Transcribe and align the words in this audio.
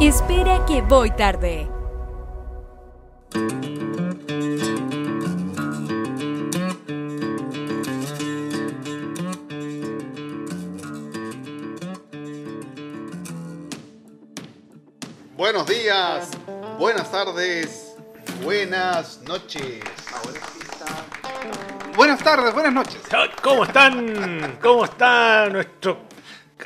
Espera 0.00 0.64
que 0.64 0.80
voy 0.80 1.10
tarde. 1.10 1.68
Buenos 15.36 15.66
días, 15.66 16.30
buenas 16.78 17.10
tardes, 17.10 17.94
buenas 18.42 19.20
noches. 19.28 19.80
Buenas 21.94 22.20
tardes, 22.20 22.54
buenas 22.54 22.72
noches. 22.72 23.02
¿Cómo 23.42 23.64
están? 23.64 24.58
¿Cómo 24.62 24.86
están 24.86 25.52
nuestros 25.52 25.98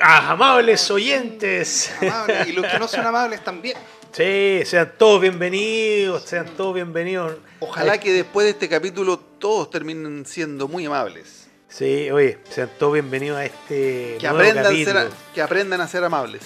amables 0.01 0.89
oyentes? 0.91 1.91
Amables, 2.01 2.47
y 2.47 2.53
los 2.53 2.65
que 2.65 2.79
no 2.79 2.87
son 2.87 3.05
amables 3.05 3.43
también. 3.43 3.77
Sí, 4.11 4.61
sean 4.65 4.93
todos 4.97 5.19
bienvenidos, 5.21 6.23
sean 6.23 6.47
todos 6.55 6.73
bienvenidos. 6.75 7.35
Ojalá 7.59 7.99
que 7.99 8.13
después 8.13 8.45
de 8.45 8.51
este 8.51 8.69
capítulo 8.69 9.17
todos 9.19 9.69
terminen 9.69 10.25
siendo 10.25 10.67
muy 10.67 10.85
amables. 10.85 11.47
Sí, 11.67 12.09
oye, 12.11 12.39
sean 12.49 12.69
todos 12.79 12.93
bienvenidos 12.93 13.37
a 13.37 13.45
este 13.45 14.15
Que 14.19 14.27
nuevo 14.27 14.37
aprendan, 14.37 14.63
capítulo. 14.63 15.01
ser- 15.01 15.11
que 15.33 15.41
aprendan 15.41 15.81
a 15.81 15.87
ser 15.89 16.03
amables 16.05 16.43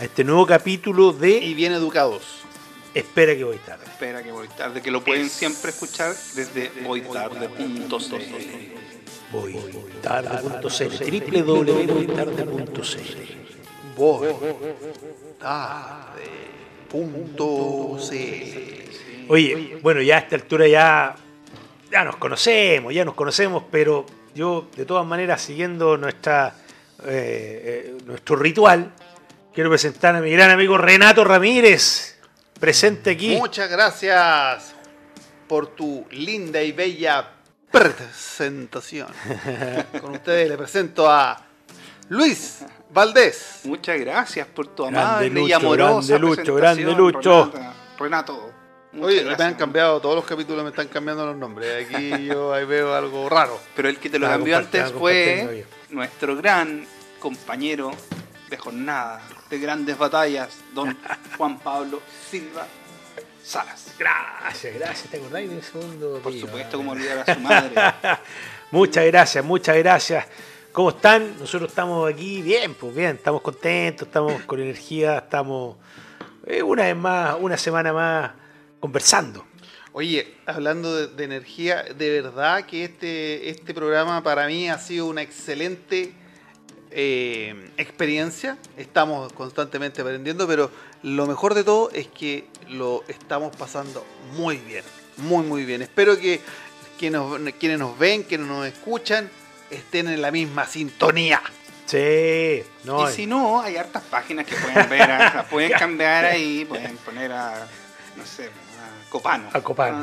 A 0.00 0.04
este 0.04 0.22
nuevo 0.22 0.46
capítulo 0.46 1.12
de 1.12 1.30
y 1.38 1.54
bien 1.54 1.72
educados. 1.72 2.22
Espera 2.94 3.34
que 3.34 3.42
voy 3.44 3.56
tarde. 3.58 3.84
Espera 3.86 4.22
que 4.22 4.30
voy 4.30 4.46
tarde, 4.48 4.80
que 4.80 4.90
lo 4.92 5.02
pueden 5.02 5.28
siempre 5.28 5.70
escuchar 5.70 6.14
desde. 6.34 6.70
Voy 6.84 7.00
www.voytarde.cl 7.00 8.87
Voy. 9.32 9.56
Tarde. 15.38 16.24
Punto 16.88 17.98
C. 18.00 18.84
Oye, 19.28 19.78
bueno, 19.82 20.00
ya 20.00 20.16
a 20.16 20.18
esta 20.20 20.36
altura 20.36 20.66
ya, 20.66 21.14
ya 21.90 22.04
nos 22.04 22.16
conocemos, 22.16 22.94
ya 22.94 23.04
nos 23.04 23.14
conocemos, 23.14 23.64
pero 23.70 24.06
yo, 24.34 24.68
de 24.74 24.86
todas 24.86 25.06
maneras, 25.06 25.42
siguiendo 25.42 25.98
nuestra, 25.98 26.54
eh, 27.04 27.94
eh, 27.94 27.98
nuestro 28.06 28.36
ritual, 28.36 28.92
quiero 29.52 29.68
presentar 29.68 30.16
a 30.16 30.22
mi 30.22 30.30
gran 30.30 30.50
amigo 30.50 30.78
Renato 30.78 31.24
Ramírez, 31.24 32.18
presente 32.58 33.10
aquí. 33.10 33.36
Muchas 33.36 33.68
gracias 33.68 34.74
por 35.46 35.74
tu 35.74 36.06
linda 36.10 36.62
y 36.62 36.72
bella 36.72 37.37
presentación. 37.70 39.08
Con 40.00 40.12
ustedes 40.12 40.48
le 40.48 40.56
presento 40.56 41.10
a 41.10 41.40
Luis 42.08 42.64
Valdés. 42.90 43.60
Muchas 43.64 44.00
gracias 44.00 44.46
por 44.46 44.68
tu 44.68 44.84
Grande 44.84 45.00
amable 45.00 45.42
y 45.42 45.52
amorosa 45.52 46.08
grande 46.08 46.18
Lucho, 46.18 46.34
presentación, 46.34 46.56
grande 46.56 46.94
Lucho. 46.94 47.44
Renata. 47.52 47.74
Renato. 47.98 48.52
muchas 48.92 49.06
Oye, 49.08 49.16
me 49.16 49.24
gracias. 49.24 49.48
han 49.48 49.54
cambiado, 49.54 50.00
todos 50.00 50.16
los 50.16 50.24
capítulos 50.24 50.62
me 50.62 50.70
están 50.70 50.88
cambiando 50.88 51.26
los 51.26 51.36
nombres. 51.36 51.86
Aquí 51.86 52.26
yo 52.26 52.52
ahí 52.52 52.64
veo 52.64 52.94
algo 52.94 53.28
raro. 53.28 53.60
Pero 53.76 53.88
el 53.88 53.98
que 53.98 54.08
te 54.08 54.18
lo 54.18 54.26
cambió 54.26 54.56
antes 54.56 54.92
fue 54.92 55.66
nuestro 55.90 56.36
gran 56.36 56.86
compañero 57.18 57.90
de 58.48 58.56
jornada, 58.56 59.20
de 59.50 59.58
grandes 59.58 59.98
batallas, 59.98 60.56
don 60.72 60.96
Juan 61.36 61.58
Pablo 61.58 62.00
Silva 62.30 62.66
Salas. 63.48 63.94
Gracias, 63.98 64.74
gracias, 64.74 65.10
¿te 65.10 65.16
acordáis 65.16 65.48
de 65.48 65.58
ese 65.58 65.72
segundo? 65.72 66.20
Por 66.22 66.32
tío? 66.32 66.42
supuesto, 66.42 66.76
como 66.76 66.92
olvidar 66.92 67.24
a 67.26 67.34
su 67.34 67.40
madre. 67.40 67.74
Muchas 68.70 69.06
gracias, 69.06 69.42
muchas 69.42 69.74
gracias. 69.78 70.26
¿Cómo 70.70 70.90
están? 70.90 71.38
Nosotros 71.38 71.70
estamos 71.70 72.12
aquí 72.12 72.42
bien, 72.42 72.74
pues 72.74 72.94
bien, 72.94 73.16
estamos 73.16 73.40
contentos, 73.40 74.06
estamos 74.06 74.42
con 74.42 74.60
energía, 74.60 75.16
estamos 75.16 75.78
eh, 76.46 76.62
una 76.62 76.82
vez 76.82 76.96
más, 76.96 77.36
una 77.40 77.56
semana 77.56 77.90
más 77.90 78.32
conversando. 78.80 79.46
Oye, 79.92 80.34
hablando 80.44 80.94
de, 80.94 81.06
de 81.06 81.24
energía, 81.24 81.84
de 81.84 82.20
verdad 82.20 82.66
que 82.66 82.84
este, 82.84 83.48
este 83.48 83.72
programa 83.72 84.22
para 84.22 84.46
mí 84.46 84.68
ha 84.68 84.76
sido 84.76 85.06
una 85.06 85.22
excelente 85.22 86.12
eh, 87.00 87.54
experiencia. 87.76 88.58
Estamos 88.76 89.32
constantemente 89.32 90.00
aprendiendo, 90.00 90.48
pero 90.48 90.68
lo 91.04 91.26
mejor 91.28 91.54
de 91.54 91.62
todo 91.62 91.90
es 91.92 92.08
que 92.08 92.48
lo 92.68 93.04
estamos 93.06 93.54
pasando 93.54 94.04
muy 94.36 94.56
bien, 94.56 94.82
muy 95.16 95.44
muy 95.46 95.64
bien. 95.64 95.80
Espero 95.80 96.18
que, 96.18 96.40
que 96.98 97.08
nos- 97.08 97.38
quienes 97.60 97.78
nos 97.78 97.96
ven, 97.96 98.24
quienes 98.24 98.48
nos 98.48 98.66
escuchan, 98.66 99.30
estén 99.70 100.08
en 100.08 100.20
la 100.20 100.32
misma 100.32 100.66
sintonía. 100.66 101.40
Sí, 101.86 102.64
no, 102.84 103.08
y 103.08 103.12
si 103.14 103.26
no, 103.26 103.60
hay 103.62 103.76
hartas 103.76 104.02
páginas 104.10 104.44
que 104.44 104.56
pueden 104.56 104.90
ver, 104.90 105.08
las 105.08 105.46
pueden 105.46 105.70
cambiar 105.78 106.24
ahí, 106.24 106.64
pueden 106.64 106.96
poner 106.98 107.30
a, 107.32 107.64
no 108.16 108.26
sé, 108.26 108.46
a 108.46 109.08
Copano. 109.10 109.48
a 109.52 109.60
copar, 109.62 109.94
Ah, 109.94 110.02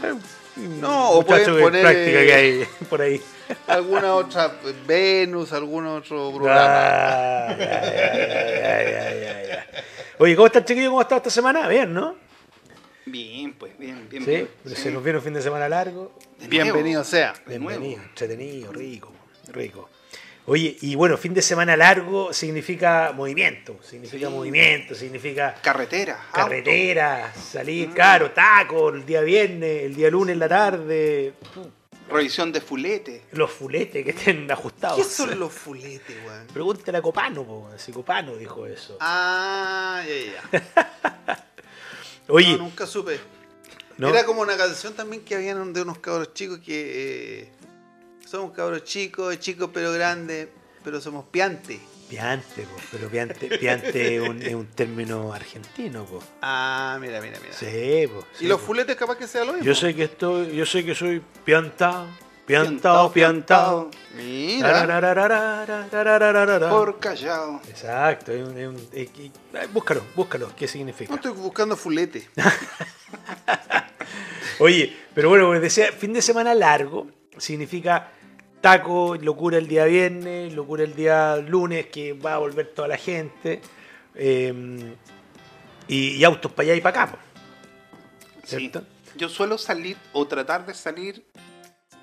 claro. 0.00 0.18
No, 0.56 1.10
o 1.12 1.24
pueden 1.24 1.54
de 1.54 1.62
poner, 1.62 1.82
práctica 1.82 2.22
eh, 2.22 2.26
que 2.26 2.34
hay 2.34 2.64
por 2.90 3.02
ahí. 3.02 3.20
Alguna 3.66 4.14
otra 4.14 4.52
Venus, 4.86 5.52
algún 5.52 5.86
otro 5.86 6.32
programa. 6.32 6.64
Ah, 6.64 7.56
ya, 7.58 7.82
ya, 7.82 8.12
ya, 8.12 8.82
ya, 8.84 9.12
ya, 9.14 9.42
ya. 9.46 9.66
Oye, 10.18 10.36
¿cómo 10.36 10.46
están 10.46 10.64
chiquillos? 10.64 10.90
¿Cómo 10.90 11.00
estado 11.00 11.18
esta 11.18 11.30
semana? 11.30 11.66
Bien, 11.68 11.92
¿no? 11.92 12.16
Bien, 13.06 13.54
pues, 13.54 13.76
bien, 13.78 14.08
bien. 14.08 14.24
Sí, 14.24 14.30
bien. 14.30 14.76
se 14.76 14.90
nos 14.90 15.02
viene 15.02 15.18
un 15.18 15.24
fin 15.24 15.34
de 15.34 15.42
semana 15.42 15.68
largo. 15.68 16.12
De 16.38 16.46
Bienvenido 16.46 17.02
sea. 17.02 17.34
Bienvenido, 17.46 18.02
entretenido, 18.02 18.72
rico, 18.72 19.12
rico. 19.48 19.88
Oye, 20.46 20.76
y 20.80 20.94
bueno, 20.94 21.16
fin 21.16 21.32
de 21.34 21.42
semana 21.42 21.76
largo 21.76 22.32
significa 22.32 23.12
movimiento, 23.14 23.78
significa 23.82 24.26
Sí. 24.28 24.32
movimiento, 24.32 24.94
significa 24.94 25.54
Carretera. 25.62 26.14
auto. 26.26 26.32
carretera, 26.32 27.32
salir 27.34 27.92
caro, 27.92 28.30
taco, 28.32 28.88
el 28.88 29.04
día 29.06 29.20
viernes, 29.20 29.84
el 29.84 29.94
día 29.94 30.10
lunes 30.10 30.32
en 30.32 30.38
la 30.40 30.48
tarde, 30.48 31.34
Revisión 32.08 32.50
de 32.50 32.60
fulete. 32.60 33.22
los 33.32 33.50
fuletes 33.52 34.02
que 34.04 34.10
estén 34.10 34.50
ajustados. 34.50 34.96
¿Qué 34.98 35.04
son 35.04 35.38
los 35.38 35.52
fuletes, 35.52 36.16
weón? 36.26 36.46
Pregúntale 36.52 36.98
a 36.98 37.02
Copano, 37.02 37.44
po, 37.44 37.70
si 37.76 37.92
Copano 37.92 38.34
dijo 38.34 38.66
eso. 38.66 38.96
Ah, 39.00 40.02
ya, 40.04 40.32
ya. 40.50 41.46
Oye, 42.28 42.52
No, 42.52 42.58
nunca 42.64 42.86
supe. 42.86 43.20
¿no? 43.98 44.08
Era 44.08 44.24
como 44.24 44.40
una 44.40 44.56
canción 44.56 44.94
también 44.94 45.22
que 45.24 45.34
habían 45.36 45.72
de 45.72 45.82
unos 45.82 45.98
cabros 45.98 46.32
chicos 46.34 46.58
que 46.60 47.42
eh, 47.42 47.48
somos 48.30 48.52
cabros 48.52 48.84
chicos, 48.84 49.40
chicos 49.40 49.70
pero 49.74 49.90
grandes, 49.90 50.46
pero 50.84 51.00
somos 51.00 51.24
piantes. 51.32 51.80
Piante, 52.08 52.62
po, 52.62 52.76
pero 52.92 53.08
piante, 53.08 53.48
piante 53.58 54.16
es, 54.18 54.54
un, 54.54 54.66
término 54.68 55.32
argentino, 55.32 56.04
po. 56.04 56.22
Ah, 56.40 56.96
mira, 57.00 57.20
mira, 57.20 57.40
mira. 57.40 57.52
Sí, 57.52 58.06
po, 58.06 58.24
y 58.38 58.46
los 58.46 58.60
fuletes 58.60 58.94
capaz 58.94 59.16
que 59.16 59.26
sea 59.26 59.44
lo 59.44 59.54
mismo. 59.54 59.66
Yo 59.66 59.74
sé 59.74 59.96
que 59.96 60.04
estoy, 60.04 60.54
yo 60.54 60.64
sé 60.64 60.84
que 60.84 60.94
soy 60.94 61.20
piantao, 61.44 62.06
piantao, 62.46 63.12
piantao. 63.12 63.90
Mira. 64.14 64.86
Por 66.70 67.00
callado 67.00 67.60
Exacto, 67.68 68.30
es 68.30 68.46
un, 68.46 68.76
búscalo, 69.72 70.04
búscalo, 70.14 70.52
¿qué 70.56 70.68
significa? 70.68 71.10
No 71.10 71.16
estoy 71.16 71.32
buscando 71.32 71.76
fulete. 71.76 72.28
Oye, 74.60 74.96
pero 75.16 75.30
bueno, 75.30 75.46
como 75.46 75.58
decía, 75.58 75.90
fin 75.90 76.12
de 76.12 76.22
semana 76.22 76.54
largo 76.54 77.08
significa 77.36 78.12
taco, 78.60 79.16
locura 79.16 79.58
el 79.58 79.66
día 79.68 79.84
viernes, 79.84 80.52
locura 80.52 80.84
el 80.84 80.94
día 80.94 81.36
lunes, 81.36 81.86
que 81.86 82.12
va 82.12 82.34
a 82.34 82.38
volver 82.38 82.68
toda 82.74 82.88
la 82.88 82.96
gente, 82.96 83.60
eh, 84.14 84.94
y, 85.88 86.10
y 86.16 86.24
autos 86.24 86.52
para 86.52 86.66
allá 86.68 86.74
y 86.76 86.80
para 86.80 87.02
acá, 87.04 87.18
Sí. 88.44 88.56
¿cierto? 88.58 88.82
Yo 89.16 89.28
suelo 89.28 89.58
salir 89.58 89.96
o 90.12 90.26
tratar 90.26 90.66
de 90.66 90.74
salir, 90.74 91.24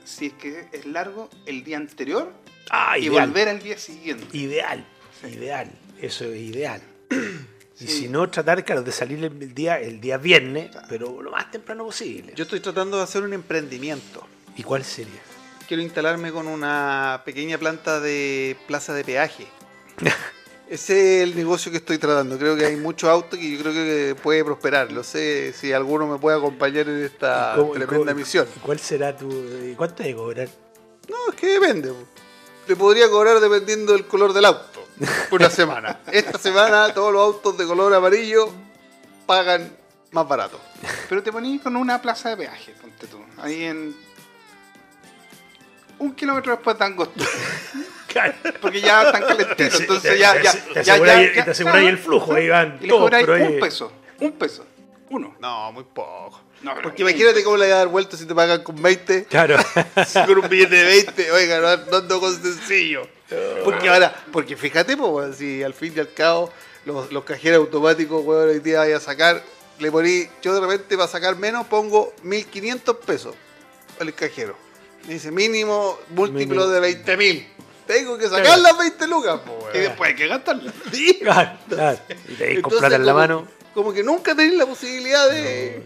si 0.05 0.27
es 0.27 0.33
que 0.33 0.67
es 0.71 0.85
largo, 0.85 1.29
el 1.45 1.63
día 1.63 1.77
anterior 1.77 2.31
Ah, 2.69 2.97
y 2.97 3.05
ideal, 3.07 3.27
volver 3.29 3.49
al 3.49 3.59
día 3.61 3.77
siguiente. 3.77 4.25
ideal, 4.37 4.85
Sí. 5.21 5.27
ideal, 5.29 5.71
eso 6.01 6.25
es 6.25 6.37
ideal. 6.41 6.81
Y 7.79 7.85
si 7.85 8.07
no, 8.07 8.27
tratar, 8.27 8.65
claro, 8.65 8.81
de 8.81 8.91
salir 8.91 9.23
el 9.23 9.53
día, 9.53 9.79
el 9.79 10.01
día 10.01 10.17
viernes, 10.17 10.71
pero 10.89 11.21
lo 11.21 11.29
más 11.29 11.51
temprano 11.51 11.85
posible. 11.85 12.33
Yo 12.35 12.45
estoy 12.45 12.59
tratando 12.59 12.97
de 12.97 13.03
hacer 13.03 13.21
un 13.21 13.33
emprendimiento. 13.33 14.25
¿Y 14.55 14.63
cuál 14.63 14.83
sería? 14.83 15.21
Quiero 15.67 15.83
instalarme 15.83 16.31
con 16.31 16.47
una 16.47 17.21
pequeña 17.25 17.57
planta 17.57 17.99
de 17.99 18.55
plaza 18.67 18.93
de 18.93 19.03
peaje. 19.03 19.47
Ese 20.69 21.17
es 21.17 21.23
el 21.29 21.35
negocio 21.35 21.71
que 21.71 21.77
estoy 21.77 21.97
tratando. 21.97 22.37
Creo 22.37 22.55
que 22.57 22.65
hay 22.65 22.75
muchos 22.75 23.09
autos 23.09 23.39
que 23.39 23.51
yo 23.51 23.59
creo 23.61 23.73
que 23.73 24.15
puede 24.21 24.43
prosperar. 24.43 24.91
No 24.91 25.03
sé 25.03 25.53
si 25.53 25.71
alguno 25.71 26.07
me 26.07 26.17
puede 26.19 26.37
acompañar 26.37 26.87
en 26.89 27.03
esta 27.05 27.53
¿Cómo- 27.55 27.71
tremenda 27.73 27.97
cómo- 28.11 28.15
misión. 28.15 28.47
¿Cuál 28.61 28.79
será 28.79 29.15
tu... 29.15 29.29
¿Cuánto 29.77 30.03
hay 30.03 30.09
que 30.09 30.15
cobrar? 30.15 30.49
No, 31.09 31.15
es 31.29 31.35
que 31.35 31.47
depende. 31.47 31.93
Te 32.65 32.75
podría 32.75 33.09
cobrar 33.09 33.39
dependiendo 33.39 33.93
del 33.93 34.05
color 34.07 34.33
del 34.33 34.43
auto. 34.45 34.83
Por 35.29 35.39
una 35.41 35.49
semana. 35.49 35.99
Esta 36.11 36.37
semana 36.37 36.93
todos 36.93 37.13
los 37.13 37.21
autos 37.21 37.57
de 37.57 37.65
color 37.65 37.93
amarillo 37.93 38.49
pagan 39.25 39.71
más 40.11 40.27
barato. 40.27 40.59
Pero 41.07 41.23
te 41.23 41.31
ponís 41.31 41.61
con 41.61 41.75
una 41.77 42.01
plaza 42.01 42.29
de 42.29 42.37
peaje, 42.37 42.73
ponte 42.81 43.07
tú. 43.07 43.19
Ahí 43.37 43.63
en. 43.65 43.95
Un 45.99 46.13
kilómetro 46.13 46.53
después 46.53 46.77
de 46.77 46.85
Angostura. 46.85 47.29
porque 48.61 48.81
ya 48.81 49.03
están 49.03 49.21
calentitos. 49.23 49.81
Entonces 49.81 50.19
ya, 50.19 50.41
ya, 50.41 50.51
te 50.53 50.83
ya, 50.83 50.97
ya, 50.97 51.33
ya- 51.33 51.43
te 51.45 51.51
aseguráis 51.51 51.61
claro. 51.83 51.87
el 51.89 51.97
flujo, 51.97 52.33
ahí 52.33 52.49
van 52.49 52.77
Y 52.81 52.83
le 52.83 52.89
todos, 52.89 53.09
pero 53.11 53.33
ahí- 53.33 53.41
un 53.43 53.59
peso. 53.59 53.91
Un 54.19 54.31
peso. 54.33 54.65
Uno. 55.09 55.35
No, 55.39 55.71
muy 55.71 55.83
poco. 55.83 56.41
No, 56.61 56.73
Porque 56.81 57.03
imagínate 57.03 57.43
cómo 57.43 57.55
le 57.57 57.65
voy 57.65 57.73
a 57.73 57.77
dar 57.77 57.87
vuelta 57.87 58.17
si 58.17 58.25
te 58.25 58.33
pagan 58.33 58.63
con 58.63 58.81
20. 58.81 59.25
Claro. 59.25 59.57
Si 60.07 60.19
con 60.25 60.39
un 60.39 60.49
billete 60.49 60.75
de 60.75 60.83
20, 60.83 61.31
oiga, 61.31 61.59
no, 61.59 61.91
no 61.91 61.97
ando 61.97 62.19
con 62.19 62.41
sencillo. 62.41 63.07
Porque 63.63 63.89
ahora, 63.89 64.15
porque 64.31 64.55
fíjate, 64.57 64.97
pues, 64.97 65.37
si 65.37 65.61
al 65.61 65.73
fin 65.73 65.93
y 65.95 65.99
al 65.99 66.11
cabo 66.13 66.51
los, 66.85 67.11
los 67.11 67.23
cajeros 67.25 67.59
automáticos, 67.59 68.25
weón, 68.25 68.49
hoy 68.49 68.59
día 68.59 68.79
vaya 68.79 68.97
a 68.97 68.99
sacar, 68.99 69.43
le 69.79 69.91
poní, 69.91 70.27
yo 70.41 70.55
de 70.55 70.61
repente 70.61 70.95
para 70.97 71.07
sacar 71.07 71.35
menos 71.35 71.67
pongo 71.67 72.13
1500 72.23 72.95
pesos 73.05 73.35
al 73.99 74.13
cajero. 74.13 74.57
Dice 75.07 75.31
mínimo 75.31 75.97
múltiplo 76.09 76.39
Mínimo. 76.55 76.67
de 76.67 76.79
20 76.79 77.17
mil. 77.17 77.47
Tengo 77.85 78.17
que 78.17 78.27
sacar 78.27 78.59
las 78.59 78.77
20 78.77 79.07
lucas, 79.07 79.39
Y 79.73 79.77
después 79.77 80.09
hay 80.09 80.15
que 80.15 80.27
gastarla. 80.27 80.73
Sí. 80.91 81.19
Claro, 81.21 81.57
claro. 81.69 81.99
Y 82.27 82.33
te 82.33 82.45
con 82.47 82.55
Entonces, 82.55 82.79
plata 82.79 82.95
en 82.97 83.05
la 83.05 83.11
como- 83.13 83.19
mano. 83.21 83.47
Como 83.73 83.93
que 83.93 84.03
nunca 84.03 84.35
tenés 84.35 84.55
la 84.57 84.65
posibilidad 84.65 85.29
de, 85.29 85.83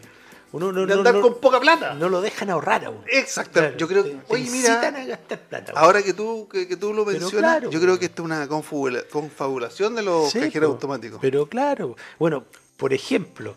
Uno 0.54 0.72
no, 0.72 0.82
de 0.82 0.88
no- 0.88 0.94
andar 1.00 1.14
no- 1.16 1.22
con 1.22 1.40
poca 1.40 1.60
plata. 1.60 1.94
no 1.94 2.10
lo 2.10 2.22
dejan 2.22 2.50
ahorrar 2.50 2.86
a 2.86 2.90
uno. 2.90 3.04
Exacto. 3.08 3.60
Claro, 3.60 3.78
Yo 3.78 3.88
creo 3.88 4.04
que, 4.04 4.18
oye, 4.30 4.50
mira, 4.50 4.80
a 4.82 5.06
gastar 5.06 5.40
plata. 5.42 5.74
ahora 5.76 6.02
que 6.02 6.14
tú, 6.14 6.48
que, 6.52 6.68
que 6.68 6.78
tú 6.78 6.94
lo 6.94 7.06
mencionas, 7.06 7.32
claro, 7.58 7.70
yo 7.70 7.80
creo 7.82 8.00
que 8.00 8.06
esto 8.06 8.22
es 8.24 8.26
una 8.26 8.48
confabula- 8.48 9.04
confabulación 9.12 9.94
de 9.96 10.02
los 10.04 10.32
Sí, 10.32 10.40
cajeros 10.40 10.72
automáticos. 10.72 11.20
Pero 11.22 11.46
claro, 11.48 11.96
bueno, 12.18 12.46
por 12.78 12.94
ejemplo, 12.94 13.56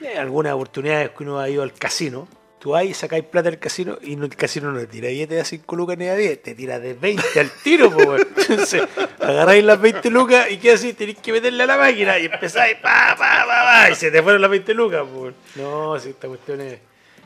eh, 0.00 0.18
algunas 0.18 0.52
oportunidades 0.54 1.10
que 1.16 1.22
uno 1.22 1.38
ha 1.38 1.48
ido 1.48 1.62
al 1.62 1.72
casino, 1.72 2.26
tú 2.60 2.76
y 2.78 2.92
sacáis 2.94 3.24
plata 3.24 3.50
del 3.50 3.58
casino 3.58 3.98
y 4.02 4.12
el 4.14 4.36
casino 4.36 4.70
no 4.70 4.78
te 4.80 4.86
tira 4.86 5.08
billete 5.08 5.34
de 5.36 5.44
5 5.44 5.76
lucas 5.76 5.96
ni 5.98 6.04
de 6.04 6.16
10, 6.16 6.42
te 6.42 6.54
tira 6.54 6.78
de 6.78 6.92
20 6.94 7.40
al 7.40 7.50
tiro, 7.64 7.90
po. 7.90 8.16
Entonces, 8.16 8.82
agarráis 9.18 9.64
las 9.64 9.80
20 9.80 10.10
lucas 10.10 10.50
y 10.50 10.58
qué 10.58 10.72
así, 10.72 10.92
tenéis 10.92 11.18
que 11.18 11.32
meterle 11.32 11.62
a 11.62 11.66
la 11.66 11.76
máquina 11.78 12.18
y 12.18 12.26
empezáis, 12.26 12.76
pa, 12.76 13.16
pa, 13.18 13.44
pa, 13.46 13.64
pa, 13.64 13.90
y 13.90 13.94
se 13.94 14.10
te 14.10 14.22
fueron 14.22 14.42
las 14.42 14.50
20 14.50 14.74
lucas, 14.74 15.02
po. 15.12 15.30
No, 15.56 15.98
si 15.98 16.10
esta 16.10 16.28
cuestión 16.28 16.60
es, 16.60 16.78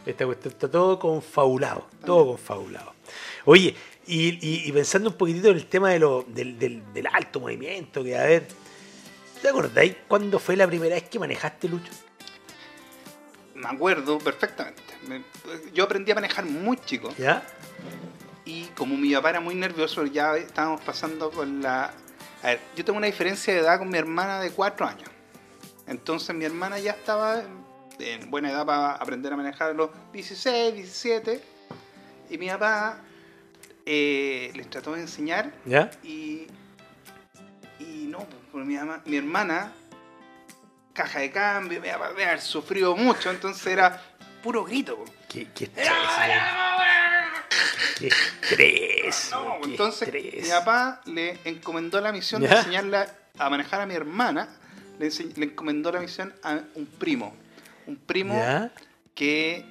esta 0.07 0.25
cuestión 0.25 0.55
está 0.55 0.71
todo 0.71 0.99
confabulado, 0.99 1.89
todo 2.07 2.27
confabulado. 2.29 2.95
Oye, 3.47 3.75
y, 4.07 4.71
pensando 4.73 5.11
un 5.11 5.17
poquitito 5.17 5.49
en 5.49 5.57
el 5.57 5.67
tema 5.67 5.91
de 5.91 5.99
lo, 5.99 6.25
del, 6.29 6.59
del- 6.59 6.83
del 6.93 7.07
alto 7.13 7.41
movimiento 7.41 8.05
que 8.05 8.17
a 8.17 8.23
ver, 8.25 8.47
¿te 9.43 9.49
acordáis 9.49 9.95
cuándo 10.07 10.39
fue 10.39 10.57
la 10.57 10.67
primera 10.67 10.95
vez 10.95 11.05
que 11.05 11.19
manejaste, 11.19 11.69
Lucho? 11.69 11.91
Me 13.55 13.69
acuerdo 13.69 14.19
perfectamente. 14.19 14.83
Me- 15.09 15.23
yo 15.73 15.85
aprendí 15.85 16.11
a 16.13 16.15
manejar 16.17 16.45
muy 16.45 16.77
chico. 16.79 17.13
¿Ya? 17.19 17.43
Y 18.45 18.65
como 18.77 18.97
mi 18.97 19.13
papá 19.15 19.31
era 19.31 19.41
muy 19.41 19.55
nervioso, 19.55 20.05
ya 20.07 20.37
estábamos 20.37 20.81
pasando 20.83 21.31
con 21.31 21.63
la... 21.63 21.93
A 22.43 22.47
ver, 22.49 22.61
yo 22.77 22.85
tengo 22.85 22.99
una 22.99 23.07
diferencia 23.07 23.55
de 23.55 23.61
edad 23.61 23.79
con 23.79 23.89
mi 23.89 23.97
hermana 23.97 24.41
de 24.41 24.51
4 24.51 24.87
años. 24.87 25.09
Entonces 25.87 26.35
mi 26.35 26.45
hermana 26.45 26.79
ya 26.79 26.93
estaba 26.93 27.43
en 27.99 28.31
buena 28.31 28.51
edad 28.51 28.67
para 28.67 28.93
aprender 28.93 29.33
a 29.33 29.37
manejar 29.37 29.71
a 29.71 29.75
los 29.75 29.91
16, 30.13 30.75
17. 30.75 31.43
Y 32.31 32.39
mi 32.39 32.49
papá 32.49 32.99
eh, 33.87 34.51
les 34.55 34.69
trató 34.69 34.93
de 34.95 35.03
enseñar 35.03 35.53
¿Ya? 35.65 35.91
y, 36.03 36.47
y 37.79 38.07
no, 38.09 38.27
porque 38.51 38.67
mi, 38.67 38.77
ama- 38.77 39.01
mi 39.07 39.17
hermana, 39.17 39.73
caja 40.95 41.19
de 41.21 41.31
cambio, 41.31 41.83
papá 41.83 42.09
debe 42.09 42.25
haber 42.25 42.41
sufrido 42.41 42.97
mucho, 42.97 43.31
entonces 43.31 43.67
era 43.67 44.01
puro 44.43 44.65
grito. 44.65 44.97
po. 44.97 45.05
¿Qué, 45.29 45.49
qué 45.55 45.65
estrés? 45.65 45.89
¿Qué 47.99 48.07
estrés? 48.09 49.29
No, 49.33 49.59
qué 49.63 49.71
entonces 49.71 50.03
estrés. 50.09 50.45
mi 50.45 50.49
papá 50.51 51.01
le 51.07 51.39
encomendó 51.45 52.01
la 52.01 52.13
misión 52.13 52.43
de 52.43 52.49
¿Ya? 52.49 52.59
enseñarle 52.59 52.99
a 53.39 53.51
manejar 53.51 53.81
a 53.81 53.87
mi 53.87 53.95
hermana, 53.95 54.49
le, 54.99 55.11
encomendó 55.45 55.93
la 55.93 56.01
misión 56.01 56.33
a 56.43 56.61
un 56.75 56.87
primo. 56.87 57.35
Un 57.87 57.97
primo 57.97 58.35
¿Ya? 58.35 58.71
que 59.15 59.65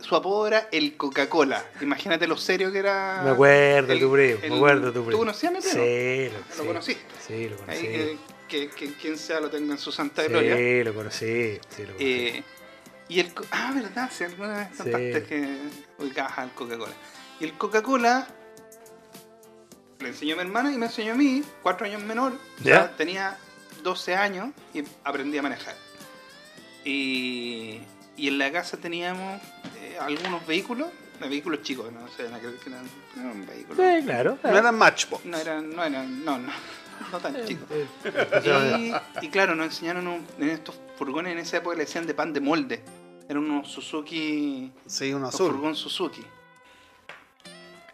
su 0.00 0.14
apodo 0.16 0.46
era 0.48 0.68
el 0.72 0.96
Coca-Cola. 0.96 1.64
Imagínate 1.80 2.26
lo 2.26 2.36
serio 2.36 2.70
que 2.72 2.78
era. 2.80 3.22
Me 3.24 3.30
acuerdo 3.30 3.92
el- 3.92 4.00
tu 4.00 4.12
primo, 4.12 4.38
el- 4.42 4.50
me 4.50 4.56
acuerdo 4.56 4.86
tu 4.92 5.04
primo. 5.04 5.10
¿Tú 5.12 5.18
conocías 5.18 5.52
a 5.52 5.56
mi 5.56 5.60
primo? 5.60 5.84
Sí, 5.84 6.28
¿Lo 6.58 6.62
sí, 6.62 6.66
conociste? 6.68 7.14
Sí, 7.26 7.48
lo 7.48 7.56
conocí. 7.56 7.78
Ahí, 7.86 7.86
eh, 7.94 8.18
que, 8.48 8.68
que 8.70 8.92
quien 8.94 9.18
sea 9.18 9.40
lo 9.40 9.50
tenga 9.50 9.72
en 9.72 9.78
su 9.78 9.90
santa 9.92 10.22
sí, 10.22 10.28
gloria. 10.28 10.84
lo 10.84 10.94
conocí. 10.94 11.58
Sí, 11.68 11.82
lo 11.82 11.86
conocí. 11.92 12.04
Eh, 12.04 12.42
y 13.08 13.20
el. 13.20 13.32
Ah, 13.50 13.72
¿verdad? 13.74 14.10
Si 14.12 14.24
alguna 14.24 14.58
vez 14.58 14.68
contaste 14.76 15.20
Sí. 15.20 15.26
que 15.26 15.58
ubicabas 15.98 16.38
al 16.38 16.52
Coca-Cola. 16.54 16.92
Y 17.40 17.44
el 17.44 17.52
Coca-Cola 17.54 18.26
le 20.00 20.08
enseñó 20.08 20.34
a 20.34 20.36
mi 20.36 20.42
hermana 20.42 20.72
y 20.72 20.78
me 20.78 20.86
enseñó 20.86 21.12
a 21.12 21.16
mí, 21.16 21.42
cuatro 21.62 21.86
años 21.86 22.02
menor. 22.02 22.32
O 22.60 22.62
sea, 22.62 22.86
¿Ya? 22.86 22.96
tenía 22.96 23.36
12 23.82 24.14
años 24.14 24.50
y 24.72 24.82
aprendí 25.02 25.38
a 25.38 25.42
manejar. 25.42 25.74
Y, 26.84 27.80
y 28.16 28.28
en 28.28 28.38
la 28.38 28.52
casa 28.52 28.76
teníamos 28.76 29.40
eh, 29.80 29.96
algunos 30.00 30.46
vehículos, 30.46 30.88
eh, 31.22 31.28
vehículos 31.28 31.62
chicos, 31.62 31.90
no 31.92 32.06
sé, 32.08 32.26
eran, 32.26 32.40
no 32.42 33.22
eran 33.22 33.46
vehículos. 33.46 33.76
Sí, 33.78 34.04
claro. 34.04 34.38
No 34.42 34.58
eran 34.58 34.74
Matchbox. 34.76 35.24
No 35.24 35.38
eran, 35.38 35.70
no 35.74 35.82
eran, 35.84 36.24
no, 36.24 36.38
no, 36.38 36.52
no 37.12 37.18
tan 37.20 37.46
chicos. 37.46 37.66
Eh, 37.70 38.92
Y, 39.20 39.26
y 39.26 39.28
claro, 39.30 39.54
nos 39.54 39.66
enseñaron 39.66 40.06
un- 40.06 40.26
en 40.38 40.48
estos 40.50 40.74
furgones 40.96 41.32
en 41.32 41.38
esa 41.38 41.58
época 41.58 41.76
le 41.76 41.84
decían 41.84 42.06
de 42.06 42.14
pan 42.14 42.32
de 42.32 42.40
molde. 42.40 42.82
Eran 43.28 43.44
unos 43.44 43.68
Suzuki. 43.70 44.70
Sí, 44.86 45.12
un 45.12 45.22
Un 45.22 45.28
azul. 45.28 45.50
furgón 45.52 45.74
Suzuki. 45.74 46.22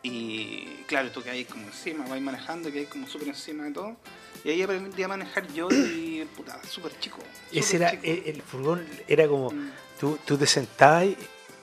Y 0.03 0.65
claro, 0.87 1.11
tú 1.11 1.23
que 1.23 1.31
hay 1.31 1.45
como 1.45 1.65
encima, 1.67 2.07
vais 2.09 2.23
manejando, 2.23 2.73
que 2.73 2.81
hay 2.81 2.87
como 2.87 3.07
súper 3.07 3.29
encima 3.29 3.65
de 3.65 3.73
todo. 3.73 3.97
Y 4.45 4.49
ahí 4.51 4.63
aprendí 4.63 5.03
a 5.03 5.09
manejar 5.09 5.47
yo 5.53 5.69
y 5.71 6.27
puta, 6.37 6.59
súper 6.65 6.99
chico. 6.99 7.19
Ese 7.53 7.77
era, 7.77 7.91
chico. 7.91 8.03
el, 8.05 8.23
el 8.27 8.43
furgón 8.43 8.87
era 9.07 9.29
como, 9.29 9.51
Mm. 9.51 9.71
tú, 10.01 10.19
tú 10.25 10.39
te 10.39 10.47
sentabas 10.47 11.05
y- 11.05 11.17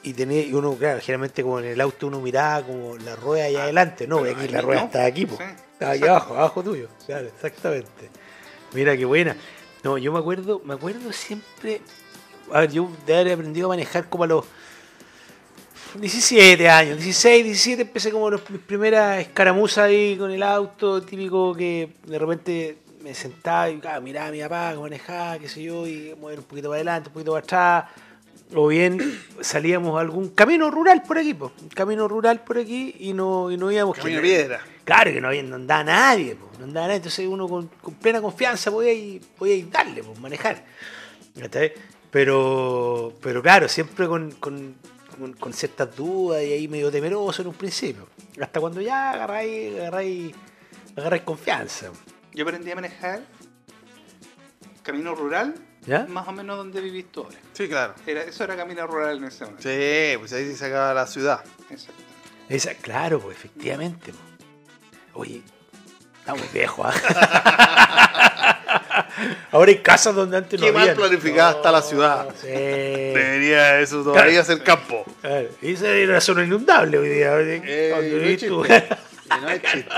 y 0.07 0.13
tenías, 0.13 0.45
y 0.45 0.53
uno, 0.53 0.73
claro, 0.75 1.01
generalmente 1.01 1.43
como 1.43 1.59
en 1.59 1.65
el 1.65 1.81
auto 1.81 2.07
uno 2.07 2.21
miraba 2.21 2.65
como 2.65 2.97
la 2.97 3.15
rueda 3.15 3.45
allá 3.45 3.63
adelante, 3.63 4.07
no, 4.07 4.21
pero 4.21 4.31
aquí 4.31 4.45
ahí 4.45 4.47
la 4.47 4.61
rueda 4.61 4.79
no, 4.79 4.85
está 4.85 5.05
aquí, 5.05 5.25
po. 5.25 5.35
sí, 5.37 5.43
estaba 5.43 5.91
aquí 5.91 5.99
exacto. 5.99 6.11
abajo, 6.11 6.33
abajo 6.35 6.63
tuyo, 6.63 6.87
claro, 7.05 7.27
exactamente. 7.27 8.09
Mira 8.73 8.95
qué 8.95 9.05
buena. 9.05 9.35
No, 9.83 9.97
yo 9.97 10.13
me 10.13 10.19
acuerdo, 10.19 10.61
me 10.63 10.75
acuerdo 10.75 11.11
siempre, 11.11 11.81
a 12.53 12.61
ver, 12.61 12.71
yo 12.71 12.89
de 13.05 13.15
haber 13.15 13.33
aprendido 13.33 13.67
a 13.67 13.69
manejar 13.69 14.07
como 14.07 14.23
a 14.23 14.27
los 14.27 14.45
17 15.95 16.69
años, 16.69 16.97
16, 16.97 17.43
17 17.43 17.81
empecé 17.81 18.11
como 18.11 18.29
los, 18.29 18.49
mis 18.49 18.61
primeras 18.61 19.19
escaramuzas 19.19 19.85
ahí 19.85 20.15
con 20.15 20.31
el 20.31 20.43
auto, 20.43 21.01
típico 21.01 21.53
que 21.53 21.89
de 22.05 22.19
repente 22.19 22.77
me 23.01 23.13
sentaba 23.13 23.69
y 23.69 23.81
ah, 23.85 23.99
miraba 23.99 24.27
a 24.27 24.31
mi 24.31 24.41
papá 24.41 24.71
que 24.73 24.79
manejaba, 24.79 25.39
qué 25.39 25.47
sé 25.47 25.63
yo, 25.63 25.85
y 25.87 26.15
mover 26.19 26.39
un 26.39 26.45
poquito 26.45 26.69
para 26.69 26.77
adelante, 26.77 27.09
un 27.09 27.13
poquito 27.13 27.31
para 27.31 27.43
atrás. 27.43 28.06
O 28.55 28.67
bien 28.67 28.99
salíamos 29.41 29.97
a 29.97 30.01
algún 30.01 30.29
camino 30.29 30.71
rural 30.71 31.03
por 31.03 31.17
aquí, 31.17 31.33
po, 31.33 31.51
un 31.61 31.67
camino 31.69 32.07
rural 32.07 32.41
por 32.43 32.57
aquí 32.57 32.95
y 32.99 33.13
no, 33.13 33.51
y 33.51 33.57
no 33.57 33.69
íbamos 33.71 33.97
Camino 33.97 34.21
que- 34.21 34.27
piedra. 34.27 34.61
Claro 34.85 35.11
que 35.11 35.19
no, 35.19 35.27
había- 35.27 35.43
no 35.43 35.55
andaba 35.55 35.83
nadie, 35.83 36.35
po, 36.35 36.49
no 36.57 36.63
andaba 36.63 36.87
nadie, 36.87 36.97
entonces 36.97 37.27
uno 37.27 37.47
con, 37.49 37.67
con 37.81 37.95
plena 37.95 38.21
confianza 38.21 38.71
podía 38.71 38.93
ir, 38.93 39.21
podía 39.37 39.55
ir 39.55 39.69
darle, 39.69 40.01
po, 40.01 40.15
manejar. 40.15 40.63
Pero, 42.09 43.13
pero 43.21 43.41
claro, 43.41 43.67
siempre 43.67 44.07
con, 44.07 44.31
con, 44.31 44.75
con- 45.19 45.33
con 45.33 45.51
ciertas 45.53 45.93
dudas 45.95 46.41
y 46.43 46.53
ahí 46.53 46.67
medio 46.69 46.89
temeroso 46.89 47.41
en 47.41 47.49
un 47.49 47.53
principio. 47.53 48.07
Hasta 48.41 48.59
cuando 48.61 48.79
ya 48.79 49.11
agarráis, 49.11 49.75
agarráis, 49.75 50.33
agarráis 50.95 51.23
confianza. 51.23 51.91
Yo 52.33 52.43
aprendí 52.45 52.71
a 52.71 52.75
manejar 52.75 53.21
camino 54.83 55.13
rural, 55.15 55.53
¿Ya? 55.87 56.05
más 56.09 56.27
o 56.27 56.31
menos 56.33 56.57
donde 56.57 56.81
vivís 56.81 57.11
tú 57.11 57.23
ahora. 57.23 57.37
Sí, 57.53 57.67
claro. 57.67 57.93
Era, 58.05 58.23
eso 58.23 58.43
era 58.43 58.55
camino 58.57 58.85
rural 58.85 59.17
en 59.17 59.23
ese 59.23 59.45
momento. 59.45 59.63
Sí, 59.63 60.17
pues 60.19 60.33
ahí 60.33 60.53
se 60.55 60.65
acaba 60.65 60.93
la 60.93 61.07
ciudad. 61.07 61.41
Exacto. 61.69 62.03
Esa, 62.49 62.73
claro, 62.75 63.19
pues 63.19 63.37
efectivamente. 63.37 64.11
Oye, 65.13 65.41
estamos 66.19 66.51
viejos, 66.53 66.85
¿ah? 66.87 68.53
Ahora 69.51 69.71
hay 69.71 69.77
casas 69.79 70.13
donde 70.13 70.37
antes 70.37 70.59
Qué 70.59 70.67
no 70.67 70.73
mal 70.73 70.81
había. 70.89 70.95
planificada 70.95 71.51
está 71.53 71.71
la 71.71 71.81
ciudad. 71.81 72.27
Sí. 72.39 72.47
Debería 72.47 73.79
eso 73.79 74.03
todavía 74.03 74.43
ser 74.43 74.61
campo. 74.63 75.05
Claro, 75.21 75.47
y 75.61 75.73
esa 75.73 75.89
era 75.89 76.11
una 76.11 76.21
zona 76.21 76.43
inundable 76.43 76.97
hoy 76.97 77.09
día. 77.09 77.39
Eh, 77.39 77.89
Donde 77.95 78.09
no 78.11 78.17
es 78.17 78.23
vivís 78.23 78.47
tú. 78.47 78.65
chiste. 78.65 78.87
Y 79.25 79.29
no 79.41 79.49
es 79.49 79.61
chiste. 79.63 79.91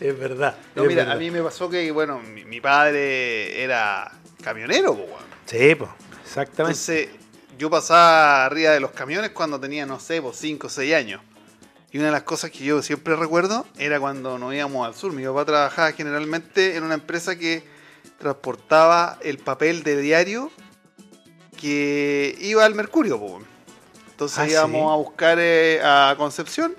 es 0.00 0.18
verdad. 0.18 0.56
No, 0.74 0.82
es 0.82 0.88
mira, 0.88 1.00
verdad. 1.02 1.16
a 1.16 1.18
mí 1.18 1.30
me 1.30 1.42
pasó 1.42 1.68
que, 1.68 1.90
bueno, 1.90 2.20
mi, 2.20 2.44
mi 2.44 2.60
padre 2.60 3.62
era 3.62 4.10
camionero, 4.40 4.94
po, 4.94 5.02
weón. 5.02 5.24
Sí, 5.46 5.74
pues, 5.74 5.90
exactamente. 6.24 6.78
Entonces, 6.80 7.08
yo 7.58 7.68
pasaba 7.70 8.44
arriba 8.46 8.70
de 8.72 8.80
los 8.80 8.90
camiones 8.92 9.30
cuando 9.30 9.58
tenía, 9.60 9.84
no 9.86 10.00
sé, 10.00 10.22
5 10.32 10.66
o 10.66 10.70
6 10.70 10.94
años. 10.94 11.20
Y 11.92 11.98
una 11.98 12.06
de 12.06 12.12
las 12.12 12.22
cosas 12.22 12.50
que 12.50 12.64
yo 12.64 12.80
siempre 12.82 13.16
recuerdo 13.16 13.66
era 13.76 13.98
cuando 13.98 14.38
nos 14.38 14.54
íbamos 14.54 14.86
al 14.86 14.94
sur. 14.94 15.12
Mi 15.12 15.24
papá 15.24 15.44
trabajaba 15.44 15.92
generalmente 15.92 16.76
en 16.76 16.84
una 16.84 16.94
empresa 16.94 17.36
que 17.36 17.64
transportaba 18.18 19.18
el 19.22 19.38
papel 19.38 19.82
de 19.82 20.00
diario 20.00 20.50
que 21.58 22.36
iba 22.40 22.64
al 22.64 22.74
Mercurio. 22.74 23.18
po. 23.18 23.40
Entonces 24.10 24.38
Ah, 24.38 24.48
íbamos 24.48 24.80
¿sí? 24.82 24.92
a 24.92 24.96
buscar 24.96 25.38
eh, 25.40 25.80
a 25.82 26.14
Concepción 26.16 26.74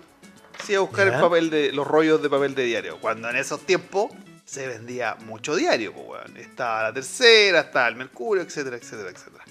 iba 0.70 0.78
a 0.78 0.82
buscar 0.82 1.08
Ya. 1.10 1.16
el 1.16 1.22
papel 1.22 1.50
de 1.50 1.72
los 1.74 1.88
rollos 1.88 2.22
de 2.22 2.30
papel 2.30 2.54
de 2.56 2.64
diario. 2.64 2.98
Cuando 3.02 3.30
en 3.30 3.36
esos 3.36 3.62
tiempos 3.62 4.12
se 4.52 4.68
vendía 4.68 5.16
mucho 5.26 5.56
diario, 5.56 5.94
pues, 5.94 6.08
weón. 6.10 6.36
Estaba 6.36 6.84
la 6.84 6.94
tercera, 6.94 7.62
estaba 7.62 7.88
el 7.88 7.96
Mercurio, 7.96 8.44
etcétera, 8.44 8.76
etcétera, 8.76 9.10
etcétera. 9.10 9.46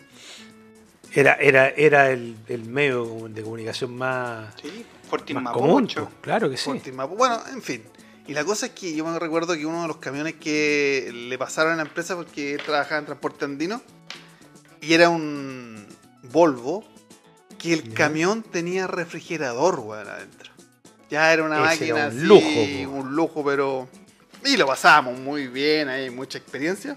Era, 1.13 1.35
era, 1.37 1.69
era 1.71 2.11
el, 2.11 2.37
el 2.49 2.67
medio 2.69 3.27
de 3.31 3.43
comunicación 3.43 3.97
más, 3.97 4.55
Sí, 4.63 4.85
más 5.33 5.53
común. 5.55 5.85
Mapocho. 5.85 6.05
pues, 6.05 6.15
Claro 6.21 6.51
que 6.51 6.59
sí. 6.59 6.71
Mapo- 6.93 7.17
Bueno, 7.17 7.41
en 7.51 7.63
fin. 7.63 7.83
Y 8.27 8.35
la 8.35 8.45
cosa 8.45 8.67
es 8.67 8.73
que 8.73 8.95
yo 8.95 9.07
me 9.07 9.19
recuerdo 9.19 9.55
que 9.55 9.65
uno 9.65 9.81
de 9.83 9.89
los 9.89 9.97
camiones 9.97 10.35
que 10.35 11.11
le 11.13 11.39
pasaron 11.39 11.73
a 11.73 11.77
la 11.77 11.83
empresa 11.83 12.15
porque 12.15 12.53
él 12.55 12.61
trabajaba 12.63 12.99
en 12.99 13.07
transporte 13.07 13.47
andino 13.47 13.81
y 14.83 14.93
era 14.93 15.09
un 15.09 15.87
Volvo 16.25 16.85
que 17.59 17.73
el 17.73 17.95
camión 17.95 18.43
tenía 18.43 18.87
refrigerador, 18.87 19.81
weón, 19.81 20.07
adentro. 20.09 20.53
Ya 21.11 21.33
era 21.33 21.43
una 21.43 21.57
Ese 21.73 21.87
máquina 21.93 22.07
era 22.07 22.09
un 22.15 22.29
lujo, 22.29 22.91
un 23.01 23.17
lujo, 23.17 23.45
pero... 23.45 23.89
Y 24.45 24.57
lo 24.57 24.67
pasábamos 24.67 25.19
muy 25.19 25.47
bien, 25.49 25.89
hay 25.89 26.11
mucha 26.11 26.39
experiencia. 26.39 26.97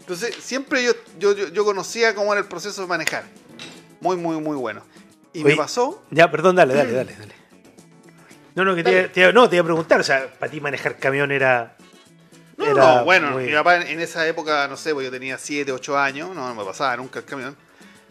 Entonces, 0.00 0.36
siempre 0.40 0.84
yo, 0.84 0.92
yo, 1.18 1.34
yo, 1.34 1.48
yo 1.48 1.64
conocía 1.64 2.14
cómo 2.14 2.32
era 2.32 2.40
el 2.40 2.48
proceso 2.48 2.82
de 2.82 2.86
manejar. 2.88 3.24
Muy, 4.00 4.16
muy, 4.16 4.40
muy 4.40 4.56
bueno. 4.56 4.82
Y 5.32 5.40
me 5.40 5.50
Oye, 5.50 5.56
pasó 5.56 6.02
Ya, 6.10 6.30
perdón, 6.30 6.56
dale, 6.56 6.74
dale, 6.74 6.92
dale, 6.92 7.14
dale. 7.16 7.34
No, 8.54 8.64
no, 8.64 8.74
que 8.74 8.82
te, 8.84 9.08
te 9.08 9.32
no, 9.32 9.48
te 9.50 9.56
iba 9.56 9.62
a 9.62 9.66
preguntar, 9.66 10.00
o 10.00 10.04
sea, 10.04 10.32
para 10.38 10.50
ti 10.50 10.60
manejar 10.60 10.96
camión 10.98 11.30
era... 11.30 11.76
No, 12.56 12.64
era 12.64 12.74
no, 12.98 13.04
bueno, 13.04 13.32
muy- 13.32 13.46
mi 13.46 13.52
papá 13.52 13.76
en, 13.76 13.82
en 13.88 14.00
esa 14.00 14.26
época, 14.26 14.66
no 14.68 14.78
sé, 14.78 14.94
pues 14.94 15.04
yo 15.04 15.10
tenía 15.10 15.36
7, 15.36 15.72
8 15.72 15.98
años, 15.98 16.34
no, 16.34 16.48
no 16.48 16.54
me 16.54 16.64
pasaba 16.64 16.96
nunca 16.96 17.18
el 17.18 17.24
camión. 17.26 17.56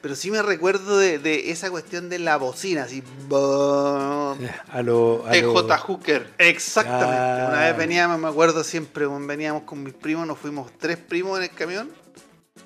Pero 0.05 0.15
sí 0.15 0.29
me 0.29 0.39
recuerdo 0.43 1.00
de, 1.00 1.17
de 1.17 1.50
esa 1.50 1.71
cuestión 1.71 2.09
de 2.09 2.19
la 2.19 2.38
bocina, 2.38 2.83
así. 2.83 3.01
A 3.31 4.81
lo... 4.83 5.25
A 5.25 5.31
TJ 5.31 5.77
Hooker. 5.79 6.31
Exactamente. 6.38 7.15
Ah. 7.41 7.47
Una 7.50 7.62
vez 7.62 7.75
veníamos, 7.75 8.19
me 8.19 8.27
acuerdo 8.27 8.63
siempre, 8.63 9.07
veníamos 9.07 9.63
con 9.63 9.81
mis 9.81 9.95
primos, 9.95 10.27
nos 10.27 10.38
fuimos 10.38 10.71
tres 10.77 10.97
primos 10.97 11.39
en 11.39 11.45
el 11.45 11.50
camión 11.50 11.89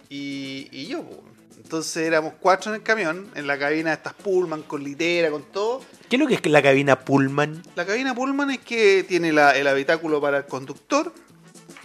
y, 0.10 0.67
y 0.69 0.88
yo. 0.88 1.05
Entonces 1.55 2.05
éramos 2.05 2.34
cuatro 2.41 2.72
en 2.74 2.81
el 2.81 2.84
camión, 2.84 3.31
en 3.36 3.48
la 3.48 3.58
cabina 3.58 3.91
de 3.91 3.96
estas 3.96 4.15
Pullman, 4.15 4.63
con 4.63 4.84
litera, 4.84 5.31
con 5.31 5.43
todo. 5.43 5.79
¿Qué 6.10 6.17
es 6.17 6.19
lo 6.19 6.27
que 6.27 6.34
es 6.34 6.46
la 6.46 6.62
cabina 6.62 7.00
Pullman? 7.00 7.63
La 7.75 7.86
cabina 7.86 8.13
Pullman 8.13 8.51
es 8.51 8.60
que 8.60 9.05
tiene 9.08 9.31
la- 9.31 9.55
el 9.55 9.65
habitáculo 9.69 10.19
para 10.19 10.39
el 10.39 10.46
conductor, 10.46 11.13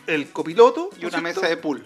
el 0.09 0.31
copiloto 0.31 0.91
Y 0.99 1.03
¿no 1.03 1.09
una 1.11 1.21
cierto? 1.21 1.41
mesa 1.43 1.49
de 1.49 1.57
pool. 1.59 1.85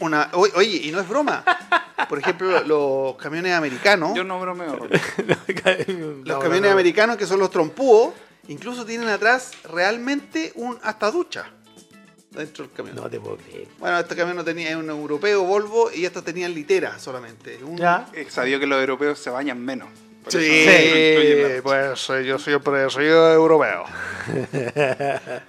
Una, 0.00 0.28
oye, 0.32 0.80
y 0.82 0.90
no 0.90 0.98
es 0.98 1.08
broma. 1.08 1.44
Por 2.08 2.18
ejemplo, 2.18 2.62
los 2.64 3.16
camiones 3.16 3.52
americanos, 3.54 4.14
Yo 4.14 4.24
no 4.24 4.40
bromeo. 4.40 4.88
Los 6.24 6.42
camiones 6.42 6.70
americanos 6.72 7.16
que 7.16 7.26
son 7.26 7.38
los 7.38 7.50
trompúos, 7.50 8.14
incluso 8.48 8.84
tienen 8.84 9.08
atrás 9.08 9.52
realmente 9.70 10.52
un 10.56 10.78
hasta 10.82 11.10
ducha 11.10 11.46
dentro 12.30 12.64
del 12.64 12.72
camión. 12.74 12.96
No 12.96 13.08
te 13.08 13.20
puedo 13.20 13.36
creer. 13.36 13.68
Bueno, 13.78 13.98
este 13.98 14.16
camión 14.16 14.36
no 14.36 14.44
tenía 14.44 14.70
es 14.70 14.76
un 14.76 14.90
europeo 14.90 15.44
Volvo 15.44 15.90
y 15.92 16.04
estos 16.04 16.24
tenían 16.24 16.52
litera 16.52 16.98
solamente. 16.98 17.62
Un- 17.62 17.76
Ya. 17.78 18.06
Sabía 18.28 18.58
que 18.58 18.66
los 18.66 18.80
europeos 18.80 19.18
se 19.18 19.30
bañan 19.30 19.60
menos. 19.64 19.88
Sí, 20.28 20.66
pues 21.62 22.06
yo 22.26 22.38
siempre 22.38 22.88
soy 22.90 23.06
europeo. 23.06 23.84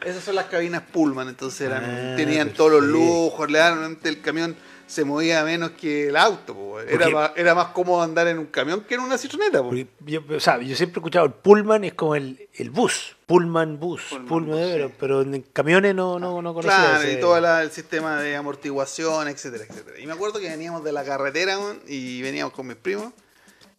Esas 0.06 0.24
son 0.24 0.36
las 0.36 0.46
cabinas 0.46 0.84
Pullman, 0.92 1.30
entonces 1.30 1.62
eran, 1.62 1.84
Ah, 1.86 2.14
tenían 2.16 2.50
todos 2.52 2.72
los 2.72 2.82
perfecto. 2.82 3.00
lujos, 3.06 3.52
realmente 3.52 4.10
el 4.10 4.22
camión 4.22 4.56
se 4.88 5.04
movía 5.04 5.44
menos 5.44 5.72
que 5.72 6.10
el 6.10 6.16
auto. 6.18 6.80
Era, 6.82 7.10
más, 7.10 7.32
era 7.36 7.56
más 7.56 7.68
cómodo 7.68 8.04
andar 8.04 8.28
en 8.28 8.38
un 8.38 8.46
camión 8.48 8.82
que 8.82 8.96
en 8.96 9.02
una 9.02 9.18
citroneta. 9.18 9.64
yo, 10.06 10.22
o 10.30 10.40
sea, 10.40 10.60
yo 10.62 10.76
siempre 10.76 11.00
he 11.00 11.02
escuchado 11.02 11.26
el 11.26 11.32
Pullman 11.34 11.84
es 11.86 11.94
como 11.96 12.14
el, 12.16 12.48
el 12.54 12.70
bus, 12.70 13.16
Pullman 13.26 13.80
bus, 13.80 14.04
Pullman 14.10 14.28
Pullman, 14.28 14.52
bus, 14.60 14.70
pero, 14.72 14.88
sí. 14.90 14.94
pero 15.00 15.22
en 15.24 15.42
camiones 15.54 15.96
no, 15.96 16.20
no, 16.20 16.42
no 16.42 16.54
conocía 16.54 16.78
Claro, 16.78 17.02
ese- 17.02 17.14
y 17.14 17.20
todo 17.20 17.40
la- 17.42 17.64
el 17.64 17.72
sistema 17.72 18.22
de 18.22 18.36
amortiguación, 18.36 19.28
etcétera, 19.28 19.64
etcétera. 19.68 20.00
Y 20.00 20.06
me 20.06 20.14
acuerdo 20.14 20.40
que 20.40 20.50
veníamos 20.50 20.84
de 20.84 20.92
la 20.92 21.04
carretera 21.04 21.58
y 21.88 22.22
veníamos 22.22 22.54
con 22.54 22.68
mis 22.68 22.76
primos. 22.78 23.12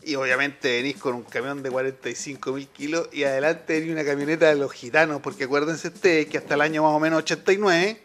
Y 0.06 0.14
obviamente 0.14 0.70
venís 0.80 0.96
con 0.98 1.14
un 1.16 1.24
camión 1.24 1.62
de 1.64 1.70
45 1.70 2.52
mil 2.52 2.68
kilos 2.68 3.08
y 3.12 3.24
adelante 3.24 3.78
venía 3.80 3.92
una 3.92 4.04
camioneta 4.04 4.46
de 4.48 4.54
los 4.54 4.72
gitanos, 4.72 5.20
porque 5.20 5.44
acuérdense 5.44 5.88
ustedes 5.88 6.26
que 6.26 6.38
hasta 6.38 6.54
el 6.54 6.60
año 6.60 6.82
más 6.84 6.92
o 6.92 7.00
menos 7.00 7.18
89 7.18 8.00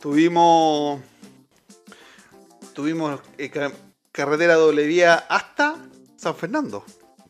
tuvimos 0.00 1.00
tuvimos 2.74 3.20
eh, 3.38 3.50
ca- 3.50 3.72
carretera 4.12 4.54
doble 4.54 4.86
vía 4.86 5.14
hasta 5.28 5.76
San 6.16 6.34
Fernando. 6.36 6.84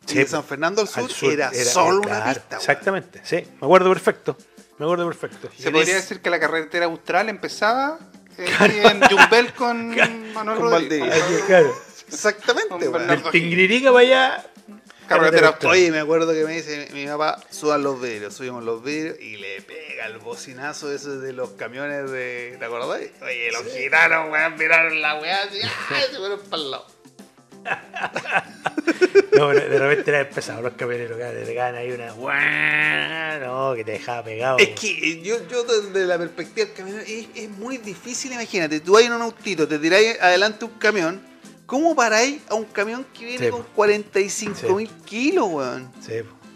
Y 0.07 0.13
Sí, 0.13 0.19
de 0.19 0.27
San 0.27 0.45
Fernando 0.45 0.81
al 0.81 0.89
sur, 0.89 1.03
al 1.03 1.11
sur 1.11 1.33
era, 1.33 1.53
solo 1.53 2.01
una 2.01 2.25
pista. 2.33 2.57
Exactamente, 2.57 3.21
sí, 3.25 3.37
me 3.61 3.67
acuerdo 3.67 3.91
perfecto. 3.91 4.37
Me 4.79 4.87
acuerdo 4.87 5.07
perfecto. 5.07 5.51
Se 5.59 5.71
podría 5.71 5.97
decir 5.97 6.21
que 6.23 6.31
la 6.31 6.39
carretera 6.41 6.87
austral 6.87 7.29
empezaba 7.29 7.99
eh, 8.39 8.83
en 8.85 9.03
Jumbel 9.03 9.53
con 9.53 9.89
Manuel 10.35 10.59
Con 10.59 10.71
Rodríguez. 10.71 11.01
Valdivia. 11.01 11.15
Ahí, 11.15 11.43
claro. 11.47 11.75
Exactamente, 12.09 12.89
weón. 12.89 13.07
Del 13.07 13.23
Tingririca 13.31 13.93
para 13.93 14.01
allá. 14.01 14.47
Carretera. 15.09 15.59
Oye, 15.65 15.91
me 15.91 16.01
acuerdo 16.01 16.33
que 16.33 16.45
me 16.45 16.53
dice 16.53 16.89
mi, 16.93 17.01
mi 17.01 17.07
papá, 17.07 17.41
suban 17.51 17.83
los 17.83 18.01
vidrios, 18.01 18.35
subimos 18.35 18.63
los 18.63 18.83
vidrios 18.83 19.19
y 19.19 19.39
le 19.39 19.63
pega 19.63 20.07
el 20.07 20.19
bocinazo 20.19 20.93
ese 20.93 21.17
de 21.19 21.33
los 21.33 21.51
camiones 21.51 22.11
de. 22.11 22.57
¿Te 22.59 22.65
acordás? 22.65 23.01
Oye, 23.23 23.51
los 23.53 23.73
gitanos, 23.73 24.31
weón, 24.31 24.57
miraron 24.57 25.01
la 25.01 25.19
weá 25.19 25.43
así, 25.45 25.61
¡ay! 25.63 26.03
se 26.11 26.19
fueron 26.19 26.41
para 26.41 26.63
el 26.63 26.71
lado. 26.71 26.87
No, 29.39 29.49
pero 29.49 29.69
de 29.69 29.79
repente 29.79 30.11
era 30.11 30.29
pesado 30.29 30.63
los 30.63 30.73
camioneros, 30.73 31.17
que 31.17 31.25
te 31.25 31.47
pegaban 31.47 31.77
ahí 31.77 31.93
una. 31.93 32.11
¡guau! 32.13 33.41
No, 33.41 33.75
que 33.77 33.85
te 33.85 33.93
dejaba 33.93 34.25
pegado. 34.25 34.59
Es 34.59 34.71
que 34.71 34.91
eh, 34.91 35.23
yo, 35.23 35.47
yo 35.47 35.63
desde 35.63 36.07
la 36.07 36.19
perspectiva 36.19 36.67
del 36.67 36.75
camionero, 36.75 37.05
es, 37.07 37.27
es 37.35 37.51
muy 37.51 37.77
difícil, 37.77 38.33
imagínate, 38.33 38.81
tú 38.81 38.95
vas 38.95 39.05
en 39.05 39.13
un 39.13 39.23
autito, 39.23 39.69
te 39.69 39.79
tiráis 39.79 40.21
adelante 40.21 40.65
un 40.65 40.73
camión, 40.73 41.23
¿cómo 41.69 41.95
paráis 41.95 42.41
a 42.49 42.55
un 42.55 42.65
camión 42.65 43.05
que 43.15 43.25
viene 43.27 43.45
Sí, 43.47 43.51
con 43.53 43.63
po. 43.63 43.69
45 43.77 44.75
mil 44.75 44.89
kilos, 45.05 45.47
weón? 45.49 45.93
Sí, 46.01 46.15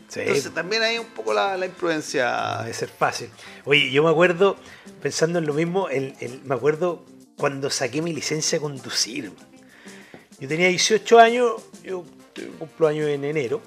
sí, 0.08 0.20
Entonces 0.20 0.52
también 0.54 0.82
hay 0.82 0.98
un 0.98 1.06
poco 1.06 1.32
la, 1.34 1.56
la 1.56 1.64
Ah, 1.66 1.68
imprudencia. 1.68 2.58
debe 2.62 2.74
ser 2.74 2.88
fácil. 2.88 3.28
Oye, 3.64 3.90
yo 3.92 4.02
me 4.02 4.10
acuerdo, 4.10 4.56
pensando 5.00 5.38
en 5.38 5.46
lo 5.46 5.52
mismo, 5.54 5.88
el, 5.90 6.14
el- 6.20 6.40
me 6.44 6.54
acuerdo 6.54 7.04
cuando 7.36 7.68
saqué 7.70 8.00
mi 8.02 8.12
licencia 8.12 8.56
de 8.58 8.62
conducir. 8.62 9.32
Yo 10.40 10.48
tenía 10.48 10.68
18 10.68 11.18
años, 11.18 11.52
yo 11.84 12.04
cumplo 12.58 12.88
años 12.88 13.08
en 13.08 13.24
enero, 13.24 13.60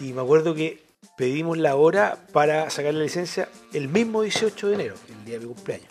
y 0.00 0.12
me 0.12 0.20
acuerdo 0.20 0.54
que 0.54 0.82
pedimos 1.16 1.58
la 1.58 1.76
hora 1.76 2.18
para 2.32 2.68
sacar 2.70 2.92
la 2.94 3.02
licencia 3.04 3.48
el 3.72 3.88
mismo 3.88 4.22
18 4.22 4.68
de 4.68 4.74
enero, 4.74 4.94
el 5.08 5.24
día 5.24 5.38
de 5.38 5.46
mi 5.46 5.54
cumpleaños. 5.54 5.88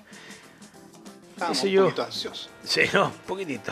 Estábamos 1.33 1.57
Eso 1.57 1.67
un 1.67 1.71
yo. 1.73 1.83
poquito 1.85 2.03
ansiosos. 2.03 2.49
Sí, 2.63 2.81
no, 2.93 3.05
un 3.07 3.11
poquitito. 3.25 3.71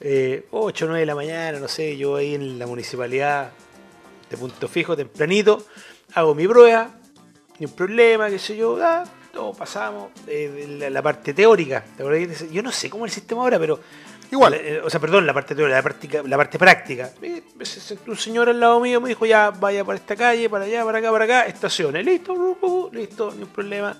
Eh, 0.00 0.46
8 0.50 0.84
o 0.84 0.88
9 0.88 1.00
de 1.00 1.06
la 1.06 1.14
mañana, 1.14 1.58
no 1.58 1.68
sé, 1.68 1.96
yo 1.96 2.16
ahí 2.16 2.34
en 2.34 2.58
la 2.58 2.66
municipalidad 2.66 3.50
de 4.30 4.36
Punto 4.36 4.66
Fijo, 4.66 4.96
tempranito, 4.96 5.66
hago 6.14 6.34
mi 6.34 6.48
prueba, 6.48 6.90
ni 7.58 7.66
un 7.66 7.72
problema, 7.72 8.30
qué 8.30 8.38
sé 8.38 8.56
yo, 8.56 8.78
ah, 8.82 9.04
todo 9.32 9.52
pasamos, 9.52 10.10
eh, 10.26 10.76
la, 10.78 10.88
la 10.88 11.02
parte 11.02 11.34
teórica, 11.34 11.84
yo 12.50 12.62
no 12.62 12.72
sé 12.72 12.88
cómo 12.88 13.04
es 13.04 13.12
el 13.12 13.14
sistema 13.16 13.42
ahora, 13.42 13.58
pero... 13.58 13.80
Igual. 14.32 14.54
eh, 14.54 14.80
o 14.80 14.88
sea, 14.88 15.00
perdón, 15.00 15.26
la 15.26 15.34
parte 15.34 15.56
teórica, 15.56 15.76
la, 15.76 15.82
práctica, 15.82 16.22
la 16.24 16.36
parte 16.36 16.56
práctica. 16.56 17.10
Sentó 17.62 18.12
un 18.12 18.16
señor 18.16 18.48
al 18.48 18.60
lado 18.60 18.78
mío, 18.78 19.00
me 19.00 19.08
dijo, 19.08 19.26
ya, 19.26 19.50
vaya 19.50 19.84
para 19.84 19.98
esta 19.98 20.14
calle, 20.14 20.48
para 20.48 20.66
allá, 20.66 20.84
para 20.84 20.98
acá, 20.98 21.10
para 21.10 21.24
acá, 21.24 21.46
estaciones, 21.46 22.04
listo, 22.04 22.90
listo, 22.92 23.34
ni 23.36 23.42
un 23.42 23.48
problema. 23.48 23.96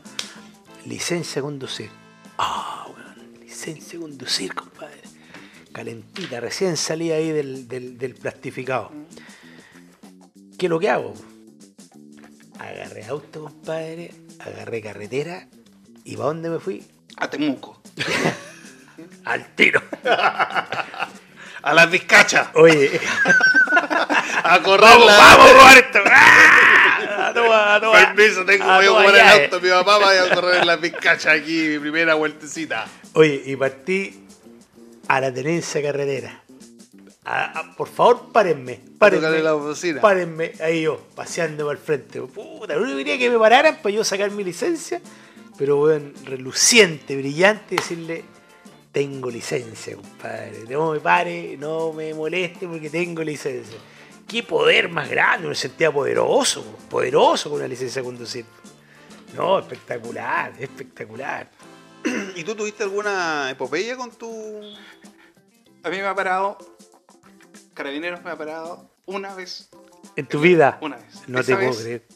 Licencia 0.86 1.40
a 1.40 1.42
conducir. 1.42 1.90
Ah, 2.38 2.86
weón, 2.86 3.40
licencia 3.40 3.98
a 3.98 4.02
conducir, 4.02 4.54
compadre. 4.54 5.00
Calentita, 5.72 6.40
recién 6.40 6.76
salí 6.76 7.12
ahí 7.12 7.30
del, 7.30 7.68
del, 7.68 7.96
del 7.98 8.14
plastificado. 8.14 8.90
¿Qué 10.58 10.66
es 10.66 10.70
lo 10.70 10.78
que 10.80 10.90
hago? 10.90 11.14
Agarré 12.58 13.04
auto, 13.06 13.44
compadre, 13.44 14.12
agarré 14.38 14.82
carretera 14.82 15.46
y 16.04 16.16
¿para 16.16 16.26
dónde 16.28 16.50
me 16.50 16.58
fui? 16.58 16.84
A 17.16 17.30
Temuco. 17.30 17.80
Al 19.24 19.54
tiro. 19.54 19.80
A 21.62 21.74
las 21.74 21.90
vizcachas, 21.90 22.48
Oye, 22.54 22.98
a 24.44 24.60
correr 24.62 24.80
vamos, 24.80 25.06
vamos, 25.08 25.52
Roberto. 25.52 25.98
¡Ah! 26.06 27.32
Toma, 27.34 27.78
toma. 27.80 28.14
Permiso, 28.14 28.46
tengo 28.46 28.64
Ah, 28.64 28.76
voy 28.76 28.84
a 28.84 28.88
toma, 28.88 29.00
ocupar 29.00 29.14
ya, 29.16 29.34
el 29.34 29.40
eh. 29.40 29.44
auto, 29.44 29.60
mi 29.60 29.68
papá 29.68 29.98
vaya 29.98 30.22
a 30.24 30.34
correr 30.34 30.60
en 30.62 30.66
las 30.66 30.80
vizcachas 30.80 31.26
aquí, 31.26 31.68
mi 31.68 31.78
primera 31.78 32.14
vueltecita. 32.14 32.86
Oye, 33.12 33.42
y 33.44 33.56
partí 33.56 34.19
a 35.08 35.20
la 35.20 35.32
tenencia 35.32 35.82
carretera. 35.82 36.42
A- 37.24 37.58
a- 37.60 37.76
por 37.76 37.88
favor, 37.88 38.32
párenme. 38.32 38.80
Párenme. 38.98 39.40
la 39.40 39.52
bocina. 39.52 40.00
Párenme, 40.00 40.52
ahí 40.60 40.82
yo, 40.82 41.00
paseando 41.14 41.66
para 41.66 41.78
el 41.78 41.84
frente. 41.84 42.20
Puta, 42.22 42.74
lo 42.74 42.82
único 42.82 42.98
que 42.98 43.04
quería 43.04 43.18
que 43.18 43.30
me 43.30 43.38
pararan 43.38 43.76
para 43.82 43.94
yo 43.94 44.04
sacar 44.04 44.30
mi 44.30 44.42
licencia, 44.44 45.00
pero 45.58 45.80
weón, 45.82 46.14
reluciente, 46.24 47.16
brillante, 47.16 47.76
decirle, 47.76 48.24
tengo 48.92 49.30
licencia, 49.30 49.96
compadre. 49.96 50.64
No 50.68 50.92
me 50.92 51.00
pare, 51.00 51.56
no 51.58 51.92
me 51.92 52.12
moleste 52.14 52.66
porque 52.66 52.90
tengo 52.90 53.22
licencia. 53.22 53.78
qué 54.26 54.42
poder 54.44 54.88
más 54.88 55.08
grande, 55.10 55.52
se 55.56 55.62
sentía 55.68 55.90
poderoso, 55.92 56.64
poderoso 56.88 57.50
con 57.50 57.58
una 57.58 57.68
licencia 57.68 58.00
de 58.00 58.06
conducir. 58.06 58.44
No, 59.36 59.58
espectacular, 59.58 60.52
espectacular. 60.58 61.50
¿Y 62.36 62.44
tú 62.44 62.54
tuviste 62.54 62.82
alguna 62.82 63.50
epopeya 63.50 63.96
con 63.96 64.10
tu...? 64.10 64.60
A 65.82 65.88
mí 65.88 65.96
me 65.96 66.04
ha 66.06 66.14
parado, 66.14 66.58
Carabineros 67.74 68.22
me 68.22 68.30
ha 68.30 68.36
parado 68.36 68.90
una 69.06 69.34
vez, 69.34 69.70
En 70.16 70.26
tu 70.26 70.40
vida. 70.40 70.78
una 70.82 70.96
vez. 70.96 71.22
No 71.26 71.40
Esa 71.40 71.46
te 71.52 71.56
puedo 71.56 71.70
vez, 71.70 71.80
creer. 71.82 72.06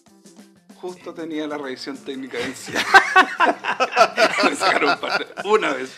Justo 0.76 1.14
tenía 1.14 1.47
la 1.47 1.57
revisión 1.57 1.97
técnica 1.97 2.37
vencida. 2.38 2.81
me 4.45 4.55
sacaron 4.55 5.00
parte. 5.00 5.26
Una 5.45 5.73
vez. 5.73 5.93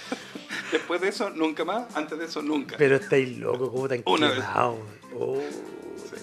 Después 0.70 1.00
de 1.00 1.08
eso, 1.08 1.30
nunca 1.30 1.64
más. 1.64 1.94
Antes 1.96 2.18
de 2.18 2.26
eso, 2.26 2.40
nunca. 2.40 2.76
Pero 2.78 2.96
estáis 2.96 3.36
loco, 3.36 3.70
¿cómo 3.72 3.88
tan 3.88 4.02
Una 4.06 4.30
vez. 4.30 4.44
Oh, 5.18 5.42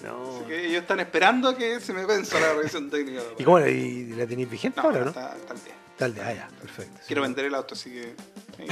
no. 0.02 0.36
Así 0.36 0.44
que 0.46 0.66
ellos 0.66 0.82
están 0.82 1.00
esperando 1.00 1.56
que 1.56 1.78
se 1.80 1.92
me 1.92 2.06
venza 2.06 2.40
la 2.40 2.54
revisión 2.54 2.88
técnica. 2.88 3.20
¿Y 3.38 3.44
cómo 3.44 3.58
la, 3.58 3.68
y 3.68 4.06
la 4.10 4.26
tenéis 4.26 4.48
vigente 4.50 4.80
No, 4.80 4.88
ahora, 4.88 5.00
no? 5.00 5.08
está, 5.08 5.36
está 5.36 5.52
al 5.52 5.58
de, 5.98 6.20
ah, 6.22 6.32
ya, 6.34 6.48
perfecto. 6.60 7.00
Quiero 7.06 7.22
vender 7.22 7.44
el 7.44 7.54
auto, 7.54 7.74
así 7.74 7.90
que. 7.90 8.14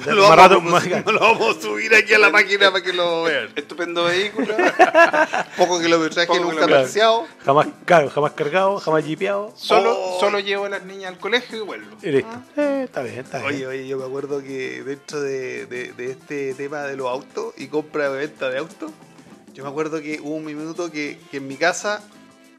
Dale, 0.00 0.14
Lo 0.14 0.22
vamos, 0.22 0.36
rato, 0.36 0.60
más- 0.60 0.86
lo 1.06 1.18
vamos 1.20 1.56
a 1.56 1.60
subir 1.60 1.94
aquí 1.94 2.12
a 2.14 2.18
la 2.18 2.30
máquina 2.30 2.70
para 2.70 2.82
que 2.84 2.92
lo 2.92 3.22
vean. 3.24 3.48
Estupendo 3.56 4.04
vehículo. 4.04 4.54
Poco 5.56 5.80
kilometraje, 5.80 6.38
nunca 6.40 6.64
apreciado. 6.64 7.26
Jamás 7.44 7.68
caro, 7.84 8.10
jamás 8.10 8.32
cargado, 8.32 8.78
jamás 8.78 9.04
jipeado. 9.04 9.52
Solo, 9.56 9.94
Oh. 9.98 10.20
solo 10.20 10.38
llevo 10.40 10.66
a 10.66 10.68
las 10.68 10.84
niñas 10.84 11.12
al 11.12 11.18
colegio 11.18 11.58
y 11.58 11.60
vuelvo. 11.62 11.96
Y 12.02 12.10
listo. 12.10 12.30
Eh, 12.56 12.82
está 12.84 13.02
bien, 13.02 13.18
está 13.20 13.38
bien. 13.38 13.48
Oye, 13.54 13.66
oye, 13.66 13.88
yo 13.88 13.98
me 13.98 14.04
acuerdo 14.04 14.42
que 14.42 14.82
dentro 14.82 15.20
de, 15.20 15.66
de- 15.66 15.92
de 15.92 16.10
este 16.10 16.54
tema 16.54 16.82
de 16.82 16.96
los 16.96 17.08
autos 17.08 17.54
y 17.56 17.68
compra 17.68 18.08
y 18.10 18.16
venta 18.18 18.48
de 18.50 18.58
autos, 18.58 18.90
yo 19.54 19.64
me 19.64 19.70
acuerdo 19.70 20.00
que 20.02 20.20
hubo 20.20 20.34
un 20.34 20.44
minuto 20.44 20.90
que, 20.90 21.18
que 21.30 21.38
en 21.38 21.48
mi 21.48 21.56
casa 21.56 22.02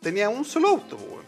tenía 0.02 0.30
un 0.30 0.44
solo 0.46 0.70
auto, 0.70 0.98
pues, 0.98 1.10
weón. 1.12 1.27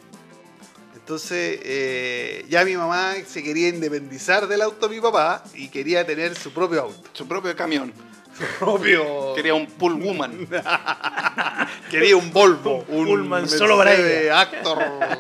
Entonces, 1.10 1.60
eh, 1.64 2.46
ya 2.50 2.64
mi 2.64 2.78
mamá 2.78 3.16
se 3.26 3.42
quería 3.42 3.70
independizar 3.70 4.48
del 4.48 4.62
auto 4.62 4.88
de 4.88 4.94
mi 4.94 5.02
papá 5.02 5.44
y 5.56 5.70
quería 5.70 6.06
tener 6.06 6.36
su 6.36 6.54
propio 6.54 6.84
auto. 6.84 7.10
Su 7.14 7.28
propio 7.28 7.56
camión. 7.56 7.92
Su 8.38 8.46
propio. 8.60 9.34
Quería 9.34 9.56
un 9.56 9.66
pull 9.66 9.94
woman. 9.94 10.48
Quería 11.90 12.16
un 12.16 12.32
Volvo, 12.32 12.86
Un 12.90 13.00
un 13.00 13.06
Pullman 13.08 13.50
solo 13.50 13.76
para 13.76 13.96
ella. 13.96 14.40
Actor 14.40 14.78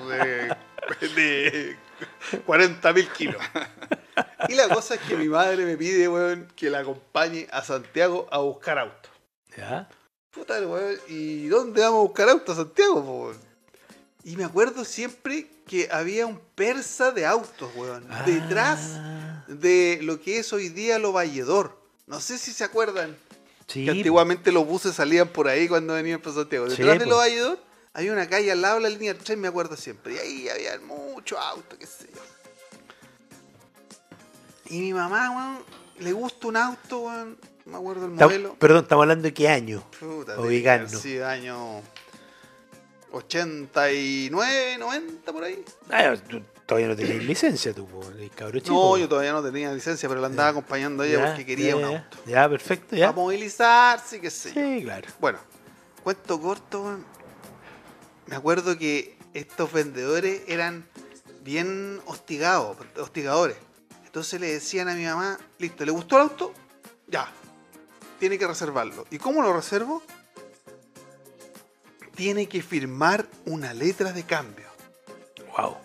de, 0.09 0.55
de 1.15 1.77
40 2.45 2.93
mil 2.93 3.07
kilos. 3.09 3.41
Y 4.47 4.53
la 4.53 4.69
cosa 4.69 4.93
es 4.93 5.01
que 5.01 5.15
mi 5.15 5.27
madre 5.27 5.65
me 5.65 5.75
pide, 5.75 6.07
weón, 6.07 6.49
que 6.55 6.69
la 6.69 6.81
acompañe 6.81 7.47
a 7.51 7.63
Santiago 7.63 8.27
a 8.29 8.37
buscar 8.37 8.77
auto. 8.77 9.09
¿Ya? 9.57 9.89
Puta, 10.29 10.61
weón, 10.61 10.99
¿y 11.07 11.47
dónde 11.47 11.81
vamos 11.81 11.97
a 11.97 12.01
buscar 12.03 12.29
auto 12.29 12.51
a 12.51 12.55
Santiago, 12.57 12.99
weón? 12.99 13.48
Y 14.29 14.37
me 14.37 14.43
acuerdo 14.43 14.85
siempre 14.85 15.47
que 15.65 15.89
había 15.91 16.27
un 16.27 16.39
persa 16.53 17.11
de 17.11 17.25
autos, 17.25 17.71
weón, 17.75 18.07
detrás 18.27 18.79
Ah, 18.93 19.43
de 19.47 19.97
lo 20.03 20.21
que 20.21 20.37
es 20.37 20.53
hoy 20.53 20.69
día 20.69 20.99
lo 20.99 21.11
Valledor. 21.11 21.75
No 22.05 22.21
sé 22.21 22.37
si 22.37 22.53
se 22.53 22.63
acuerdan 22.63 23.17
Sí, 23.65 23.85
que 23.85 23.89
antiguamente 23.91 24.51
los 24.51 24.67
buses 24.67 24.93
salían 24.93 25.29
por 25.29 25.47
ahí 25.47 25.67
cuando 25.67 25.95
venían 25.95 26.21
para 26.21 26.35
Santiago. 26.35 26.69
Sí, 26.69 26.75
Detrás 26.77 26.99
de 26.99 27.07
los 27.07 27.17
Valledor 27.17 27.57
había 27.91 28.13
una 28.13 28.29
calle 28.29 28.51
al 28.51 28.61
lado 28.61 28.75
de 28.75 28.81
la 28.81 28.89
línea 28.89 29.17
3, 29.17 29.35
me 29.35 29.47
acuerdo 29.47 29.75
siempre. 29.75 30.13
Y 30.13 30.17
ahí 30.19 30.49
había 30.49 30.79
muchos 30.79 31.39
autos, 31.39 31.79
qué 31.79 31.87
sé 31.87 32.07
yo. 32.13 32.21
Y 34.69 34.79
mi 34.79 34.93
mamá, 34.93 35.31
weón, 35.31 35.63
le 36.01 36.11
gusta 36.13 36.45
un 36.49 36.57
auto, 36.57 36.99
weón. 36.99 37.35
No 37.65 37.71
me 37.71 37.77
acuerdo 37.79 38.05
el 38.05 38.11
modelo. 38.11 38.53
Perdón, 38.59 38.83
estamos 38.83 39.01
hablando 39.03 39.23
de 39.23 39.33
qué 39.33 39.49
año. 39.49 39.83
Puta, 39.99 40.35
Sí, 40.87 41.19
año 41.19 41.81
89, 43.11 44.77
90 44.79 45.33
por 45.33 45.43
ahí. 45.43 45.63
Ah, 45.89 46.13
tú 46.15 46.41
todavía 46.65 46.87
no 46.89 46.95
tenías 46.95 47.23
licencia, 47.23 47.73
tú, 47.73 47.87
cabro 48.35 48.59
chico. 48.59 48.73
No, 48.73 48.97
yo 48.97 49.09
todavía 49.09 49.31
no 49.31 49.41
tenía 49.41 49.73
licencia, 49.73 50.07
pero 50.07 50.21
la 50.21 50.27
andaba 50.27 50.49
acompañando 50.49 51.01
a 51.01 51.07
ella 51.07 51.17
Ya, 51.19 51.25
porque 51.25 51.45
quería 51.45 51.69
ya, 51.69 51.75
un 51.75 51.83
auto. 51.83 52.17
Ya, 52.27 52.47
perfecto, 52.47 52.95
ya. 52.95 53.09
A 53.09 53.11
movilizarse, 53.11 54.21
qué 54.21 54.29
sé 54.29 54.53
yo. 54.53 54.61
Sí, 54.61 54.83
claro. 54.83 55.07
Bueno, 55.19 55.39
cuento 56.03 56.39
corto, 56.39 56.99
me 58.27 58.35
acuerdo 58.35 58.77
que 58.77 59.17
estos 59.33 59.73
vendedores 59.73 60.43
eran 60.47 60.87
bien 61.43 61.99
hostigados, 62.05 62.77
hostigadores. 62.97 63.57
Entonces 64.05 64.39
le 64.39 64.53
decían 64.53 64.89
a 64.89 64.93
mi 64.93 65.05
mamá, 65.05 65.39
listo, 65.57 65.83
¿le 65.85 65.91
gustó 65.91 66.17
el 66.17 66.21
auto? 66.23 66.53
Ya, 67.07 67.31
tiene 68.19 68.37
que 68.37 68.45
reservarlo. 68.45 69.07
¿Y 69.09 69.17
cómo 69.17 69.41
lo 69.41 69.53
reservo? 69.53 70.03
Tiene 72.19 72.49
que 72.49 72.61
firmar 72.61 73.29
una 73.45 73.73
letra 73.73 74.11
de 74.11 74.23
cambio. 74.23 74.65
Wow. 75.55 75.77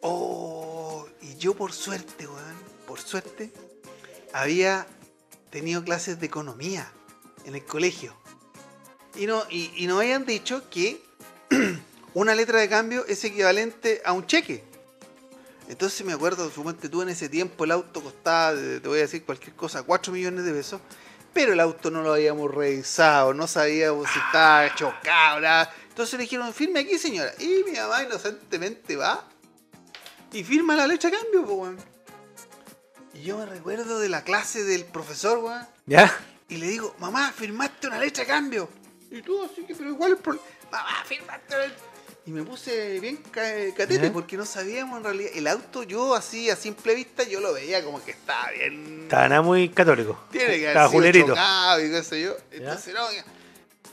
Oh, 0.00 1.08
y 1.20 1.34
yo 1.38 1.54
por 1.54 1.72
suerte, 1.72 2.24
weón, 2.24 2.56
por 2.86 3.00
suerte, 3.00 3.50
había 4.32 4.86
tenido 5.50 5.82
clases 5.82 6.20
de 6.20 6.26
economía 6.26 6.88
en 7.46 7.56
el 7.56 7.64
colegio. 7.64 8.14
Y, 9.16 9.26
no, 9.26 9.42
y, 9.50 9.72
y 9.74 9.88
nos 9.88 9.98
habían 9.98 10.24
dicho 10.24 10.70
que 10.70 11.02
una 12.14 12.36
letra 12.36 12.60
de 12.60 12.68
cambio 12.68 13.04
es 13.04 13.24
equivalente 13.24 14.02
a 14.04 14.12
un 14.12 14.24
cheque. 14.24 14.62
Entonces 15.68 16.06
me 16.06 16.12
acuerdo, 16.12 16.48
suponte 16.48 16.88
tú 16.88 17.02
en 17.02 17.08
ese 17.08 17.28
tiempo 17.28 17.64
el 17.64 17.72
auto 17.72 18.04
costaba, 18.04 18.56
te 18.56 18.86
voy 18.86 18.98
a 18.98 19.02
decir 19.02 19.24
cualquier 19.24 19.56
cosa, 19.56 19.82
4 19.82 20.12
millones 20.12 20.44
de 20.44 20.52
pesos. 20.52 20.80
Pero 21.36 21.52
el 21.52 21.60
auto 21.60 21.90
no 21.90 22.00
lo 22.00 22.14
habíamos 22.14 22.50
revisado, 22.50 23.34
no 23.34 23.46
sabíamos 23.46 24.08
si 24.10 24.18
estaba 24.18 24.74
chocado, 24.74 25.38
nada. 25.38 25.70
Entonces 25.90 26.14
le 26.14 26.22
dijeron, 26.22 26.50
firme 26.54 26.80
aquí 26.80 26.96
señora. 26.98 27.30
Y 27.38 27.62
mi 27.70 27.76
mamá 27.76 28.04
inocentemente 28.04 28.96
va 28.96 29.22
y 30.32 30.42
firma 30.42 30.74
la 30.74 30.86
letra 30.86 31.10
de 31.10 31.18
cambio, 31.18 31.42
weón. 31.42 31.76
Y 33.12 33.20
yo 33.20 33.36
me 33.36 33.44
recuerdo 33.44 33.98
de 33.98 34.08
la 34.08 34.24
clase 34.24 34.64
del 34.64 34.86
profesor, 34.86 35.36
weón. 35.40 35.68
¿Ya? 35.84 36.10
Y 36.48 36.56
le 36.56 36.68
digo, 36.68 36.96
mamá, 37.00 37.30
firmaste 37.32 37.88
una 37.88 37.98
letra 37.98 38.24
de 38.24 38.28
cambio. 38.28 38.70
Y 39.10 39.20
tú 39.20 39.44
así 39.44 39.62
que, 39.64 39.74
pero 39.74 39.90
igual 39.90 40.12
el 40.12 40.16
problema. 40.16 40.46
Mamá, 40.72 41.04
firmaste 41.04 41.54
una 41.54 41.66
letra. 41.66 41.85
Y 42.26 42.32
me 42.32 42.42
puse 42.42 42.98
bien 42.98 43.18
ca- 43.30 43.72
catete 43.76 44.06
¿Ya? 44.08 44.12
porque 44.12 44.36
no 44.36 44.44
sabíamos 44.44 44.98
en 44.98 45.04
realidad. 45.04 45.30
El 45.34 45.46
auto, 45.46 45.84
yo 45.84 46.14
así 46.16 46.50
a 46.50 46.56
simple 46.56 46.94
vista, 46.96 47.22
yo 47.22 47.38
lo 47.40 47.52
veía 47.52 47.84
como 47.84 48.04
que 48.04 48.10
estaba 48.10 48.50
bien. 48.50 49.02
Estaba 49.04 49.28
nada 49.28 49.42
muy 49.42 49.68
católico. 49.68 50.18
Tiene 50.32 50.56
que 50.58 50.66
Estaba 50.68 50.86
haber 50.86 51.14
sido 51.14 51.26
chocado 51.28 51.84
y 51.86 51.90
qué 51.90 52.02
sé 52.02 52.22
yo. 52.22 52.36
Entonces, 52.50 52.94
no, 52.94 53.12
ya. 53.12 53.24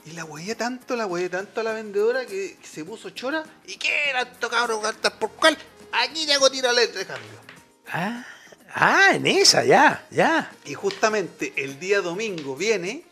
Y 0.06 0.10
la 0.12 0.24
hueía 0.24 0.56
tanto, 0.56 0.96
la 0.96 1.06
hueía 1.06 1.30
tanto 1.30 1.60
a 1.60 1.62
la 1.64 1.72
vendedora 1.72 2.26
que, 2.26 2.56
que 2.60 2.66
se 2.66 2.84
puso 2.84 3.10
chora. 3.10 3.44
¿Y 3.66 3.76
qué 3.76 4.10
era 4.10 4.22
esto, 4.22 4.50
cabrón? 4.50 4.82
¿Cartas 4.82 5.12
por 5.12 5.30
cuál? 5.30 5.56
Aquí 5.92 6.26
te 6.26 6.34
hago 6.34 6.50
tirar 6.50 6.74
de 6.74 7.06
cambio. 7.06 7.38
Ah, 7.86 8.26
ah, 8.74 9.10
en 9.14 9.28
esa, 9.28 9.64
ya, 9.64 10.04
ya. 10.10 10.50
Y 10.64 10.74
justamente 10.74 11.52
el 11.56 11.78
día 11.78 12.00
domingo 12.00 12.56
viene 12.56 13.04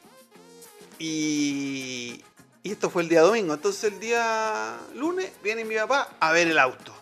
y, 0.99 2.23
y 2.63 2.73
esto 2.73 2.91
fue 2.91 3.03
el 3.03 3.09
día 3.09 3.23
domingo. 3.23 3.55
Entonces 3.55 3.93
el 3.93 4.01
día 4.01 4.77
lunes 4.95 5.31
viene 5.43 5.65
mi 5.65 5.75
papá 5.77 6.09
a 6.21 6.33
ver 6.33 6.49
el 6.49 6.59
auto. 6.59 6.95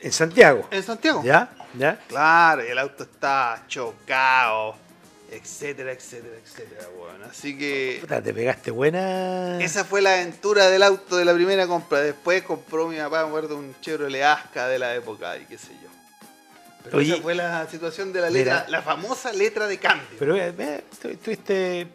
En 0.00 0.12
Santiago. 0.12 0.66
En 0.70 0.82
Santiago. 0.82 1.22
¿Ya? 1.24 1.50
¿Ya? 1.74 1.98
Claro, 2.08 2.64
y 2.64 2.68
el 2.68 2.78
auto 2.78 3.02
está 3.02 3.64
chocado, 3.66 4.76
etcétera, 5.30 5.92
etcétera, 5.92 6.36
etcétera, 6.42 6.88
bueno. 6.96 7.26
Así 7.30 7.58
que 7.58 7.98
Puta, 8.00 8.22
te 8.22 8.32
pegaste 8.32 8.70
buena. 8.70 9.60
esa 9.60 9.84
fue 9.84 10.00
la 10.00 10.14
aventura 10.14 10.70
del 10.70 10.82
auto 10.82 11.16
de 11.16 11.24
la 11.24 11.34
primera 11.34 11.66
compra. 11.66 12.00
Después 12.00 12.42
compró 12.42 12.86
mi 12.86 12.96
papá, 12.96 13.22
me 13.22 13.28
acuerdo, 13.28 13.56
un 13.56 13.74
Chevrolet 13.80 14.22
Asca 14.22 14.68
de 14.68 14.78
la 14.78 14.94
época 14.94 15.36
y 15.36 15.44
qué 15.46 15.58
sé 15.58 15.72
yo. 15.82 15.88
Pero 16.84 16.98
Oye, 16.98 17.14
esa 17.14 17.22
fue 17.22 17.34
la 17.34 17.68
situación 17.68 18.12
de 18.12 18.20
la 18.20 18.30
letra, 18.30 18.64
mira. 18.66 18.68
la 18.70 18.82
famosa 18.82 19.32
letra 19.32 19.66
de 19.66 19.78
cambio. 19.78 20.06
Pero 20.18 20.36
eh, 20.36 20.54
eh, 20.56 21.86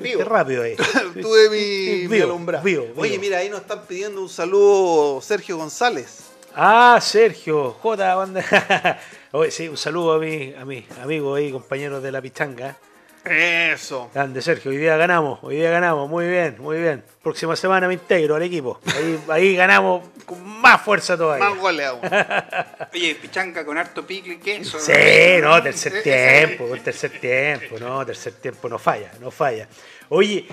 Vivo. 0.00 0.24
rápido 0.24 0.62
ahí. 0.62 0.76
Tuve 1.20 1.50
mi, 1.50 2.08
mi 2.08 2.20
alumbrado. 2.20 2.64
vivo. 2.64 2.86
Oye, 2.96 3.18
mira, 3.18 3.38
ahí 3.38 3.48
nos 3.48 3.60
están 3.60 3.82
pidiendo 3.86 4.20
un 4.20 4.28
saludo 4.28 5.20
Sergio 5.20 5.56
González. 5.56 6.24
Ah, 6.54 6.98
Sergio, 7.00 7.72
J. 7.80 8.14
Banda. 8.14 8.98
Oye, 9.32 9.50
sí, 9.50 9.68
un 9.68 9.76
saludo 9.76 10.14
a 10.14 10.18
mi, 10.18 10.52
a 10.54 10.64
mi 10.64 10.84
amigo 11.02 11.34
ahí, 11.34 11.52
compañeros 11.52 12.02
de 12.02 12.10
la 12.10 12.20
pichanga. 12.20 12.76
Eso. 13.24 14.10
Grande, 14.14 14.40
Sergio, 14.40 14.70
hoy 14.70 14.78
día 14.78 14.96
ganamos, 14.96 15.38
hoy 15.42 15.56
día 15.56 15.70
ganamos, 15.70 16.08
muy 16.08 16.26
bien, 16.26 16.56
muy 16.58 16.78
bien. 16.78 17.04
Próxima 17.22 17.54
semana 17.54 17.86
me 17.86 17.94
integro 17.94 18.34
al 18.34 18.42
equipo. 18.42 18.80
Ahí, 18.96 19.20
ahí 19.28 19.56
ganamos 19.56 20.08
con 20.24 20.46
más 20.46 20.82
fuerza 20.82 21.16
todavía. 21.16 21.48
Más 21.50 21.58
goles 21.58 21.86
aún. 21.86 22.00
Oye, 22.94 23.14
pichanca 23.16 23.64
con 23.64 23.76
harto 23.78 24.06
picle 24.06 24.34
y 24.34 24.38
queso. 24.38 24.78
Sí, 24.78 24.92
no, 25.40 25.62
tercer 25.62 26.02
tiempo, 26.04 26.68
con 26.68 26.78
tercer 26.80 27.18
tiempo, 27.20 27.78
no, 27.78 28.04
tercer 28.06 28.34
tiempo 28.34 28.68
no 28.68 28.78
falla, 28.78 29.12
no 29.20 29.30
falla. 29.30 29.68
Oye, 30.08 30.46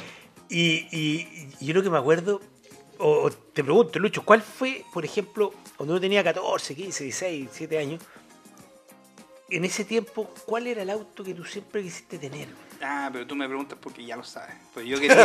y, 0.50 0.88
y- 0.92 1.50
y 1.60 1.66
yo 1.66 1.74
lo 1.74 1.84
que 1.84 1.90
me 1.90 1.98
acuerdo, 1.98 2.42
o, 3.00 3.24
o 3.24 3.32
te 3.32 3.64
pregunto, 3.64 4.00
Lucho, 4.00 4.24
¿cuál 4.24 4.42
fue, 4.42 4.84
por 4.94 5.04
ejemplo, 5.06 5.54
cuando 5.76 5.94
uno 5.94 6.02
tenía 6.02 6.24
14, 6.24 6.74
15, 6.76 7.04
16, 7.04 7.40
17 7.42 7.78
años, 7.78 8.02
en 9.50 9.64
ese 9.66 9.86
tiempo, 9.86 10.30
cuál 10.46 10.68
era 10.68 10.82
el 10.82 10.90
auto 10.90 11.24
que 11.24 11.34
tú 11.34 11.46
siempre 11.46 11.82
quisiste 11.82 12.18
tener? 12.18 12.48
Ah, 12.82 13.10
pero 13.12 13.26
tú 13.26 13.36
me 13.36 13.48
preguntas 13.48 13.78
porque 13.82 14.06
ya 14.06 14.16
lo 14.16 14.24
sabes. 14.24 14.56
Pues 14.74 14.86
yo 14.86 15.00
quería 15.00 15.16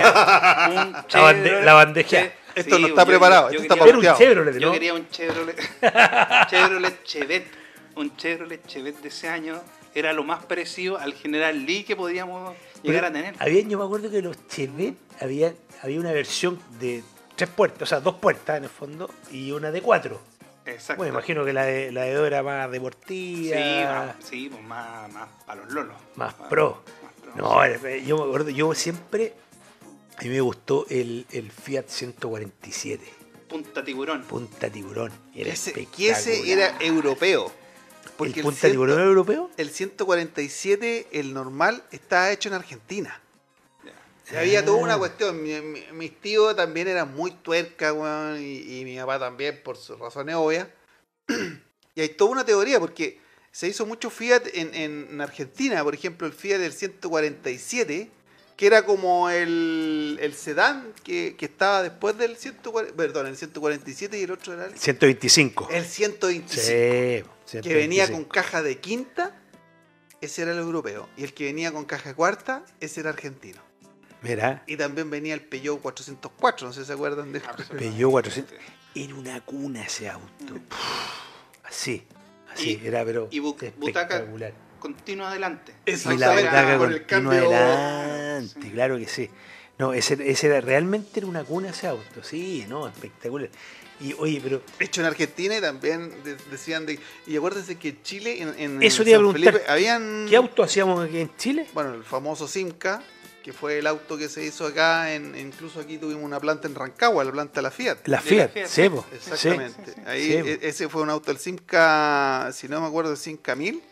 un 0.70 0.94
Chevrolet- 1.08 1.62
la 1.64 1.74
bandeja. 1.74 2.08
Che- 2.10 2.32
Esto 2.54 2.78
no 2.78 2.86
está 2.88 3.02
yo- 3.02 3.06
preparado, 3.06 3.50
yo 3.50 3.60
esto 3.60 3.74
está 3.74 3.84
quería- 3.84 3.98
Era 4.00 4.12
un. 4.12 4.18
Chevrolet, 4.18 4.58
Yo 4.58 4.66
¿no? 4.68 4.72
quería 4.72 4.94
un 4.94 5.08
Chevrolet, 5.10 5.56
Chevrolet 6.50 7.02
Chevet. 7.04 7.46
Un 7.94 8.16
Chevrolet 8.16 8.66
Chevet 8.66 8.96
de 9.02 9.08
ese 9.08 9.28
año 9.28 9.60
era 9.94 10.12
lo 10.14 10.24
más 10.24 10.44
parecido 10.46 10.96
al 10.98 11.12
General 11.12 11.66
Lee 11.66 11.84
que 11.84 11.94
podíamos 11.94 12.54
llegar 12.82 13.04
a 13.04 13.12
tener. 13.12 13.34
Había, 13.38 13.60
yo 13.62 13.78
me 13.78 13.84
acuerdo 13.84 14.10
que 14.10 14.22
los 14.22 14.36
Chevette 14.48 14.96
había, 15.20 15.52
había 15.82 16.00
una 16.00 16.12
versión 16.12 16.58
de 16.80 17.04
tres 17.36 17.50
puertas, 17.50 17.82
o 17.82 17.86
sea, 17.86 18.00
dos 18.00 18.14
puertas 18.14 18.56
en 18.56 18.64
el 18.64 18.70
fondo 18.70 19.10
y 19.30 19.52
una 19.52 19.70
de 19.70 19.82
cuatro. 19.82 20.22
Exacto. 20.64 20.98
Bueno, 21.02 21.12
imagino 21.12 21.44
que 21.44 21.52
la 21.52 21.64
de, 21.64 21.92
la 21.92 22.02
de 22.02 22.14
dos 22.14 22.26
era 22.26 22.42
más 22.42 22.66
Sí, 22.66 22.72
deportiva, 22.72 23.90
más, 24.06 24.14
sí, 24.24 24.48
pues 24.50 24.62
más, 24.64 25.12
más 25.12 25.28
para 25.44 25.60
los 25.62 25.72
lolos. 25.72 25.96
más 26.16 26.32
pro. 26.34 26.44
más 26.44 26.48
pro, 26.48 26.82
No, 27.34 27.62
era- 27.64 27.96
yo 27.98 28.16
me 28.18 28.24
acuerdo, 28.24 28.50
yo 28.50 28.74
siempre, 28.74 29.34
a 30.18 30.22
mí 30.22 30.28
me 30.28 30.40
gustó 30.40 30.86
el, 30.90 31.26
el 31.30 31.50
Fiat 31.50 31.86
147, 31.88 33.04
Punta 33.48 33.84
tiburón. 33.84 34.22
punta 34.24 34.70
tiburón. 34.70 35.12
Era 35.34 35.52
Ese- 35.52 35.72
que 35.86 36.10
ese 36.10 36.50
era 36.52 36.76
europeo. 36.80 37.52
Porque 38.16 38.32
¿El 38.34 38.38
el, 38.40 38.44
punta 38.44 38.68
tiburón 38.70 39.00
europeo? 39.00 39.50
el 39.56 39.70
147, 39.70 41.08
el 41.12 41.32
normal, 41.34 41.82
está 41.90 42.30
hecho 42.32 42.48
en 42.48 42.54
Argentina. 42.54 43.18
Había 44.36 44.64
toda 44.64 44.78
una 44.78 44.94
Ah. 44.94 44.98
cuestión. 44.98 45.42
Mi- 45.42 45.60
mi- 45.60 45.84
mis 45.92 46.18
tíos 46.20 46.56
también 46.56 46.88
eran 46.88 47.14
muy 47.14 47.32
tuercas, 47.32 47.92
weón, 47.92 48.40
y, 48.40 48.80
y 48.80 48.84
mi 48.84 48.96
papá 48.96 49.18
también, 49.18 49.60
por 49.62 49.76
sus 49.76 49.98
razones 49.98 50.34
obvias. 50.36 50.68
y 51.94 52.00
hay 52.00 52.08
toda 52.10 52.30
una 52.30 52.44
teoría, 52.44 52.80
porque 52.80 53.20
se 53.52 53.68
hizo 53.68 53.84
mucho 53.84 54.08
Fiat 54.10 54.44
en, 54.54 54.74
en 54.74 55.20
Argentina. 55.20 55.84
Por 55.84 55.94
ejemplo, 55.94 56.26
el 56.26 56.32
Fiat 56.32 56.58
del 56.58 56.72
147, 56.72 58.10
que 58.56 58.66
era 58.66 58.84
como 58.86 59.28
el, 59.28 60.18
el 60.20 60.34
sedán 60.34 60.92
que, 61.04 61.36
que 61.36 61.44
estaba 61.44 61.82
después 61.82 62.16
del 62.16 62.36
140, 62.36 62.96
perdón, 62.96 63.26
el 63.26 63.36
147 63.36 64.18
y 64.18 64.22
el 64.22 64.30
otro 64.30 64.54
era 64.54 64.64
el, 64.66 64.78
125. 64.78 65.68
el 65.70 65.84
125 65.84 67.30
Sí, 67.44 67.60
que 67.60 67.74
venía 67.74 68.04
con 68.04 68.24
125. 68.24 68.28
caja 68.30 68.62
de 68.62 68.78
quinta, 68.78 69.38
ese 70.22 70.42
era 70.42 70.52
el 70.52 70.58
europeo. 70.58 71.08
Y 71.18 71.24
el 71.24 71.34
que 71.34 71.44
venía 71.44 71.72
con 71.72 71.84
caja 71.84 72.10
de 72.10 72.14
cuarta, 72.14 72.64
ese 72.80 73.00
era 73.00 73.10
argentino. 73.10 73.60
Mira, 74.22 74.62
Y 74.66 74.76
también 74.76 75.10
venía 75.10 75.34
el 75.34 75.40
Peugeot 75.40 75.80
404, 75.82 76.68
no 76.68 76.72
sé 76.72 76.80
si 76.80 76.86
se 76.86 76.92
acuerdan 76.92 77.32
de 77.32 77.40
Peugeot 77.40 78.10
400. 78.12 78.54
Era 78.94 79.14
una 79.14 79.44
cuna 79.44 79.82
ese 79.82 80.08
auto. 80.08 80.54
Así, 81.64 82.06
así, 82.54 82.80
Y- 82.82 82.86
era 82.86 83.04
pero 83.04 83.28
y 83.30 83.40
bu- 83.40 83.54
butaca- 83.78 84.14
espectacular. 84.16 84.52
Continuo 84.78 85.26
adelante. 85.26 85.72
Y 85.86 85.90
la 85.90 85.94
Exactamente, 85.94 86.42
butaca 86.48 86.78
con 86.78 86.92
el 86.92 86.98
continua 87.06 87.32
cambio- 87.34 87.56
adelante, 87.56 88.60
Sí. 88.62 88.70
claro 88.70 88.98
que 88.98 89.06
sí. 89.06 89.30
No, 89.78 89.92
ese, 89.94 90.18
ese 90.30 90.46
era, 90.48 90.60
realmente 90.60 91.20
era 91.20 91.26
una 91.26 91.44
cuna 91.44 91.70
ese 91.70 91.86
auto, 91.86 92.22
sí, 92.22 92.64
no, 92.68 92.86
espectacular. 92.88 93.48
Y 94.00 94.14
oye, 94.14 94.40
pero 94.42 94.62
Hecho 94.80 95.00
en 95.00 95.06
Argentina 95.06 95.56
y 95.56 95.60
también 95.60 96.12
de- 96.24 96.36
decían 96.50 96.84
de... 96.86 96.98
Y 97.26 97.36
acuérdense 97.36 97.76
que 97.78 97.90
en 97.90 98.02
Chile, 98.02 98.42
en, 98.42 98.54
en 98.58 98.82
Eso 98.82 99.04
te 99.04 99.10
iba 99.10 99.18
a 99.18 99.20
preguntar, 99.20 99.52
Felipe, 99.52 99.70
habían... 99.70 100.26
¿qué 100.28 100.36
auto 100.36 100.62
hacíamos 100.64 101.04
aquí 101.04 101.18
en 101.20 101.36
Chile? 101.36 101.66
Bueno, 101.72 101.94
el 101.94 102.02
famoso 102.02 102.48
Simca, 102.48 103.02
que 103.42 103.52
fue 103.52 103.78
el 103.78 103.86
auto 103.86 104.16
que 104.16 104.28
se 104.28 104.44
hizo 104.44 104.66
acá, 104.66 105.12
en, 105.14 105.36
incluso 105.36 105.80
aquí 105.80 105.98
tuvimos 105.98 106.22
una 106.24 106.38
planta 106.40 106.68
en 106.68 106.74
Rancagua, 106.74 107.24
la 107.24 107.32
planta 107.32 107.54
de 107.56 107.62
la 107.62 107.70
Fiat. 107.70 107.98
La 108.06 108.20
Fiat, 108.20 108.50
po, 108.52 109.04
Exactamente. 109.12 109.84
Sí, 109.84 109.92
sí, 109.92 109.92
sí. 109.96 110.00
Ahí 110.06 110.32
e- 110.32 110.58
ese 110.62 110.88
fue 110.88 111.02
un 111.02 111.10
auto, 111.10 111.30
el 111.30 111.38
Simca, 111.38 112.50
si 112.52 112.68
no 112.68 112.80
me 112.80 112.86
acuerdo, 112.86 113.10
el 113.10 113.16
Simca 113.16 113.54
1000, 113.56 113.82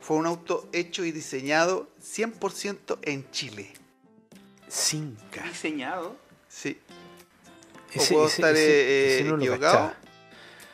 fue 0.00 0.16
un 0.16 0.26
auto 0.26 0.68
hecho 0.72 1.04
y 1.04 1.12
diseñado 1.12 1.88
100% 2.02 2.98
en 3.02 3.30
Chile. 3.30 3.72
sí. 4.68 5.16
Cinca. 5.28 5.42
Diseñado. 5.44 6.16
Sí. 6.48 6.78
Ese, 7.92 8.12
puedo 8.14 8.26
ese- 8.26 8.36
estar, 8.36 8.54
ese- 8.54 8.64
eh, 8.66 9.14
ese 9.20 9.24
no 9.24 9.36
equivocado. 9.36 9.92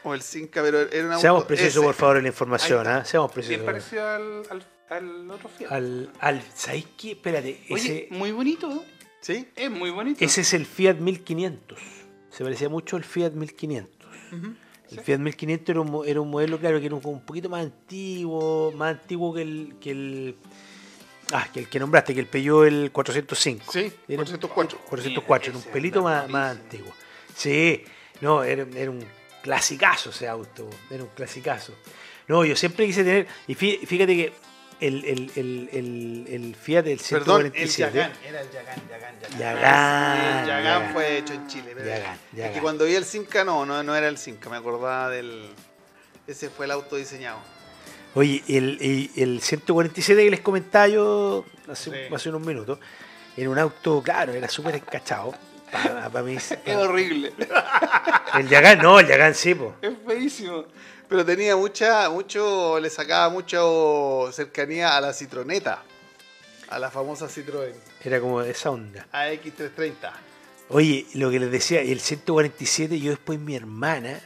O 0.04 0.14
el 0.14 0.22
Simca, 0.22 0.62
pero 0.62 0.80
era 0.80 1.04
un 1.06 1.12
auto. 1.12 1.20
Seamos 1.20 1.44
precisos, 1.44 1.84
por 1.84 1.94
favor, 1.94 2.16
en 2.16 2.22
la 2.24 2.28
información, 2.30 2.86
¿ah? 2.88 3.04
Seamos 3.04 3.32
Bien 3.34 3.62
precisos. 3.62 3.64
parecido 3.64 4.08
al, 4.08 4.42
al, 4.50 4.66
al 4.98 5.30
otro 5.30 5.48
Fiat. 5.48 5.70
Al, 5.72 6.10
al, 6.20 6.42
¿sabéis 6.54 6.86
qué? 6.96 7.12
Espérate, 7.12 7.60
Oye, 7.70 8.06
ese, 8.06 8.08
muy 8.10 8.32
bonito. 8.32 8.84
¿Sí? 9.20 9.46
Es 9.56 9.70
muy 9.70 9.90
bonito. 9.90 10.24
ese 10.24 10.40
es 10.40 10.52
el 10.54 10.66
Fiat 10.66 10.96
1500. 10.96 11.78
Se 12.30 12.42
parecía 12.44 12.68
mucho 12.68 12.96
al 12.96 13.04
Fiat 13.04 13.32
1500. 13.32 14.06
Ujú. 14.32 14.54
El 14.90 15.00
Fiat 15.00 15.18
1500 15.20 15.68
era 15.70 15.80
un, 15.80 16.06
era 16.08 16.20
un 16.20 16.30
modelo, 16.30 16.58
claro, 16.58 16.78
que 16.80 16.86
era 16.86 16.94
un, 16.94 17.00
un 17.06 17.20
poquito 17.24 17.48
más 17.48 17.62
antiguo, 17.64 18.72
más 18.72 18.96
antiguo 19.00 19.32
que 19.32 19.42
el, 19.42 19.74
que 19.80 19.90
el, 19.92 20.34
ah, 21.32 21.46
que 21.52 21.60
el 21.60 21.68
que 21.68 21.78
nombraste, 21.78 22.12
que 22.14 22.20
el 22.20 22.26
Peugeot 22.26 22.66
el 22.66 22.90
405. 22.92 23.72
Sí, 23.72 23.78
Era 24.08 24.20
un- 24.22 24.26
404. 24.26 24.78
404, 24.88 25.50
era 25.50 25.58
un 25.58 25.64
pelito 25.72 26.02
más, 26.02 26.28
más 26.28 26.50
antiguo. 26.58 26.92
Sí, 27.34 27.82
no, 28.20 28.42
era, 28.44 28.66
era 28.76 28.90
un 28.90 29.02
clasicazo 29.42 30.10
ese 30.10 30.28
auto, 30.28 30.68
era 30.90 31.02
un 31.04 31.10
clasicazo. 31.10 31.72
No, 32.28 32.44
yo 32.44 32.54
siempre 32.54 32.86
quise 32.86 33.02
tener, 33.04 33.26
y 33.46 33.54
fí- 33.54 33.84
fíjate 33.86 34.14
que 34.14 34.32
el, 34.82 35.04
el, 35.04 35.68
el, 35.72 36.26
el, 36.28 36.54
Fiat 36.56 36.84
del 36.84 36.98
Perdón, 36.98 37.46
el 37.54 37.68
147, 37.68 37.92
Yagán. 37.96 38.12
Era 38.26 38.40
el 38.40 38.50
Yagán, 38.50 38.88
Yagán, 38.88 39.14
Yagán. 39.20 39.38
Yagán, 39.60 40.38
El 40.40 40.46
Yagán 40.46 40.92
fue 40.92 41.18
hecho 41.18 41.32
en 41.34 41.46
Chile. 41.46 41.72
pero 41.74 41.86
Yagán, 41.86 42.14
Es 42.32 42.38
Yagán. 42.38 42.54
que 42.54 42.60
cuando 42.60 42.84
vi 42.84 42.94
el 42.94 43.04
Simca, 43.04 43.44
no, 43.44 43.64
no, 43.66 43.82
no 43.82 43.94
era 43.96 44.08
el 44.08 44.18
Simca, 44.18 44.50
me 44.50 44.56
acordaba 44.56 45.08
del. 45.10 45.48
Ese 46.26 46.50
fue 46.50 46.66
el 46.66 46.72
auto 46.72 46.96
diseñado. 46.96 47.38
Oye, 48.14 48.42
el, 48.48 48.78
el, 48.80 49.10
el 49.16 49.40
147 49.40 50.22
que 50.24 50.30
les 50.30 50.40
comentaba 50.40 50.86
yo 50.88 51.44
hace, 51.68 51.90
Sí. 52.08 52.14
hace 52.14 52.28
unos 52.28 52.42
minutos, 52.42 52.78
era 53.36 53.48
un 53.48 53.58
auto, 53.58 54.02
claro, 54.02 54.32
era 54.34 54.48
súper 54.48 54.74
encachado. 54.74 55.34
Para 55.72 56.22
mí, 56.22 56.34
Es 56.66 56.76
horrible. 56.76 57.32
el 58.38 58.48
Yagán, 58.48 58.78
no, 58.80 59.00
el 59.00 59.06
Yagán 59.06 59.34
sí, 59.34 59.54
po. 59.54 59.74
es 59.80 59.92
feísimo. 60.06 60.66
Pero 61.12 61.26
tenía 61.26 61.54
mucha, 61.56 62.08
mucho, 62.08 62.80
le 62.80 62.88
sacaba 62.88 63.28
mucho 63.28 64.30
cercanía 64.32 64.96
a 64.96 65.00
la 65.02 65.12
citroneta. 65.12 65.82
A 66.70 66.78
la 66.78 66.90
famosa 66.90 67.26
Citroën 67.28 67.74
era 68.02 68.18
como 68.18 68.40
esa 68.40 68.70
onda. 68.70 69.06
AX330. 69.12 70.10
Oye, 70.70 71.04
lo 71.12 71.30
que 71.30 71.38
les 71.38 71.50
decía, 71.50 71.82
el 71.82 72.00
147, 72.00 72.98
yo 72.98 73.10
después 73.10 73.38
mi 73.38 73.54
hermana, 73.54 74.22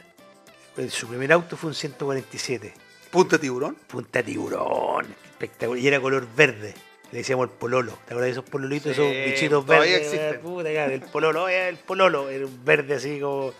su 0.89 1.09
primer 1.09 1.33
auto 1.33 1.57
fue 1.57 1.71
un 1.71 1.73
147, 1.75 2.73
Punta 3.11 3.37
tiburón. 3.37 3.75
punta 3.75 4.23
tiburón, 4.23 5.07
espectacular, 5.25 5.83
y 5.83 5.87
era 5.89 5.99
color 5.99 6.25
verde. 6.37 6.73
Le 7.11 7.17
decíamos 7.17 7.49
el 7.49 7.53
pololo. 7.53 7.97
¿Te 8.05 8.13
acuerdas 8.13 8.27
de 8.27 8.31
esos 8.31 8.45
pololitos, 8.49 8.95
Sí, 8.95 9.01
esos 9.01 9.25
bichitos 9.33 9.65
verdes? 9.65 10.03
existen. 10.03 10.39
Puta, 10.39 10.69
el 10.85 11.01
pololo, 11.01 11.49
eh, 11.49 11.67
el 11.67 11.77
pololo, 11.79 12.29
era 12.29 12.45
un 12.45 12.63
verde 12.63 12.95
así 12.95 13.19
como, 13.19 13.51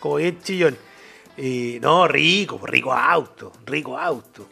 como 0.00 0.14
bien 0.14 0.40
chillón. 0.42 0.78
Y 1.40 1.78
no, 1.80 2.06
rico, 2.06 2.60
rico 2.66 2.92
auto, 2.92 3.52
rico 3.64 3.96
auto. 3.98 4.46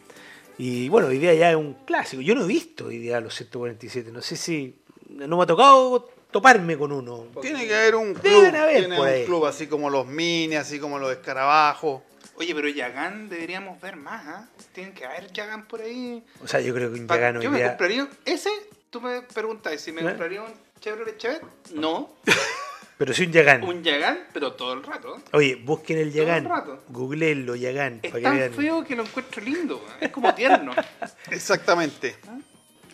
Y 0.57 0.88
bueno, 0.88 1.09
hoy 1.09 1.18
día 1.18 1.35
ya 1.35 1.51
es 1.51 1.57
un 1.57 1.74
clásico. 1.85 2.22
Yo 2.22 2.35
no 2.35 2.44
he 2.44 2.46
visto 2.48 2.87
hoy 2.87 2.98
día 2.98 3.20
los 3.20 3.35
147. 3.35 4.11
No 4.11 4.22
sé 4.22 4.37
si. 4.37 4.77
No 5.09 5.37
me 5.37 5.42
ha 5.42 5.46
tocado 5.46 6.11
toparme 6.31 6.77
con 6.77 6.92
uno. 6.92 7.27
Tiene 7.40 7.66
que 7.66 7.74
haber 7.74 7.94
un 7.94 8.14
club. 8.14 8.22
Deben 8.22 8.57
haber 8.57 8.87
tiene 8.87 9.20
un 9.20 9.24
club 9.27 9.46
así 9.46 9.66
como 9.66 9.90
los 9.90 10.07
mini, 10.07 10.57
así 10.57 10.79
como 10.79 10.98
los 10.98 11.12
escarabajos. 11.12 12.03
Oye, 12.37 12.55
pero 12.55 12.68
Yagán 12.68 13.29
deberíamos 13.29 13.81
ver 13.81 13.96
más, 13.96 14.27
¿ah? 14.27 14.48
Tienen 14.72 14.94
que 14.94 15.05
haber 15.05 15.33
Yagán 15.33 15.66
por 15.66 15.81
ahí. 15.81 16.24
O 16.42 16.46
sea, 16.48 16.61
yo 16.61 16.72
creo 16.74 16.92
que 16.92 17.01
un 17.01 17.09
Yagán 17.09 17.37
hoy 17.37 17.44
yo 17.44 17.51
me 17.51 17.59
día. 17.59 17.68
compraría 17.68 18.09
ese. 18.24 18.51
Tú 18.90 19.01
me 19.01 19.22
preguntas 19.22 19.81
si 19.81 19.92
me 19.92 20.01
¿Eh? 20.01 20.05
compraría 20.05 20.42
un 20.42 20.53
Chevrolet 20.81 21.18
Chevet. 21.18 21.42
No, 21.74 22.11
Pero 22.98 23.14
sí 23.14 23.26
un 23.26 23.32
Yagán. 23.32 23.62
un 23.62 23.82
Yagán, 23.82 24.18
pero 24.32 24.52
todo 24.54 24.72
el 24.74 24.82
rato. 24.82 25.22
Oye, 25.32 25.54
busquen 25.54 25.98
el 25.98 26.11
Todo 26.11 26.20
el 26.22 26.26
Yagán. 26.26 26.44
rato. 26.44 26.82
Googleenlo, 26.88 27.54
Yagán. 27.54 28.00
Es 28.02 28.11
para 28.11 28.18
que 28.18 28.22
tan 28.24 28.37
vean. 28.38 28.52
feo 28.52 28.84
que 28.84 28.96
lo 28.96 29.04
encuentro 29.04 29.42
lindo. 29.42 29.87
Es 30.00 30.11
como 30.11 30.34
tierno. 30.34 30.72
Exactamente. 31.30 32.16
Yo 32.24 32.32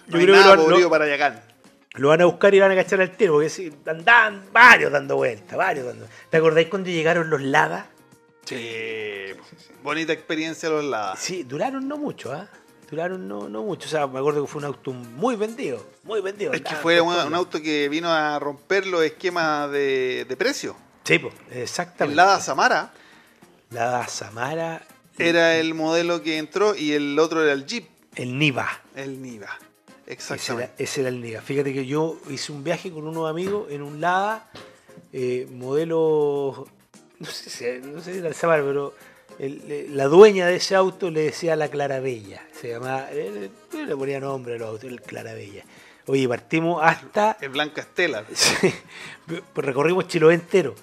No 0.09 0.19
hay 0.19 0.25
creo 0.25 0.35
que 0.35 0.41
nada 0.41 0.57
lo- 0.57 0.63
podrido 0.65 0.81
lo- 0.83 0.91
para 0.91 1.09
Yagán. 1.09 1.43
Lo 1.95 2.09
van 2.09 2.21
a 2.21 2.25
buscar 2.27 2.53
y 2.55 2.61
van 2.61 2.73
a 2.73 2.75
cachar 2.75 3.01
al 3.01 3.17
tiro, 3.17 3.35
porque 3.35 3.49
sí, 3.49 3.73
andaban 3.87 4.45
varios 4.53 4.91
dando 4.93 5.15
vueltas, 5.17 5.57
varios 5.57 5.87
dando 5.87 6.07
¿Te 6.29 6.37
acordáis 6.39 6.67
cuando 6.69 6.91
llegaron 6.91 7.31
los 7.31 7.41
Lada? 7.41 7.87
Sí. 8.45 9.29
Bonita 9.83 10.13
experiencia 10.13 10.69
los 10.69 10.85
lados. 10.85 11.19
Sí, 11.21 11.45
duraron 11.45 11.87
no 11.89 11.97
mucho, 11.97 12.33
¿ah? 12.33 12.49
Duraron 12.95 13.27
no, 13.27 13.49
no 13.49 13.63
mucho. 13.63 13.87
O 13.87 13.91
sea, 13.91 14.07
me 14.07 14.21
acuerdo 14.21 14.43
que 14.43 14.49
fue 14.49 14.61
un 14.61 14.67
auto 14.67 14.93
muy 14.93 15.35
vendido, 15.35 15.85
muy 16.05 16.21
vendido. 16.21 16.53
Es 16.53 16.61
que 16.61 16.69
Andaban 16.69 16.83
fue 16.83 17.01
un, 17.01 17.35
auto 17.35 17.61
que 17.61 17.89
vino 17.89 18.09
a 18.09 18.39
romper 18.39 18.87
los 18.87 19.03
esquemas 19.03 19.71
de, 19.73 20.25
de 20.29 20.37
precio. 20.37 20.77
Sí, 21.03 21.19
pues, 21.19 21.35
El 21.51 21.63
exactamente. 21.63 22.17
Lada 22.17 22.41
Samara 22.41 22.93
Lada 23.75 24.07
Samara, 24.07 24.87
era 25.19 25.57
el 25.57 25.75
modelo 25.75 26.23
que 26.23 26.39
entró 26.39 26.77
y 26.77 26.93
el 26.93 27.19
otro 27.19 27.43
era 27.43 27.53
el 27.53 27.67
Jeep, 27.67 27.89
el 28.15 28.39
Niva. 28.39 28.69
el 28.95 29.21
Niva. 29.21 29.49
Ese 30.07 30.13
era, 30.13 30.13
Exactamente. 30.13 30.85
ese 30.85 31.01
era 31.01 31.09
el 31.09 31.21
Niva. 31.21 31.41
Fíjate 31.41 31.73
que 31.73 31.85
yo 31.85 32.21
hice 32.31 32.53
un 32.53 32.63
viaje 32.63 32.93
con 32.93 33.07
unos 33.07 33.29
amigos 33.29 33.71
en 33.71 33.83
un 33.83 34.01
Lada, 34.01 34.49
eh, 35.13 35.49
modelo, 35.51 36.69
no 37.19 37.27
sé 37.27 37.51
si, 37.51 37.87
no 37.87 38.01
sé 38.01 38.13
si 38.13 38.19
era 38.21 38.29
el 38.29 38.35
Samara, 38.35 38.63
pero 38.63 38.95
el- 39.39 39.97
la 39.97 40.05
dueña 40.07 40.47
de 40.47 40.57
ese 40.57 40.75
auto 40.75 41.11
le 41.11 41.23
decía 41.23 41.57
la 41.57 41.69
Clarabella. 41.69 42.43
Se 42.61 42.69
llamaba, 42.71 43.09
eh, 43.11 43.51
le 43.87 43.97
ponía 43.97 44.21
nombre 44.21 44.55
al 44.57 44.63
auto, 44.63 44.87
el 44.87 45.01
Clarabella. 45.03 45.65
Oye, 46.07 46.29
partimos 46.29 46.81
hasta. 46.83 47.37
Es 47.41 47.51
Blanca 47.51 47.81
Estela. 47.83 48.25
Sí, 48.35 48.73
recorrimos 49.55 50.07
Chiloé 50.09 50.35
entero. 50.35 50.75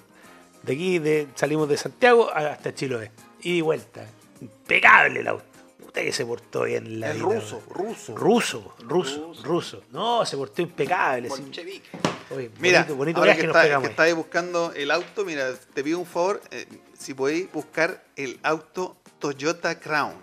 De 0.62 0.72
aquí 0.74 0.98
de, 0.98 1.28
salimos 1.34 1.68
de 1.68 1.76
Santiago 1.76 2.30
hasta 2.32 2.74
Chiloé. 2.74 3.10
Y 3.42 3.60
vuelta. 3.60 4.06
Impecable 4.40 5.20
el 5.20 5.28
auto. 5.28 5.44
Usted 5.84 6.04
que 6.06 6.12
se 6.12 6.24
portó 6.24 6.62
bien 6.62 7.00
la 7.00 7.12
vida, 7.12 7.22
ruso, 7.24 7.62
ruso. 7.68 8.16
Ruso, 8.16 8.74
ruso, 8.80 9.26
Ruso. 9.26 9.42
ruso. 9.44 9.82
No, 9.90 10.24
se 10.24 10.36
portó 10.38 10.62
impecable. 10.62 11.28
Bolchevique. 11.28 11.90
Oye, 12.34 12.50
Mira, 12.60 12.78
bonito, 12.80 12.96
bonito 12.96 13.18
ahora 13.20 13.36
que, 13.36 13.46
nos 13.46 13.54
está- 13.56 13.80
que 13.80 13.86
estáis 13.88 14.14
buscando 14.14 14.72
el 14.74 14.90
auto, 14.90 15.24
mira, 15.26 15.52
te 15.74 15.84
pido 15.84 15.98
un 15.98 16.06
favor, 16.06 16.40
eh, 16.50 16.66
si 17.02 17.14
podéis 17.14 17.50
buscar 17.52 18.04
el 18.16 18.38
auto 18.44 18.96
Toyota 19.18 19.78
Crown. 19.78 20.14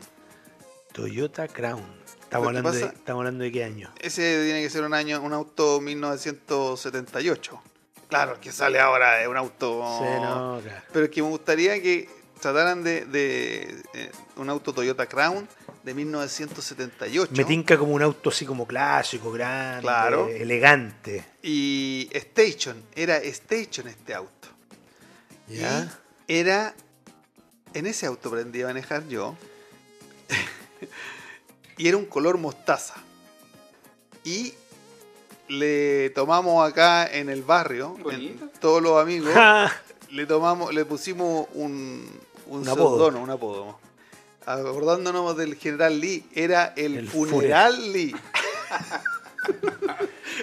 Toyota 0.94 1.48
Crown. 1.48 2.00
Estamos 2.22 2.48
hablando, 2.48 2.72
de, 2.72 2.86
estamos 2.86 3.20
hablando 3.22 3.44
de 3.44 3.52
qué 3.52 3.64
año. 3.64 3.92
Ese 4.00 4.44
tiene 4.46 4.62
que 4.62 4.70
ser 4.70 4.84
un 4.84 4.94
año, 4.94 5.22
un 5.22 5.34
auto 5.34 5.82
1978. 5.82 7.62
Claro, 8.08 8.34
el 8.36 8.40
que 8.40 8.52
sale 8.52 8.80
ahora 8.80 9.22
es 9.22 9.28
un 9.28 9.36
auto. 9.38 9.84
Sí. 10.00 10.70
Pero 10.94 11.06
es 11.06 11.12
que 11.12 11.22
me 11.22 11.30
gustaría 11.30 11.82
que 11.82 12.08
trataran 12.40 12.84
de, 12.84 13.06
de, 13.06 13.84
eh, 13.94 14.12
un 14.38 14.50
auto 14.50 14.74
Toyota 14.74 15.06
Crown 15.06 15.48
de 15.84 15.94
1978. 15.94 17.34
Me 17.36 17.44
tinca 17.44 17.78
como 17.78 17.94
un 17.94 18.02
auto 18.02 18.30
así 18.30 18.46
como 18.46 18.66
clásico, 18.66 19.32
grande, 19.32 19.82
Claro. 19.82 20.30
elegante. 20.30 21.26
Y 21.44 22.10
Station, 22.14 22.84
era 22.96 23.18
Station 23.18 23.88
este 23.90 24.14
auto. 24.14 24.48
¿Ya? 25.48 25.99
Era. 26.30 26.74
En 27.74 27.86
ese 27.86 28.06
auto 28.06 28.30
aprendí 28.30 28.62
a 28.62 28.68
manejar 28.68 29.06
yo. 29.10 29.36
y 31.78 31.88
era 31.88 31.98
un 31.98 32.06
color 32.06 32.38
mostaza. 32.38 32.96
Y 34.24 34.54
le 35.48 36.10
tomamos 36.12 36.68
acá 36.68 37.08
en 37.12 37.30
el 37.30 37.42
barrio, 37.44 37.96
en 38.12 38.40
todos 38.60 38.82
los 38.82 39.02
amigos, 39.02 39.34
le 40.12 40.26
tomamos, 40.26 40.74
le 40.74 40.86
pusimos 40.86 41.48
un, 41.54 42.06
un, 42.48 42.60
Un 42.62 42.70
apodo. 42.70 42.98
seudónimo, 42.98 43.24
un 43.24 43.30
apodo. 43.32 43.80
Acordándonos 44.46 45.38
del 45.38 45.56
general 45.56 46.00
Lee, 46.00 46.26
era 46.34 46.74
el, 46.76 46.98
El 46.98 47.08
funeral 47.08 47.92
Lee. 47.92 48.16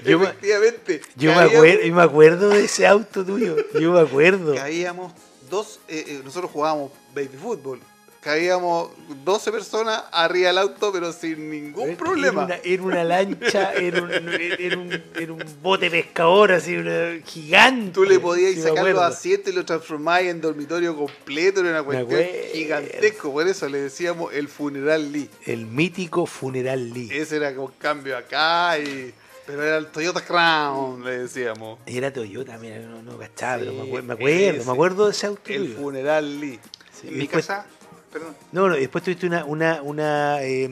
Yo 0.04 0.18
me- 0.18 0.26
Efectivamente. 0.26 1.00
Yo 1.16 1.34
me, 1.34 1.40
acuerdo, 1.42 1.82
yo 1.84 1.94
me 1.94 2.02
acuerdo 2.02 2.48
de 2.50 2.64
ese 2.64 2.86
auto 2.86 3.24
tuyo. 3.24 3.56
Yo 3.80 3.92
me 3.92 4.00
acuerdo. 4.00 4.54
Caíamos 4.54 5.12
dos, 5.48 5.80
eh, 5.88 6.04
eh, 6.08 6.20
nosotros 6.24 6.50
jugábamos 6.50 6.90
baby 7.14 7.36
fútbol. 7.40 7.80
Caíamos 8.20 8.90
12 9.24 9.52
personas 9.52 10.02
arriba 10.10 10.48
del 10.48 10.58
auto, 10.58 10.90
pero 10.92 11.12
sin 11.12 11.48
ningún 11.48 11.90
Era 11.90 11.96
problema. 11.96 12.44
una, 12.46 12.56
era 12.64 12.82
una 12.82 13.04
lancha, 13.04 13.72
era 13.74 14.02
un, 14.02 14.10
era, 14.10 14.78
un, 14.78 15.02
era 15.14 15.32
un 15.32 15.44
bote 15.62 15.88
pescador 15.88 16.50
así, 16.50 16.76
una 16.76 17.20
gigante. 17.24 17.92
Tú 17.92 18.02
le 18.02 18.18
podías 18.18 18.56
me 18.56 18.62
sacarlo 18.62 19.00
a 19.00 19.12
7 19.12 19.50
y 19.50 19.52
lo 19.52 19.64
transformáis 19.64 20.28
en 20.28 20.40
dormitorio 20.40 20.96
completo, 20.96 21.60
era 21.60 21.70
una 21.70 21.82
cuestión 21.84 22.20
acuerdo. 22.20 22.48
gigantesco. 22.52 23.32
Por 23.32 23.46
eso 23.46 23.68
le 23.68 23.78
decíamos 23.82 24.34
el 24.34 24.48
funeral 24.48 25.12
Lee. 25.12 25.30
El 25.44 25.66
mítico 25.66 26.26
funeral 26.26 26.92
Lee. 26.92 27.08
Ese 27.12 27.36
era 27.36 27.54
como 27.54 27.72
cambio 27.78 28.16
acá, 28.16 28.76
y... 28.78 29.14
pero 29.46 29.62
era 29.62 29.76
el 29.78 29.86
Toyota 29.88 30.24
Crown, 30.24 31.04
le 31.04 31.18
decíamos. 31.18 31.78
Era 31.86 32.12
Toyota, 32.12 32.58
mira, 32.58 32.78
no, 32.80 33.02
no 33.02 33.16
cachaba, 33.18 33.58
pero 33.58 33.72
me, 33.72 33.82
acuer- 33.82 34.02
me 34.02 34.12
acuerdo, 34.14 34.36
ese. 34.38 34.64
me 34.66 34.72
acuerdo 34.72 35.04
de 35.06 35.10
ese 35.12 35.26
auto 35.26 35.40
El 35.46 35.66
tuyo. 35.66 35.76
funeral 35.78 36.40
Lee. 36.40 36.60
Sí, 36.92 37.08
mi 37.10 37.28
casa, 37.28 37.66
perdón, 38.12 38.34
No, 38.52 38.68
no, 38.68 38.76
y 38.76 38.80
después 38.80 39.04
tuviste 39.04 39.26
una, 39.26 39.44
una, 39.44 39.82
una, 39.82 40.42
eh, 40.42 40.68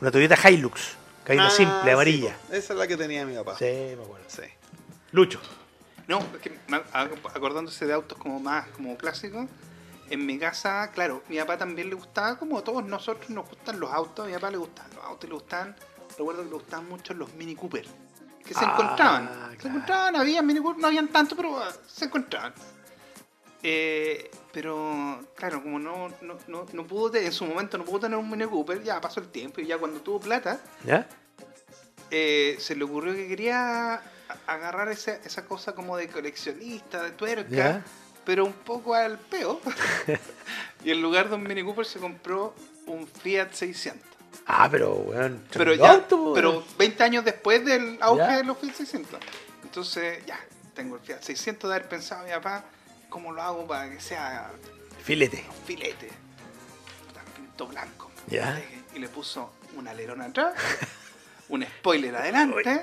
una 0.00 0.10
Toyota 0.10 0.36
Hilux, 0.50 0.96
que 1.24 1.32
hay 1.32 1.38
una 1.38 1.48
Ah, 1.48 1.50
simple, 1.50 1.92
amarilla. 1.92 2.36
esa 2.50 2.72
es 2.74 2.78
la 2.78 2.86
que 2.86 2.96
tenía 2.96 3.24
mi 3.26 3.34
papá. 3.34 3.56
Sí, 3.58 3.64
me 3.64 4.02
acuerdo. 4.02 4.24
Sí. 4.28 4.42
Lucho. 5.12 5.40
No, 6.06 6.18
es 6.18 6.40
que 6.42 6.52
acordándose 7.32 7.86
de 7.86 7.94
autos 7.94 8.18
como 8.18 8.38
más 8.38 8.66
como 8.68 8.96
clásicos, 8.98 9.46
en 10.10 10.26
mi 10.26 10.38
casa, 10.38 10.90
claro, 10.92 11.22
mi 11.30 11.38
papá 11.38 11.56
también 11.56 11.88
le 11.88 11.94
gustaba, 11.94 12.38
como 12.38 12.58
a 12.58 12.62
todos 12.64 12.84
nosotros 12.84 13.30
nos 13.30 13.48
gustan 13.48 13.80
los 13.80 13.90
autos, 13.90 14.26
a 14.26 14.28
mi 14.28 14.34
papá 14.34 14.50
le 14.50 14.58
gustaban 14.58 14.90
los 14.94 15.04
autos, 15.04 15.28
le 15.30 15.34
gustaban, 15.34 15.74
recuerdo 16.18 16.42
que 16.42 16.48
le 16.48 16.54
gustaban 16.54 16.88
mucho 16.88 17.14
los 17.14 17.32
Mini 17.34 17.54
Cooper, 17.54 17.86
que 18.44 18.54
se 18.54 18.64
Ah, 18.64 18.68
encontraban, 18.72 19.26
claro. 19.26 19.60
se 19.60 19.68
encontraban, 19.68 20.16
había 20.16 20.42
Mini 20.42 20.60
Cooper, 20.60 20.80
no 20.80 20.86
habían 20.88 21.08
tanto, 21.08 21.34
pero 21.36 21.58
ah, 21.58 21.72
se 21.86 22.04
encontraban. 22.06 22.52
Eh, 23.62 24.30
pero, 24.52 25.20
claro, 25.34 25.62
como 25.62 25.78
no, 25.78 26.08
no, 26.20 26.36
no, 26.48 26.66
no 26.72 26.86
pudo, 26.86 27.10
te- 27.12 27.24
en 27.24 27.32
su 27.32 27.46
momento 27.46 27.78
no 27.78 27.84
pudo 27.84 28.00
tener 28.00 28.18
un 28.18 28.28
Mini 28.30 28.44
Cooper, 28.44 28.82
ya 28.82 29.00
pasó 29.00 29.20
el 29.20 29.28
tiempo 29.28 29.60
y 29.60 29.66
ya 29.66 29.78
cuando 29.78 30.00
tuvo 30.00 30.20
plata, 30.20 30.60
¿Ya? 30.84 31.08
eh, 32.10 32.56
se 32.60 32.76
le 32.76 32.84
ocurrió 32.84 33.14
que 33.14 33.26
quería 33.26 34.02
agarrar 34.46 34.88
esa, 34.88 35.12
esa 35.16 35.46
cosa 35.46 35.74
como 35.74 35.96
de 35.96 36.08
coleccionista, 36.08 37.02
de 37.02 37.12
tuerca, 37.12 37.50
¿Ya? 37.50 37.84
pero 38.26 38.44
un 38.44 38.52
poco 38.52 38.94
al 38.94 39.18
peo. 39.18 39.60
y 40.84 40.90
en 40.90 41.00
lugar 41.00 41.30
de 41.30 41.36
un 41.36 41.42
Mini 41.42 41.62
Cooper 41.64 41.86
se 41.86 41.98
compró 41.98 42.54
un 42.86 43.06
Fiat 43.06 43.52
600. 43.52 44.06
Ah, 44.46 44.68
pero, 44.70 44.92
weón. 44.94 45.42
Pero 45.52 45.74
ya, 45.74 45.92
auto, 45.92 46.32
pero 46.34 46.64
20 46.78 47.02
años 47.02 47.24
después 47.24 47.64
del 47.64 47.98
auge 48.00 48.22
¿Ya? 48.22 48.36
de 48.38 48.44
los 48.44 48.58
Fiat 48.58 48.74
600. 48.74 49.20
Entonces, 49.62 50.24
ya, 50.26 50.38
tengo 50.74 50.96
el 50.96 51.02
Fiat 51.02 51.22
600 51.22 51.68
de 51.70 51.76
haber 51.76 51.88
pensado 51.88 52.22
a 52.22 52.24
mi 52.24 52.30
papá, 52.30 52.64
¿cómo 53.08 53.32
lo 53.32 53.42
hago 53.42 53.66
para 53.66 53.90
que 53.90 54.00
sea 54.00 54.50
Filete. 55.02 55.44
un 55.48 55.66
filete? 55.66 56.08
Pinto 57.36 57.66
blanco. 57.68 58.10
¿Ya? 58.28 58.60
Y 58.94 58.98
le 58.98 59.08
puso 59.08 59.52
un 59.76 59.88
alerón 59.88 60.20
atrás, 60.22 60.54
un 61.48 61.62
spoiler 61.64 62.14
adelante. 62.16 62.80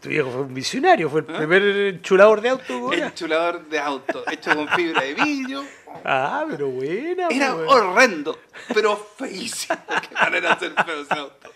Tu 0.00 0.08
viejo 0.08 0.30
fue 0.30 0.40
un 0.42 0.54
visionario, 0.54 1.10
fue 1.10 1.20
el 1.20 1.26
¿Ah? 1.34 1.36
primer 1.38 2.00
chulador 2.02 2.40
de 2.40 2.48
auto, 2.48 2.78
weón. 2.78 3.02
enchulador 3.02 3.68
de 3.68 3.78
auto 3.78 4.24
hecho 4.30 4.54
con 4.54 4.66
fibra 4.68 5.02
de 5.02 5.14
vidrio. 5.14 5.64
Ah, 6.04 6.46
pero 6.48 6.68
buena, 6.70 7.28
Era 7.30 7.54
horrendo, 7.54 8.38
pero 8.72 8.96
feísimo. 8.96 9.76
Qué 10.08 10.14
manera 10.14 10.54
de 10.54 10.60
ser 10.68 10.84
feo 10.84 11.02
ese 11.02 11.14
auto. 11.14 11.52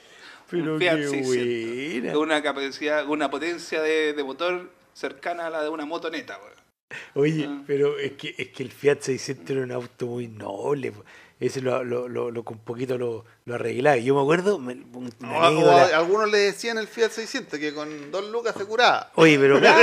Pero 0.50 0.74
Un 0.74 0.78
Fiat 0.78 0.96
qué 0.96 1.08
600. 1.08 1.92
buena. 2.02 2.12
Con 2.12 2.22
una 2.22 2.42
capacidad, 2.42 3.08
una 3.08 3.30
potencia 3.30 3.80
de, 3.80 4.12
de 4.12 4.24
motor 4.24 4.70
cercana 4.92 5.46
a 5.46 5.50
la 5.50 5.62
de 5.62 5.68
una 5.70 5.86
motoneta, 5.86 6.36
weón. 6.38 6.54
Oye, 7.14 7.46
Ah. 7.48 7.62
pero 7.66 7.98
es 7.98 8.12
que, 8.12 8.34
es 8.38 8.48
que 8.48 8.62
el 8.62 8.70
Fiat 8.72 9.00
600 9.00 9.50
era 9.50 9.62
un 9.64 9.72
auto 9.72 10.06
muy 10.06 10.28
noble. 10.28 10.92
Ese 11.40 11.60
lo, 11.60 11.82
lo, 11.82 12.08
lo, 12.08 12.30
lo- 12.30 12.44
con 12.44 12.58
poquito 12.58 12.96
lo, 12.96 13.24
lo 13.44 13.54
arreglaba. 13.56 13.96
Y 13.96 14.04
Yo 14.04 14.14
me 14.14 14.20
acuerdo, 14.22 14.58
me- 14.58 14.74
un- 14.94 15.10
algunos 15.92 16.30
le 16.30 16.38
decían 16.38 16.78
el 16.78 16.86
Fiat 16.86 17.10
600 17.10 17.58
que 17.58 17.74
con 17.74 18.10
dos 18.12 18.24
lucas 18.30 18.54
se 18.56 18.64
curaba. 18.64 19.10
Oye, 19.16 19.36
pero 19.38 19.58
claro, 19.58 19.82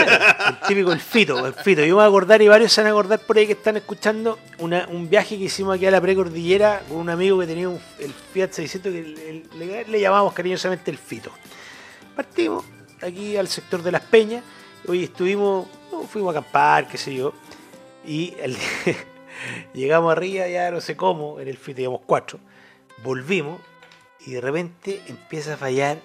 el 0.49 0.67
típico, 0.67 0.91
el 0.93 1.01
fito, 1.01 1.45
el 1.45 1.53
fito. 1.53 1.81
Yo 1.81 1.87
me 1.87 1.93
voy 1.93 2.03
a 2.03 2.07
acordar 2.07 2.41
y 2.41 2.47
varios 2.47 2.71
se 2.71 2.81
van 2.81 2.87
a 2.87 2.91
acordar 2.91 3.19
por 3.19 3.37
ahí 3.37 3.45
que 3.45 3.53
están 3.53 3.75
escuchando 3.77 4.39
una- 4.59 4.87
un 4.87 5.09
viaje 5.09 5.37
que 5.37 5.43
hicimos 5.43 5.75
aquí 5.75 5.85
a 5.85 5.91
la 5.91 5.99
precordillera 6.01 6.83
con 6.87 6.97
un 6.99 7.09
amigo 7.09 7.37
que 7.39 7.47
tenía 7.47 7.67
un- 7.69 7.81
el 7.99 8.13
Fiat 8.33 8.51
600 8.53 8.91
que 8.91 8.99
el- 8.99 9.17
el- 9.19 9.49
le, 9.59 9.85
le 9.85 9.99
llamamos 9.99 10.33
cariñosamente 10.33 10.89
el 10.89 10.97
fito. 10.97 11.31
Partimos 12.15 12.63
aquí 13.01 13.35
al 13.37 13.47
sector 13.49 13.83
de 13.83 13.91
Las 13.91 14.01
Peñas. 14.03 14.43
Hoy 14.87 15.03
estuvimos, 15.03 15.67
no, 15.91 16.03
fuimos 16.03 16.35
a 16.35 16.39
acampar, 16.39 16.87
qué 16.87 16.97
sé 16.97 17.13
yo. 17.13 17.33
Y 18.05 18.33
el- 18.39 18.57
llegamos 19.73 20.11
arriba, 20.11 20.47
ya 20.47 20.71
no 20.71 20.81
sé 20.81 20.95
cómo, 20.95 21.39
en 21.39 21.47
el 21.47 21.57
fito 21.57 21.81
íbamos 21.81 22.01
cuatro. 22.05 22.39
Volvimos 23.03 23.59
y 24.25 24.31
de 24.33 24.41
repente 24.41 25.01
empieza 25.07 25.53
a 25.53 25.57
fallar 25.57 25.99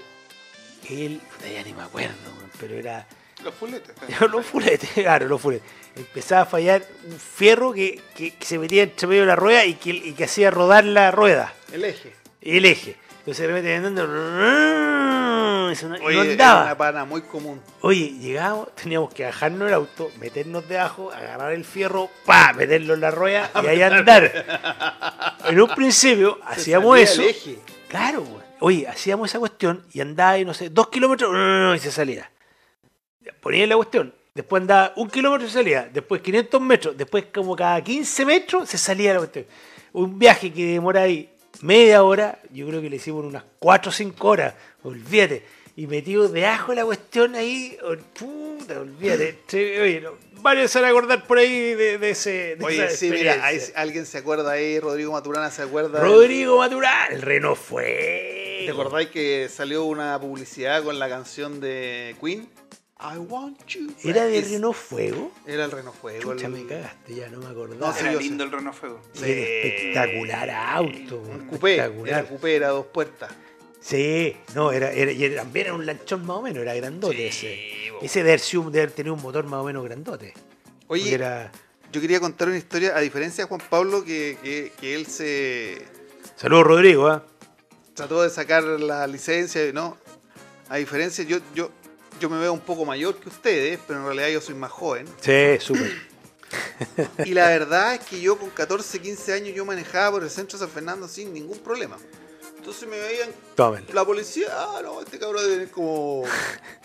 el. 0.90 1.20
Ya 1.52 1.62
ni 1.64 1.72
me 1.72 1.82
acuerdo, 1.82 2.14
pero 2.60 2.74
era. 2.76 3.06
Los 3.44 3.54
fuletes. 3.54 3.94
los 4.30 4.46
fuletes, 4.46 4.90
claro, 4.94 5.26
los 5.28 5.40
fuletes. 5.40 5.68
Empezaba 5.94 6.42
a 6.42 6.46
fallar 6.46 6.86
un 7.06 7.18
fierro 7.18 7.72
que, 7.72 8.00
que- 8.14 8.34
que 8.34 8.44
se 8.44 8.58
metía 8.58 8.82
entre 8.82 9.06
medio 9.06 9.22
de 9.22 9.28
la 9.28 9.36
rueda 9.36 9.64
y 9.64 9.74
que, 9.74 9.90
y 9.90 10.12
que 10.12 10.24
hacía 10.24 10.50
rodar 10.50 10.84
la 10.84 11.10
rueda, 11.10 11.54
El 11.72 11.84
eje. 11.84 12.12
el 12.42 12.64
eje. 12.66 12.96
Entonces 13.26 13.38
de 13.42 13.46
repente 13.48 13.74
andando, 13.74 14.06
no, 14.06 15.66
Oye, 15.66 15.84
no 15.84 15.96
era 16.22 16.30
andaba. 16.30 16.62
una 16.62 16.78
pana 16.78 17.04
muy 17.04 17.22
común. 17.22 17.60
Oye, 17.80 18.12
llegábamos, 18.20 18.72
teníamos 18.76 19.12
que 19.12 19.24
bajarnos 19.24 19.66
el 19.66 19.74
auto, 19.74 20.12
meternos 20.20 20.68
debajo, 20.68 21.10
agarrar 21.10 21.52
el 21.52 21.64
fierro, 21.64 22.08
pa, 22.24 22.52
meterlo 22.52 22.94
en 22.94 23.00
la 23.00 23.10
rueda 23.10 23.50
y 23.64 23.66
ahí 23.66 23.82
andar. 23.82 25.34
En 25.44 25.60
un 25.60 25.68
principio 25.74 26.38
Se 26.54 26.60
hacíamos 26.60 26.96
eso. 27.00 27.20
el 27.22 27.28
eje. 27.30 27.58
Claro, 27.88 28.22
güey. 28.22 28.42
Oye, 28.60 28.86
hacíamos 28.86 29.28
esa 29.28 29.40
cuestión 29.40 29.84
y 29.92 30.00
andaba, 30.00 30.38
y 30.38 30.44
no 30.44 30.54
sé, 30.54 30.70
dos 30.70 30.86
kilómetros 30.88 31.76
y 31.76 31.80
se 31.80 31.90
salía. 31.90 32.30
Ponía 33.40 33.66
la 33.66 33.74
cuestión. 33.74 34.14
Después 34.34 34.60
andaba 34.60 34.92
un 34.94 35.10
kilómetro 35.10 35.48
y 35.48 35.50
se 35.50 35.54
salía. 35.56 35.90
Después 35.92 36.22
500 36.22 36.60
metros. 36.60 36.96
Después, 36.96 37.24
como 37.34 37.56
cada 37.56 37.82
15 37.82 38.24
metros, 38.24 38.68
se 38.68 38.78
salía 38.78 39.14
la 39.14 39.18
cuestión. 39.18 39.46
Un 39.94 40.16
viaje 40.16 40.52
que 40.52 40.64
demora 40.66 41.02
ahí 41.02 41.32
media 41.62 42.02
hora. 42.02 42.38
Yo 42.52 42.66
creo 42.66 42.80
que 42.80 42.90
le 42.90 42.96
hicimos 42.96 43.24
unas 43.24 43.44
4 43.58 43.90
o 43.90 43.92
5 43.92 44.28
horas. 44.28 44.54
Olvídate. 44.82 45.44
Y 45.76 45.86
metido 45.86 46.28
de 46.28 46.40
la 46.40 46.84
cuestión 46.84 47.34
ahí. 47.34 47.76
oh, 47.82 47.94
Puta, 48.18 48.80
olvídate. 48.80 49.38
Oye, 49.82 50.00
no, 50.00 50.12
varios 50.40 50.70
se 50.70 50.80
van 50.80 50.88
a 50.88 50.90
acordar 50.90 51.26
por 51.26 51.38
ahí 51.38 51.74
de, 51.74 51.98
de 51.98 52.10
ese. 52.10 52.56
de 52.56 52.64
Oye, 52.64 52.86
esa 52.86 52.96
sí, 52.96 53.10
mira, 53.10 53.44
alguien 53.74 54.06
se 54.06 54.18
acuerda 54.18 54.52
ahí, 54.52 54.80
Rodrigo 54.80 55.12
Maturana 55.12 55.50
se 55.50 55.62
acuerda. 55.62 56.00
Rodrigo 56.00 56.58
Maturán, 56.58 57.12
el 57.12 57.20
Renault 57.22 57.58
fue. 57.58 58.62
¿Te 58.64 58.70
acordáis 58.72 59.10
que 59.10 59.48
salió 59.50 59.84
una 59.84 60.18
publicidad 60.18 60.82
con 60.82 60.98
la 60.98 61.08
canción 61.08 61.60
de 61.60 62.16
Queen? 62.22 62.48
I 62.98 63.18
want 63.18 63.58
you. 63.66 63.92
¿Era 64.04 64.24
de 64.24 64.38
Es- 64.38 64.50
Renault 64.50 64.74
Fuego? 64.76 65.30
Era 65.46 65.66
el 65.66 65.70
Renault 65.70 65.96
Fuego. 66.00 66.32
Chucha, 66.32 66.46
el- 66.46 66.52
me 66.52 66.66
cagaste, 66.66 67.14
ya 67.14 67.28
no 67.28 67.38
me 67.38 67.44
No, 67.44 67.50
acordaba. 67.50 67.92
sí, 67.92 68.00
Era 68.06 68.14
lindo 68.14 68.44
el 68.44 68.50
Renault 68.52 68.76
Fuego. 68.76 69.00
Sí, 69.12 69.24
espectacular 69.30 70.50
auto. 70.50 71.18
Un 71.18 71.46
coupé. 71.46 71.74
Era 71.74 71.84
espectacular. 71.86 72.26
coupé, 72.28 72.56
era 72.56 72.68
dos 72.68 72.86
puertas. 72.86 73.30
Sí, 73.80 74.34
no, 74.54 74.72
era, 74.72 74.90
era, 74.92 75.12
y 75.12 75.24
era- 75.24 75.42
también 75.42 75.66
era 75.66 75.74
un 75.74 75.84
lanchón 75.86 76.24
más 76.26 76.38
o 76.38 76.42
menos, 76.42 76.62
era 76.62 76.74
grandote 76.74 77.30
Sí, 77.30 77.46
ese. 77.46 77.92
bo. 77.92 77.98
Ese 78.02 78.22
de 78.24 78.32
haber, 78.32 78.90
tenido 78.92 79.14
un 79.14 79.22
motor 79.22 79.44
más 79.44 79.60
o 79.60 79.64
menos 79.64 79.84
grandote. 79.84 80.32
Oye, 80.88 81.12
era... 81.14 81.52
yo 81.92 82.00
quería 82.00 82.18
contar 82.18 82.48
una 82.48 82.56
historia, 82.56 82.96
a 82.96 83.00
diferencia 83.00 83.44
de 83.44 83.48
Juan 83.48 83.60
Pablo, 83.68 84.04
que, 84.04 84.38
que, 84.42 84.72
que 84.80 84.94
él 84.94 85.06
se 85.06 85.82
Saludos 86.34 86.64
Rodrigo, 86.66 87.06
¿ah? 87.08 87.24
trató 87.94 88.22
de 88.22 88.30
sacar 88.30 88.64
la 88.64 89.06
licencia, 89.06 89.60
¿no? 89.72 89.96
A 90.68 90.76
diferencia, 90.78 91.22
yo, 91.24 91.38
yo, 91.54 91.70
yo 92.20 92.28
me 92.30 92.38
veo 92.38 92.52
un 92.52 92.60
poco 92.60 92.84
mayor 92.84 93.16
que 93.16 93.28
ustedes, 93.28 93.78
pero 93.86 94.00
en 94.00 94.06
realidad 94.06 94.28
yo 94.28 94.40
soy 94.40 94.54
más 94.54 94.70
joven. 94.70 95.06
Sí, 95.20 95.56
súper. 95.60 95.92
Y 97.24 97.32
la 97.34 97.48
verdad 97.48 97.94
es 97.94 98.00
que 98.00 98.20
yo 98.20 98.38
con 98.38 98.50
14, 98.50 99.00
15 99.00 99.32
años 99.32 99.54
yo 99.54 99.64
manejaba 99.64 100.12
por 100.12 100.22
el 100.22 100.30
centro 100.30 100.58
de 100.58 100.64
San 100.64 100.72
Fernando 100.72 101.08
sin 101.08 101.32
ningún 101.32 101.58
problema. 101.58 101.96
Entonces 102.56 102.88
me 102.88 102.98
veían 102.98 103.30
Tómenlo. 103.54 103.92
la 103.94 104.04
policía, 104.04 104.48
ah, 104.50 104.80
no, 104.82 105.00
este 105.00 105.18
cabrón 105.18 105.42
debe 105.42 105.54
tener 105.54 105.70
como 105.70 106.24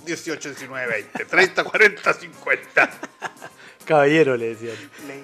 18, 0.05 0.49
19, 0.49 0.87
20, 0.87 1.25
30, 1.25 1.63
40, 1.63 2.13
50. 2.13 2.91
Caballero, 3.85 4.37
le 4.37 4.49
decían. 4.49 4.75
Le 5.07 5.23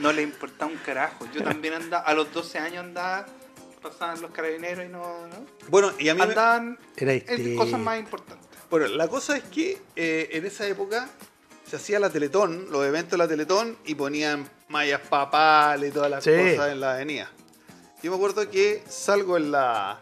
no 0.00 0.12
le 0.12 0.22
importaba 0.22 0.70
un 0.70 0.78
carajo. 0.78 1.26
Yo 1.34 1.42
también 1.42 1.74
andaba, 1.74 2.04
a 2.04 2.14
los 2.14 2.32
12 2.32 2.58
años 2.58 2.84
andaba, 2.84 3.26
pasaban 3.82 4.20
los 4.22 4.30
carabineros 4.30 4.84
y 4.84 4.88
no. 4.88 5.26
¿no? 5.26 5.46
Bueno, 5.68 5.92
y 5.98 6.08
a 6.08 6.14
mí 6.14 6.18
me- 6.18 6.24
Andaban 6.26 6.78
en 6.96 7.08
este... 7.10 7.56
cosas 7.56 7.80
más 7.80 7.98
importantes. 7.98 8.47
Bueno, 8.70 8.86
la 8.88 9.08
cosa 9.08 9.36
es 9.36 9.44
que 9.44 9.80
eh, 9.96 10.28
en 10.32 10.44
esa 10.46 10.66
época 10.66 11.08
se 11.68 11.76
hacía 11.76 11.98
la 11.98 12.10
Teletón, 12.10 12.66
los 12.70 12.84
eventos 12.86 13.12
de 13.12 13.18
la 13.18 13.28
Teletón, 13.28 13.76
y 13.86 13.94
ponían 13.94 14.48
mallas 14.68 15.00
papales 15.08 15.90
y 15.90 15.92
todas 15.92 16.10
las 16.10 16.24
Sí. 16.24 16.30
cosas 16.30 16.72
en 16.72 16.80
la 16.80 16.94
avenida. 16.94 17.30
Yo 18.02 18.10
me 18.10 18.16
acuerdo 18.16 18.48
que 18.50 18.82
salgo 18.88 19.36
en 19.36 19.50
la 19.50 19.98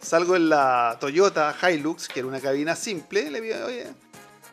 salgo 0.00 0.36
en 0.36 0.48
la 0.48 0.96
Toyota 1.00 1.54
Hilux, 1.60 2.08
que 2.08 2.20
era 2.20 2.28
una 2.28 2.40
cabina 2.40 2.76
simple, 2.76 3.30
le 3.30 3.42
pido, 3.42 3.66
oye, 3.66 3.86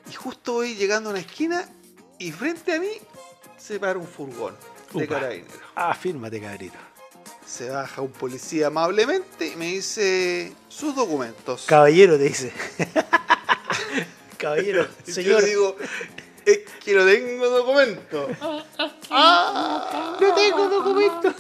y 0.10 0.14
justo 0.14 0.54
voy 0.54 0.76
llegando 0.76 1.10
a 1.10 1.12
una 1.14 1.20
esquina 1.22 1.70
y 2.20 2.32
frente 2.32 2.74
a 2.74 2.80
mí 2.80 2.90
se 3.58 3.80
para 3.80 3.98
un 4.00 4.08
furgón 4.08 4.56
de 4.94 5.04
Upa. 5.06 5.16
carabineros. 5.16 5.56
Ah, 5.76 5.94
fírmate, 5.94 6.42
cabrito. 6.42 6.76
Se 7.46 7.70
baja 7.70 8.02
un 8.02 8.12
policía 8.12 8.68
amablemente 8.68 9.48
y 9.48 9.56
me 9.56 9.68
dice 9.68 10.52
sus 10.68 10.96
documentos. 10.96 11.66
Caballero, 11.68 12.18
te 12.18 12.24
dice. 12.24 12.52
Caballero, 14.38 14.88
señor. 15.06 15.32
Yo 15.32 15.40
le 15.40 15.48
digo, 15.48 15.78
es 16.46 16.60
que 16.84 16.94
no 16.94 17.06
tengo 17.06 17.50
documento. 17.50 18.30
¡Ah! 19.10 20.18
No 20.20 20.34
tengo 20.36 20.70
documento. 20.70 21.34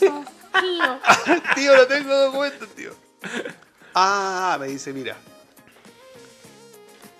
Tío, 1.55 1.75
no 1.75 1.87
tengo 1.87 2.15
documento, 2.15 2.65
tío. 2.67 2.95
Ah, 3.93 4.57
me 4.59 4.67
dice, 4.67 4.93
mira. 4.93 5.17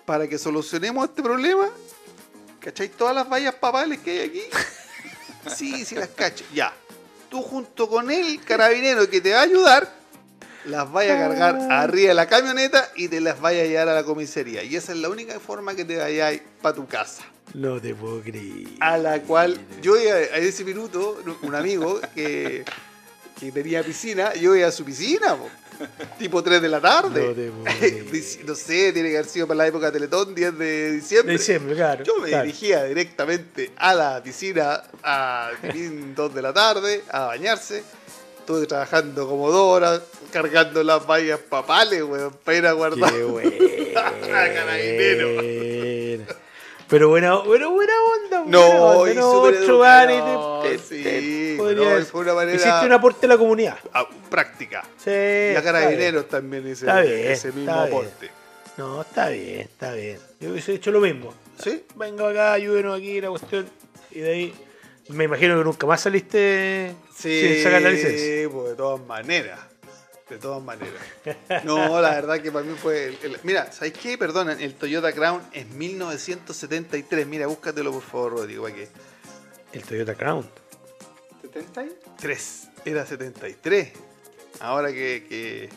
Para 0.06 0.28
que 0.28 0.38
solucionemos 0.38 1.10
este 1.10 1.22
problema, 1.22 1.70
¿cacháis 2.60 2.92
todas 2.92 3.14
las 3.16 3.28
vallas 3.30 3.56
papales 3.56 4.00
que 4.00 4.12
hay 4.12 4.30
aquí? 4.30 4.44
Sí, 5.56 5.86
sí 5.86 5.94
las 5.94 6.10
cacho. 6.10 6.44
Ya. 6.56 6.74
Tú 7.30 7.44
junto 7.44 7.88
con 7.88 8.10
el 8.10 8.44
carabinero 8.44 9.08
que 9.08 9.22
te 9.22 9.32
va 9.32 9.42
a 9.42 9.44
ayudar, 9.44 9.94
las 10.66 10.92
vayas 10.92 11.18
a 11.18 11.28
cargar 11.28 11.72
arriba 11.72 12.10
de 12.10 12.14
la 12.14 12.28
camioneta 12.28 12.90
y 12.96 13.08
te 13.08 13.22
las 13.22 13.40
vayas 13.40 13.64
a 13.64 13.68
llevar 13.68 13.90
a 13.90 13.96
la 13.96 14.04
comisaría. 14.04 14.64
Y 14.64 14.76
esa 14.76 14.92
es 14.92 15.00
la 15.00 15.10
única 15.10 15.40
forma 15.40 15.76
que 15.76 15.86
te 15.86 15.98
vayáis 15.98 16.42
para 16.62 16.76
tu 16.76 16.88
casa. 16.88 17.24
No 17.54 17.80
te 17.80 17.94
puedo 17.94 18.22
creer. 18.22 18.68
A 18.80 18.98
la 18.98 19.22
cual 19.22 19.58
yo 19.82 19.98
iba 19.98 20.16
a 20.16 20.38
ese 20.38 20.64
minuto, 20.64 21.22
un 21.42 21.56
amigo 21.56 22.02
que, 22.14 22.66
que 23.40 23.52
tenía 23.52 23.84
piscina, 23.84 24.34
yo 24.34 24.56
iba 24.56 24.68
a 24.68 24.72
su 24.72 24.84
piscina, 24.84 25.36
po, 25.36 25.50
tipo 26.18 26.44
3 26.44 26.62
de 26.62 26.70
la 26.70 26.82
tarde. 26.82 27.28
No 27.28 27.34
te 27.34 27.52
puedo 27.52 28.46
no 28.48 28.56
sé, 28.56 28.92
tiene 28.94 29.10
que 29.10 29.18
haber 29.18 29.30
sido 29.30 29.48
para 29.48 29.60
la 29.60 29.68
época 29.68 29.88
de 29.88 29.92
Teletón, 29.94 30.34
10 30.34 30.58
de 30.58 30.92
diciembre. 30.94 31.34
De 31.34 31.38
diciembre, 31.38 31.76
claro. 31.76 32.04
Yo 32.04 32.18
me 32.18 32.30
claro. 32.30 32.46
dirigía 32.46 32.84
directamente 32.84 33.72
a 33.78 33.94
la 33.94 34.24
piscina 34.24 34.84
a 35.04 35.52
2 36.16 36.36
de 36.36 36.42
la 36.42 36.54
tarde 36.54 37.04
a 37.10 37.26
bañarse. 37.28 37.84
Estuve 38.46 38.68
trabajando 38.68 39.28
como 39.28 39.50
dos 39.50 39.76
horas, 39.76 40.02
cargando 40.32 40.84
las 40.84 41.04
vallas 41.08 41.40
papales, 41.40 42.04
weón, 42.04 42.32
para 42.44 42.58
ir 42.60 42.68
a 42.68 42.74
guardar. 42.74 43.12
Qué 43.12 43.24
bueno. 43.24 43.52
Carabinero. 44.22 46.26
Pero 46.88 47.10
buena, 47.10 47.42
pero 47.44 47.72
buena 47.72 47.94
onda. 48.04 48.42
buena 48.44 48.52
No, 48.52 48.86
onda, 49.00 49.12
y 49.12 49.16
no, 49.16 49.32
otro 49.32 49.80
bar 49.80 50.12
y 50.12 50.14
educado, 50.14 50.62
te- 50.62 50.78
te- 50.78 50.80
sí, 51.22 51.58
no, 51.58 52.06
fue 52.06 52.22
una 52.22 52.36
manera- 52.36 52.56
Hiciste 52.56 52.86
un 52.86 52.92
aporte 52.92 53.26
a 53.26 53.30
la 53.30 53.38
comunidad. 53.40 53.80
Ah, 53.92 54.08
práctica. 54.30 54.84
Sí. 55.04 55.10
Y 55.10 55.56
a 55.56 55.64
Carabineros 55.64 56.28
también 56.30 56.68
ese, 56.68 56.86
bien, 56.86 57.32
ese 57.32 57.52
mismo 57.52 57.74
aporte. 57.74 58.12
bien. 58.22 58.32
No, 58.78 59.02
está 59.02 59.30
bien, 59.30 59.62
está 59.62 59.94
bien. 59.94 60.20
Yo 60.40 60.52
hubiese 60.52 60.74
hecho 60.74 60.92
lo 60.92 61.00
mismo. 61.00 61.34
¿Sí? 61.64 61.84
Venga 61.96 62.30
acá, 62.30 62.54
ayúdenos 62.54 62.96
aquí 63.00 63.20
la 63.20 63.30
cuestión. 63.30 63.68
Y 64.12 64.20
de 64.20 64.30
ahí, 64.32 64.54
me 65.10 65.24
imagino 65.24 65.58
que 65.58 65.64
nunca 65.64 65.88
más 65.88 66.02
saliste 66.02 66.94
sin 67.16 67.64
sacar 67.64 67.82
la 67.82 67.90
licencia. 67.92 68.50
pues 68.50 68.70
de 68.70 68.76
todas 68.76 69.06
maneras. 69.06 69.60
De 70.30 70.38
todas 70.40 70.62
maneras. 70.64 71.02
No, 71.64 72.02
la 72.02 72.10
verdad 72.12 72.42
que 72.42 72.52
para 72.52 72.66
mí 72.66 72.76
fue. 72.82 73.06
el- 73.10 73.18
el- 73.24 73.40
mira, 73.44 73.72
¿sabes 73.72 73.94
qué? 73.94 74.18
Perdonen, 74.18 74.60
el 74.60 74.74
Toyota 74.74 75.12
Crown 75.14 75.42
es 75.54 75.68
1973. 75.70 77.28
Mira, 77.28 77.46
búscatelo 77.48 77.92
por 77.92 78.02
favor, 78.02 78.32
Rodrigo, 78.34 78.64
para 78.64 78.76
que. 78.76 78.88
El 79.74 79.84
Toyota 79.84 80.16
Crown. 80.16 80.50
¿70 81.44 81.78
ahí? 81.82 81.96
3. 82.20 82.68
Era 82.86 83.06
73. 83.06 83.90
Ahora 84.62 84.90
que. 84.92 85.26
que- 85.30 85.70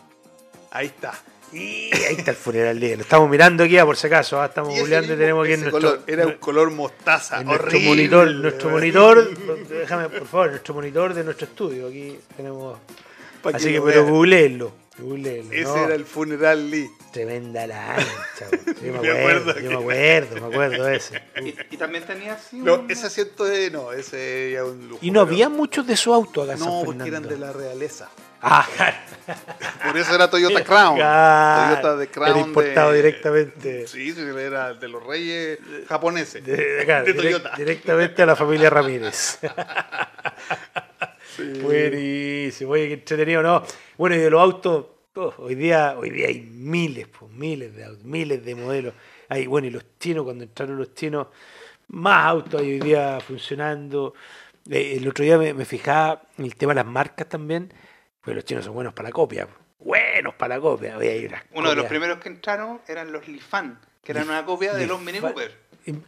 Ahí 0.70 0.86
está. 0.86 1.12
Y 1.52 1.90
ahí 1.94 2.16
está 2.18 2.32
el 2.32 2.36
funeral 2.36 2.78
de 2.78 2.92
él. 2.92 2.98
Lo 2.98 3.02
estamos 3.02 3.28
mirando 3.30 3.64
aquí, 3.64 3.78
ah, 3.78 3.84
por 3.86 3.96
si 3.96 4.06
acaso. 4.06 4.40
ah, 4.40 4.46
Estamos 4.46 4.74
Y 4.76 4.80
googleando 4.80 5.14
y 5.14 5.16
tenemos 5.16 5.44
aquí 5.46 5.56
nuestro, 5.56 5.72
color, 5.72 6.02
era 6.06 6.26
un 6.26 6.32
color 6.34 6.70
mostaza. 6.70 7.40
en 7.40 7.46
nuestro 7.46 7.68
horrible, 7.68 7.88
monitor. 7.88 8.30
Nuestro 8.34 8.70
monitor, 8.70 9.68
déjame 9.68 10.08
por 10.10 10.26
favor, 10.26 10.50
nuestro 10.50 10.74
monitor 10.74 11.14
de 11.14 11.24
nuestro 11.24 11.46
estudio. 11.46 11.88
Aquí 11.88 12.18
tenemos. 12.36 12.78
Pa' 13.42 13.50
Así 13.50 13.72
que, 13.72 13.80
pero 13.80 14.04
googleenlo. 14.04 14.72
googleenlo, 14.98 15.52
Ese 15.54 15.62
no. 15.64 15.84
era 15.84 15.94
el 15.94 16.04
funeral 16.04 16.70
Lee. 16.70 16.90
Tremenda 17.12 17.66
la 17.68 17.94
ancha. 17.94 18.48
Yo 18.84 18.92
me 18.92 19.00
Me 19.00 19.08
acuerdo, 19.10 19.50
acuerdo 19.52 19.60
yo 19.60 19.70
me 19.70 19.76
acuerdo, 19.76 20.40
me 20.40 20.46
acuerdo 20.54 20.84
de 20.84 20.96
ese. 20.96 21.22
Y, 21.42 21.54
y 21.70 21.76
también 21.78 22.04
tenía 22.04 22.34
así 22.34 22.56
No, 22.58 22.80
un- 22.80 22.90
ese 22.90 23.06
asiento 23.06 23.44
de. 23.44 23.70
No, 23.70 23.92
ese 23.92 24.50
ya 24.54 24.64
un 24.64 24.88
lujo. 24.88 24.98
Y 25.02 25.10
no 25.12 25.20
pero- 25.24 25.32
había 25.34 25.48
muchos 25.48 25.86
de 25.86 25.96
su 25.96 26.12
auto 26.12 26.42
acá 26.42 26.56
No, 26.56 26.64
San 26.64 26.84
porque 26.84 27.08
eran 27.08 27.22
de 27.22 27.38
la 27.38 27.52
realeza. 27.52 28.10
Ah. 28.40 28.66
Por 29.86 29.96
eso 29.98 30.14
era 30.14 30.30
Toyota 30.30 30.62
Crown. 30.64 30.96
Toyota 30.96 31.96
de 31.96 32.08
Crown. 32.08 32.30
Era 32.30 32.40
importado 32.40 32.90
de- 32.92 32.96
directamente. 32.96 33.86
Sí, 33.86 34.14
era 34.38 34.74
de 34.74 34.88
los 34.88 35.04
reyes 35.04 35.58
japoneses. 35.88 36.44
De, 36.44 36.56
de 36.56 36.82
acá, 36.82 37.02
de 37.02 37.12
direct- 37.14 37.22
Toyota. 37.22 37.52
directamente 37.56 38.22
a 38.22 38.26
la 38.26 38.36
familia 38.36 38.70
Ramírez. 38.70 39.38
Buenísimo, 41.62 42.72
oye, 42.72 42.88
qué 42.88 42.94
entretenido, 42.94 43.42
¿no? 43.42 43.62
Bueno, 43.96 44.16
y 44.16 44.18
de 44.18 44.30
los 44.30 44.40
autos, 44.40 44.86
oh, 45.14 45.34
hoy 45.38 45.54
día 45.54 45.94
hoy 45.96 46.10
día 46.10 46.28
hay 46.28 46.40
miles, 46.40 47.06
pues, 47.06 47.30
miles 47.30 47.74
de 47.76 47.84
autos, 47.84 48.04
miles 48.04 48.44
de 48.44 48.54
modelos. 48.54 48.94
Hay, 49.28 49.46
bueno, 49.46 49.66
y 49.68 49.70
los 49.70 49.84
chinos, 50.00 50.24
cuando 50.24 50.44
entraron 50.44 50.76
los 50.78 50.94
chinos, 50.94 51.28
más 51.88 52.24
autos 52.26 52.60
hay 52.60 52.72
hoy 52.72 52.80
día 52.80 53.18
funcionando. 53.20 54.14
Eh, 54.70 54.96
el 54.96 55.06
otro 55.08 55.24
día 55.24 55.38
me, 55.38 55.54
me 55.54 55.64
fijaba 55.64 56.22
en 56.38 56.44
el 56.46 56.56
tema 56.56 56.72
de 56.72 56.76
las 56.76 56.86
marcas 56.86 57.28
también, 57.28 57.72
pues 58.28 58.36
los 58.36 58.44
chinos 58.44 58.62
son 58.66 58.74
buenos 58.74 58.92
para 58.92 59.08
la 59.08 59.12
copia. 59.14 59.48
Buenos 59.78 60.34
para 60.34 60.56
la 60.56 60.60
copia. 60.60 60.96
Hay 60.98 61.24
unas 61.24 61.42
Uno 61.54 61.70
de 61.70 61.76
los 61.76 61.86
primeros 61.86 62.18
que 62.18 62.28
entraron 62.28 62.78
eran 62.86 63.10
los 63.10 63.26
Lifan, 63.26 63.80
que 64.04 64.12
eran 64.12 64.28
una 64.28 64.44
copia 64.44 64.74
de 64.74 64.86
los 64.86 65.00
Mini. 65.00 65.18
Cooper. 65.18 65.56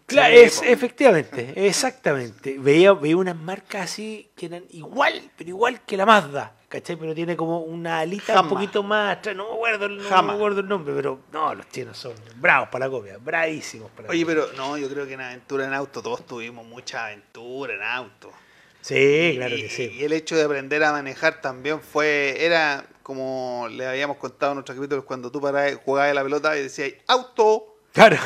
Claro, 0.05 0.35
es, 0.35 0.61
efectivamente, 0.61 1.55
exactamente. 1.67 2.57
Veía, 2.59 2.93
veía 2.93 3.17
unas 3.17 3.37
marcas 3.37 3.85
así 3.85 4.31
que 4.37 4.45
eran 4.47 4.65
igual, 4.69 5.31
pero 5.39 5.49
igual 5.49 5.81
que 5.87 5.97
la 5.97 6.05
Mazda, 6.05 6.53
¿cachai? 6.69 6.97
Pero 6.97 7.15
tiene 7.15 7.35
como 7.39 7.61
una 7.61 8.01
alita 8.01 8.35
Jama. 8.35 8.43
un 8.43 8.49
poquito 8.51 8.83
más 8.83 9.17
atrás, 9.17 9.35
no 9.35 9.49
me 9.49 9.55
acuerdo, 9.55 9.87
el- 9.87 9.97
no 10.11 10.23
me 10.23 10.33
acuerdo 10.35 10.61
el 10.61 10.69
nombre, 10.69 10.93
pero 10.95 11.21
no, 11.33 11.55
los 11.55 11.67
chinos 11.71 11.97
son 11.97 12.13
bravos 12.37 12.69
para 12.69 12.85
la 12.87 12.91
copia, 12.91 13.17
bravísimos 13.19 13.91
para 13.93 14.09
la 14.09 14.11
Oye, 14.11 14.27
pero 14.27 14.53
no, 14.55 14.77
yo 14.77 14.87
creo 14.91 15.07
que 15.07 15.15
en 15.15 15.23
aventura 15.23 15.65
en 15.65 15.73
auto 15.73 16.03
todos 16.03 16.27
tuvimos 16.27 16.67
mucha 16.67 17.07
aventura 17.07 17.73
en 17.73 17.83
auto. 17.83 18.31
Sí, 18.81 19.35
claro 19.37 19.57
y, 19.57 19.63
que 19.63 19.69
sí. 19.69 19.93
y 19.99 20.05
el 20.05 20.13
hecho 20.13 20.37
de 20.37 20.45
aprender 20.45 20.83
a 20.85 20.93
manejar 20.93 21.41
también 21.41 21.81
fue, 21.81 22.45
era 22.45 22.87
como 23.03 23.67
le 23.71 23.87
habíamos 23.87 24.17
contado 24.17 24.53
en 24.53 24.57
nuestros 24.57 24.77
capítulos 24.77 25.05
cuando 25.05 25.31
tú 25.31 25.41
parabas, 25.41 25.75
jugabas 25.85 26.15
la 26.15 26.23
pelota 26.23 26.57
y 26.57 26.63
decías 26.63 26.93
auto 27.07 27.71
Claro. 27.93 28.17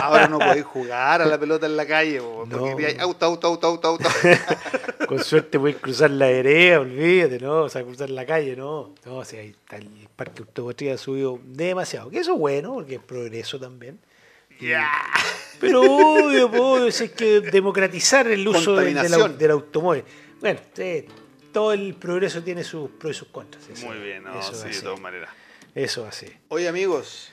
Ahora 0.00 0.28
no 0.28 0.38
podéis 0.38 0.64
jugar 0.64 1.20
a 1.22 1.26
la 1.26 1.38
pelota 1.38 1.66
en 1.66 1.76
la 1.76 1.86
calle, 1.86 2.20
po, 2.20 2.46
No. 2.48 2.58
porque 2.58 2.86
hay 2.86 2.96
auto, 2.98 3.26
auto, 3.26 3.48
auto, 3.48 3.66
auto, 3.66 3.88
auto. 3.88 4.08
Con 5.08 5.24
suerte 5.24 5.58
puedes 5.58 5.76
cruzar 5.78 6.10
la 6.10 6.26
vereda, 6.26 6.80
olvídate, 6.80 7.40
¿no? 7.40 7.62
O 7.62 7.68
sea, 7.68 7.82
cruzar 7.82 8.10
la 8.10 8.24
calle, 8.24 8.54
¿no? 8.54 8.94
No, 9.04 9.16
o 9.16 9.24
sea, 9.24 9.40
ahí 9.40 9.48
está 9.48 9.76
el 9.76 9.88
parque 10.14 10.42
automotriz 10.42 10.92
ha 10.92 10.98
subido 10.98 11.40
demasiado. 11.44 12.10
Que 12.10 12.18
eso 12.18 12.34
es 12.34 12.38
bueno, 12.38 12.74
porque 12.74 12.96
es 12.96 13.00
progreso 13.02 13.58
también. 13.58 13.98
Pero 15.60 15.82
obvio, 15.82 16.46
obvio, 16.46 16.90
si 16.92 17.04
es 17.04 17.12
que 17.12 17.40
democratizar 17.40 18.26
el 18.28 18.46
uso 18.46 18.76
del, 18.76 18.94
del, 18.94 19.38
del 19.38 19.50
automóvil. 19.50 20.04
Bueno, 20.40 20.60
sí, 20.72 21.06
todo 21.52 21.72
el 21.72 21.94
progreso 21.94 22.42
tiene 22.42 22.62
sus 22.62 22.90
pros 22.90 23.16
y 23.16 23.18
sus 23.18 23.28
contras. 23.28 23.64
Muy 23.84 23.98
bien, 23.98 24.22
no, 24.24 24.38
eso 24.38 24.54
sí, 24.54 24.68
de 24.68 24.82
todas 24.82 25.00
maneras. 25.00 25.30
Eso 25.74 26.02
es 26.02 26.08
así. 26.08 26.26
Oye, 26.48 26.68
amigos, 26.68 27.30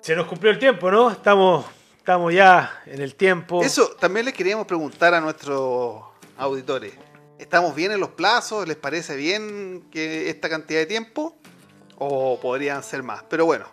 Se 0.00 0.14
nos 0.14 0.26
cumplió 0.26 0.52
el 0.52 0.58
tiempo, 0.58 0.90
¿no? 0.90 1.10
Estamos, 1.10 1.66
estamos 1.98 2.32
ya 2.32 2.82
en 2.86 3.00
el 3.00 3.14
tiempo. 3.14 3.62
eso 3.62 3.96
también 3.98 4.26
les 4.26 4.34
queríamos 4.34 4.66
preguntar 4.66 5.14
a 5.14 5.20
nuestros 5.20 6.02
auditores. 6.36 6.94
¿Estamos 7.38 7.74
bien 7.74 7.92
en 7.92 8.00
los 8.00 8.10
plazos? 8.10 8.66
¿Les 8.66 8.76
parece 8.76 9.14
bien 9.16 9.88
que 9.90 10.30
esta 10.30 10.48
cantidad 10.48 10.80
de 10.80 10.86
tiempo? 10.86 11.36
¿O 11.98 12.40
podrían 12.40 12.82
ser 12.82 13.02
más? 13.02 13.22
Pero 13.28 13.44
bueno, 13.44 13.66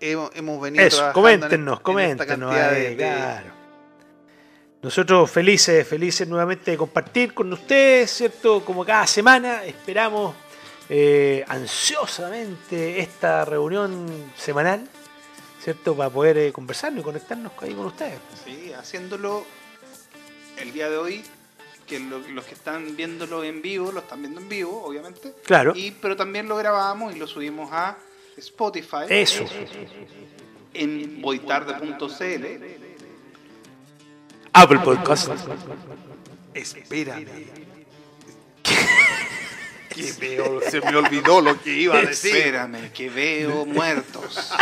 hemos, 0.00 0.30
hemos 0.34 0.60
venido 0.60 0.84
Eso, 0.84 0.98
trabajando 0.98 1.28
en- 1.28 1.40
coméntenos, 1.40 1.66
en 1.66 1.72
esta 1.74 1.82
coméntenos. 1.82 2.54
ahí, 2.54 2.82
de- 2.82 2.96
claro. 2.96 3.54
Nosotros 4.82 5.30
felices, 5.30 5.86
felices 5.88 6.28
nuevamente 6.28 6.72
de 6.72 6.76
compartir 6.76 7.32
con 7.32 7.50
ustedes, 7.52 8.10
¿cierto? 8.10 8.62
Como 8.64 8.84
cada 8.84 9.06
semana, 9.06 9.64
esperamos 9.64 10.34
eh, 10.90 11.42
ansiosamente 11.48 13.00
esta 13.00 13.46
reunión 13.46 14.06
semanal, 14.36 14.86
¿cierto? 15.62 15.96
Para 15.96 16.10
poder 16.10 16.36
eh, 16.36 16.52
conversar 16.52 16.92
y 16.94 17.00
conectarnos 17.00 17.52
ahí 17.62 17.72
con 17.72 17.86
ustedes. 17.86 18.18
Sí, 18.44 18.70
haciéndolo 18.74 19.46
el 20.58 20.72
día 20.74 20.90
de 20.90 20.98
hoy, 20.98 21.24
que 21.86 21.98
lo- 22.00 22.18
los 22.18 22.44
que 22.44 22.52
están 22.52 22.94
viéndolo 22.96 23.42
en 23.42 23.62
vivo, 23.62 23.90
lo 23.92 24.00
están 24.00 24.20
viendo 24.20 24.40
en 24.42 24.48
vivo, 24.50 24.84
obviamente. 24.84 25.32
Claro. 25.46 25.72
Y, 25.74 25.92
pero 25.92 26.14
también 26.16 26.46
lo 26.46 26.56
grabamos 26.56 27.16
y 27.16 27.18
lo 27.18 27.26
subimos 27.26 27.70
a 27.72 27.96
Spotify. 28.36 29.06
Eso. 29.08 29.44
En 30.72 31.20
boitarde.cl. 31.20 32.44
Apple 34.52 34.78
Podcast. 34.78 35.30
Espérame. 36.54 37.26
que 39.88 40.12
veo, 40.20 40.60
se 40.60 40.80
me 40.80 40.96
olvidó 40.96 41.40
lo 41.40 41.60
que 41.60 41.70
iba 41.70 41.96
a 41.96 42.02
decir. 42.02 42.36
Espérame, 42.36 42.92
que 42.92 43.08
veo 43.08 43.64
muertos. 43.64 44.52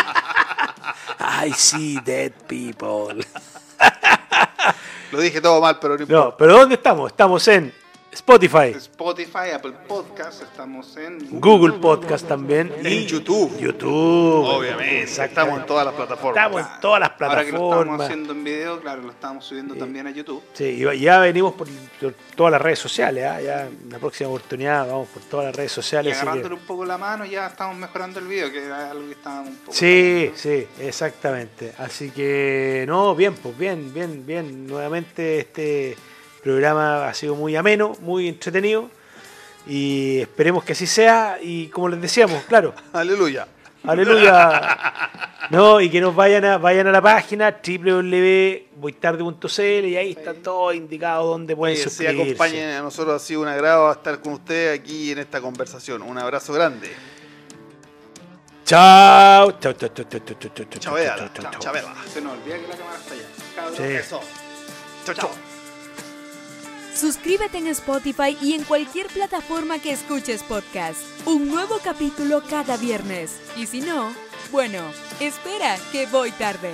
I 1.19 1.53
see 1.53 1.99
dead 2.05 2.33
people. 2.47 3.25
Lo 5.11 5.21
dije 5.21 5.41
todo 5.41 5.61
mal, 5.61 5.79
pero 5.79 5.97
no 5.97 6.03
importa. 6.03 6.25
No, 6.25 6.37
pero 6.37 6.59
¿dónde 6.59 6.75
estamos? 6.77 7.11
Estamos 7.11 7.47
en 7.49 7.73
Spotify, 8.13 8.75
Spotify, 8.77 9.53
Apple 9.55 9.73
Podcast, 9.89 10.43
estamos 10.43 10.95
en 10.99 11.41
Google 11.41 11.79
Podcast 11.79 12.29
también 12.29 12.71
En 12.85 13.07
YouTube. 13.07 13.59
YouTube. 13.59 14.45
Obviamente, 14.45 15.05
estamos 15.25 15.59
en 15.61 15.65
todas 15.67 15.87
las 15.87 15.95
plataformas. 15.95 16.45
Estamos 16.45 16.61
en 16.75 16.81
todas 16.83 17.01
las 17.01 17.11
Ahora 17.19 17.45
que 17.47 17.53
lo 17.53 17.57
estamos 17.57 17.71
plataformas. 17.71 18.01
haciendo 18.03 18.33
en 18.35 18.45
video, 18.45 18.81
claro, 18.83 19.01
lo 19.03 19.11
estamos 19.13 19.45
subiendo 19.47 19.75
también 19.77 20.07
a 20.07 20.11
YouTube. 20.11 20.43
Sí, 20.53 20.65
y 20.93 21.01
ya 21.01 21.21
venimos 21.21 21.55
por, 21.55 21.67
por 21.99 22.13
todas 22.37 22.53
las 22.53 22.61
redes 22.61 22.79
sociales. 22.81 23.25
¿ah? 23.25 23.41
Ya 23.41 23.63
en 23.69 23.89
la 23.91 23.99
próxima 23.99 24.29
oportunidad 24.29 24.87
vamos 24.87 25.09
por 25.09 25.23
todas 25.23 25.47
las 25.47 25.57
redes 25.57 25.73
Y 25.73 25.75
sociales. 25.75 26.15
que- 26.15 26.21
agarrándole 26.21 26.55
un 26.57 26.61
poco 26.67 26.85
la 26.85 26.99
mano, 26.99 27.25
ya 27.25 27.47
estamos 27.47 27.77
mejorando 27.79 28.19
el 28.21 28.27
video, 28.27 28.53
que 28.53 28.63
era 28.63 28.91
algo 28.91 29.07
que 29.07 29.13
estábamos 29.13 29.49
un 29.49 29.57
poco. 29.57 29.73
Sí, 29.73 30.31
sí, 30.35 30.67
exactamente. 30.81 31.73
Así 31.79 32.11
que, 32.11 32.85
no, 32.87 33.15
bien, 33.15 33.33
pues 33.37 33.57
bien, 33.57 33.93
bien, 33.95 34.27
bien. 34.27 34.67
Nuevamente 34.67 35.39
este 35.39 35.97
programa 36.43 37.09
ha 37.09 37.15
sido 37.15 37.35
muy 37.35 37.57
ameno, 37.57 37.93
muy 38.01 38.29
entretenido. 38.29 38.89
Y 39.67 40.21
esperemos 40.21 40.65
que 40.65 40.73
así 40.73 40.87
sea. 40.87 41.39
Y 41.41 41.69
como 41.69 41.89
les 41.89 42.01
decíamos, 42.01 42.43
claro, 42.45 42.75
Aleluya. 42.93 43.47
aleluya. 43.85 44.79
No, 45.51 45.81
y 45.83 45.91
que 45.91 46.01
nos 46.01 46.15
vayan 46.15 46.45
a, 46.47 46.57
vayan 46.57 46.87
a 46.87 46.93
la 46.93 47.03
página 47.03 47.59
www.boitarde.cl 47.67 49.85
y 49.87 49.97
ahí 49.97 50.13
está 50.13 50.33
todo 50.33 50.73
indicado 50.73 51.27
donde 51.27 51.55
pueden 51.55 51.75
Oye, 51.77 51.85
suscribirse. 51.85 52.23
acompañen 52.23 52.71
a 52.71 52.81
nosotros, 52.81 53.21
ha 53.21 53.25
sido 53.25 53.43
un 53.43 53.49
agrado 53.49 53.93
estar 53.93 54.19
con 54.21 54.33
ustedes 54.35 54.79
aquí 54.81 55.11
en 55.11 55.19
esta 55.19 55.43
conversación. 55.43 56.01
Un 56.03 56.17
abrazo 56.17 56.55
grande. 56.55 56.91
Chao. 58.65 59.53
Chao, 59.61 59.73
chao, 59.75 59.91
chao, 59.95 60.07
chao, 60.09 60.21
chao, 60.25 60.37
chao, 60.39 60.53
chao, 60.55 60.65
chao, 60.65 60.81
chao, 60.81 60.95
chao. 61.61 61.75
Se 62.11 62.21
nos 62.23 62.33
olvida 62.33 62.57
que 62.59 62.69
la 62.69 62.77
cámara 62.77 62.97
está 62.99 63.13
allá. 63.15 63.25
Cabros, 63.57 63.77
Sí. 63.77 63.83
Eso. 63.85 64.21
Chao, 65.05 65.15
chao. 65.15 65.52
Suscríbete 66.95 67.59
en 67.59 67.69
Spotify 67.69 68.37
y 68.41 68.53
en 68.53 68.65
cualquier 68.65 69.07
plataforma 69.07 69.79
que 69.79 69.93
escuches 69.93 70.43
podcast. 70.43 71.01
Un 71.27 71.49
nuevo 71.49 71.79
capítulo 71.83 72.43
cada 72.49 72.77
viernes. 72.77 73.41
Y 73.57 73.67
si 73.67 73.81
no, 73.81 74.13
bueno, 74.51 74.79
espera 75.19 75.79
que 75.91 76.07
voy 76.07 76.31
tarde. 76.33 76.73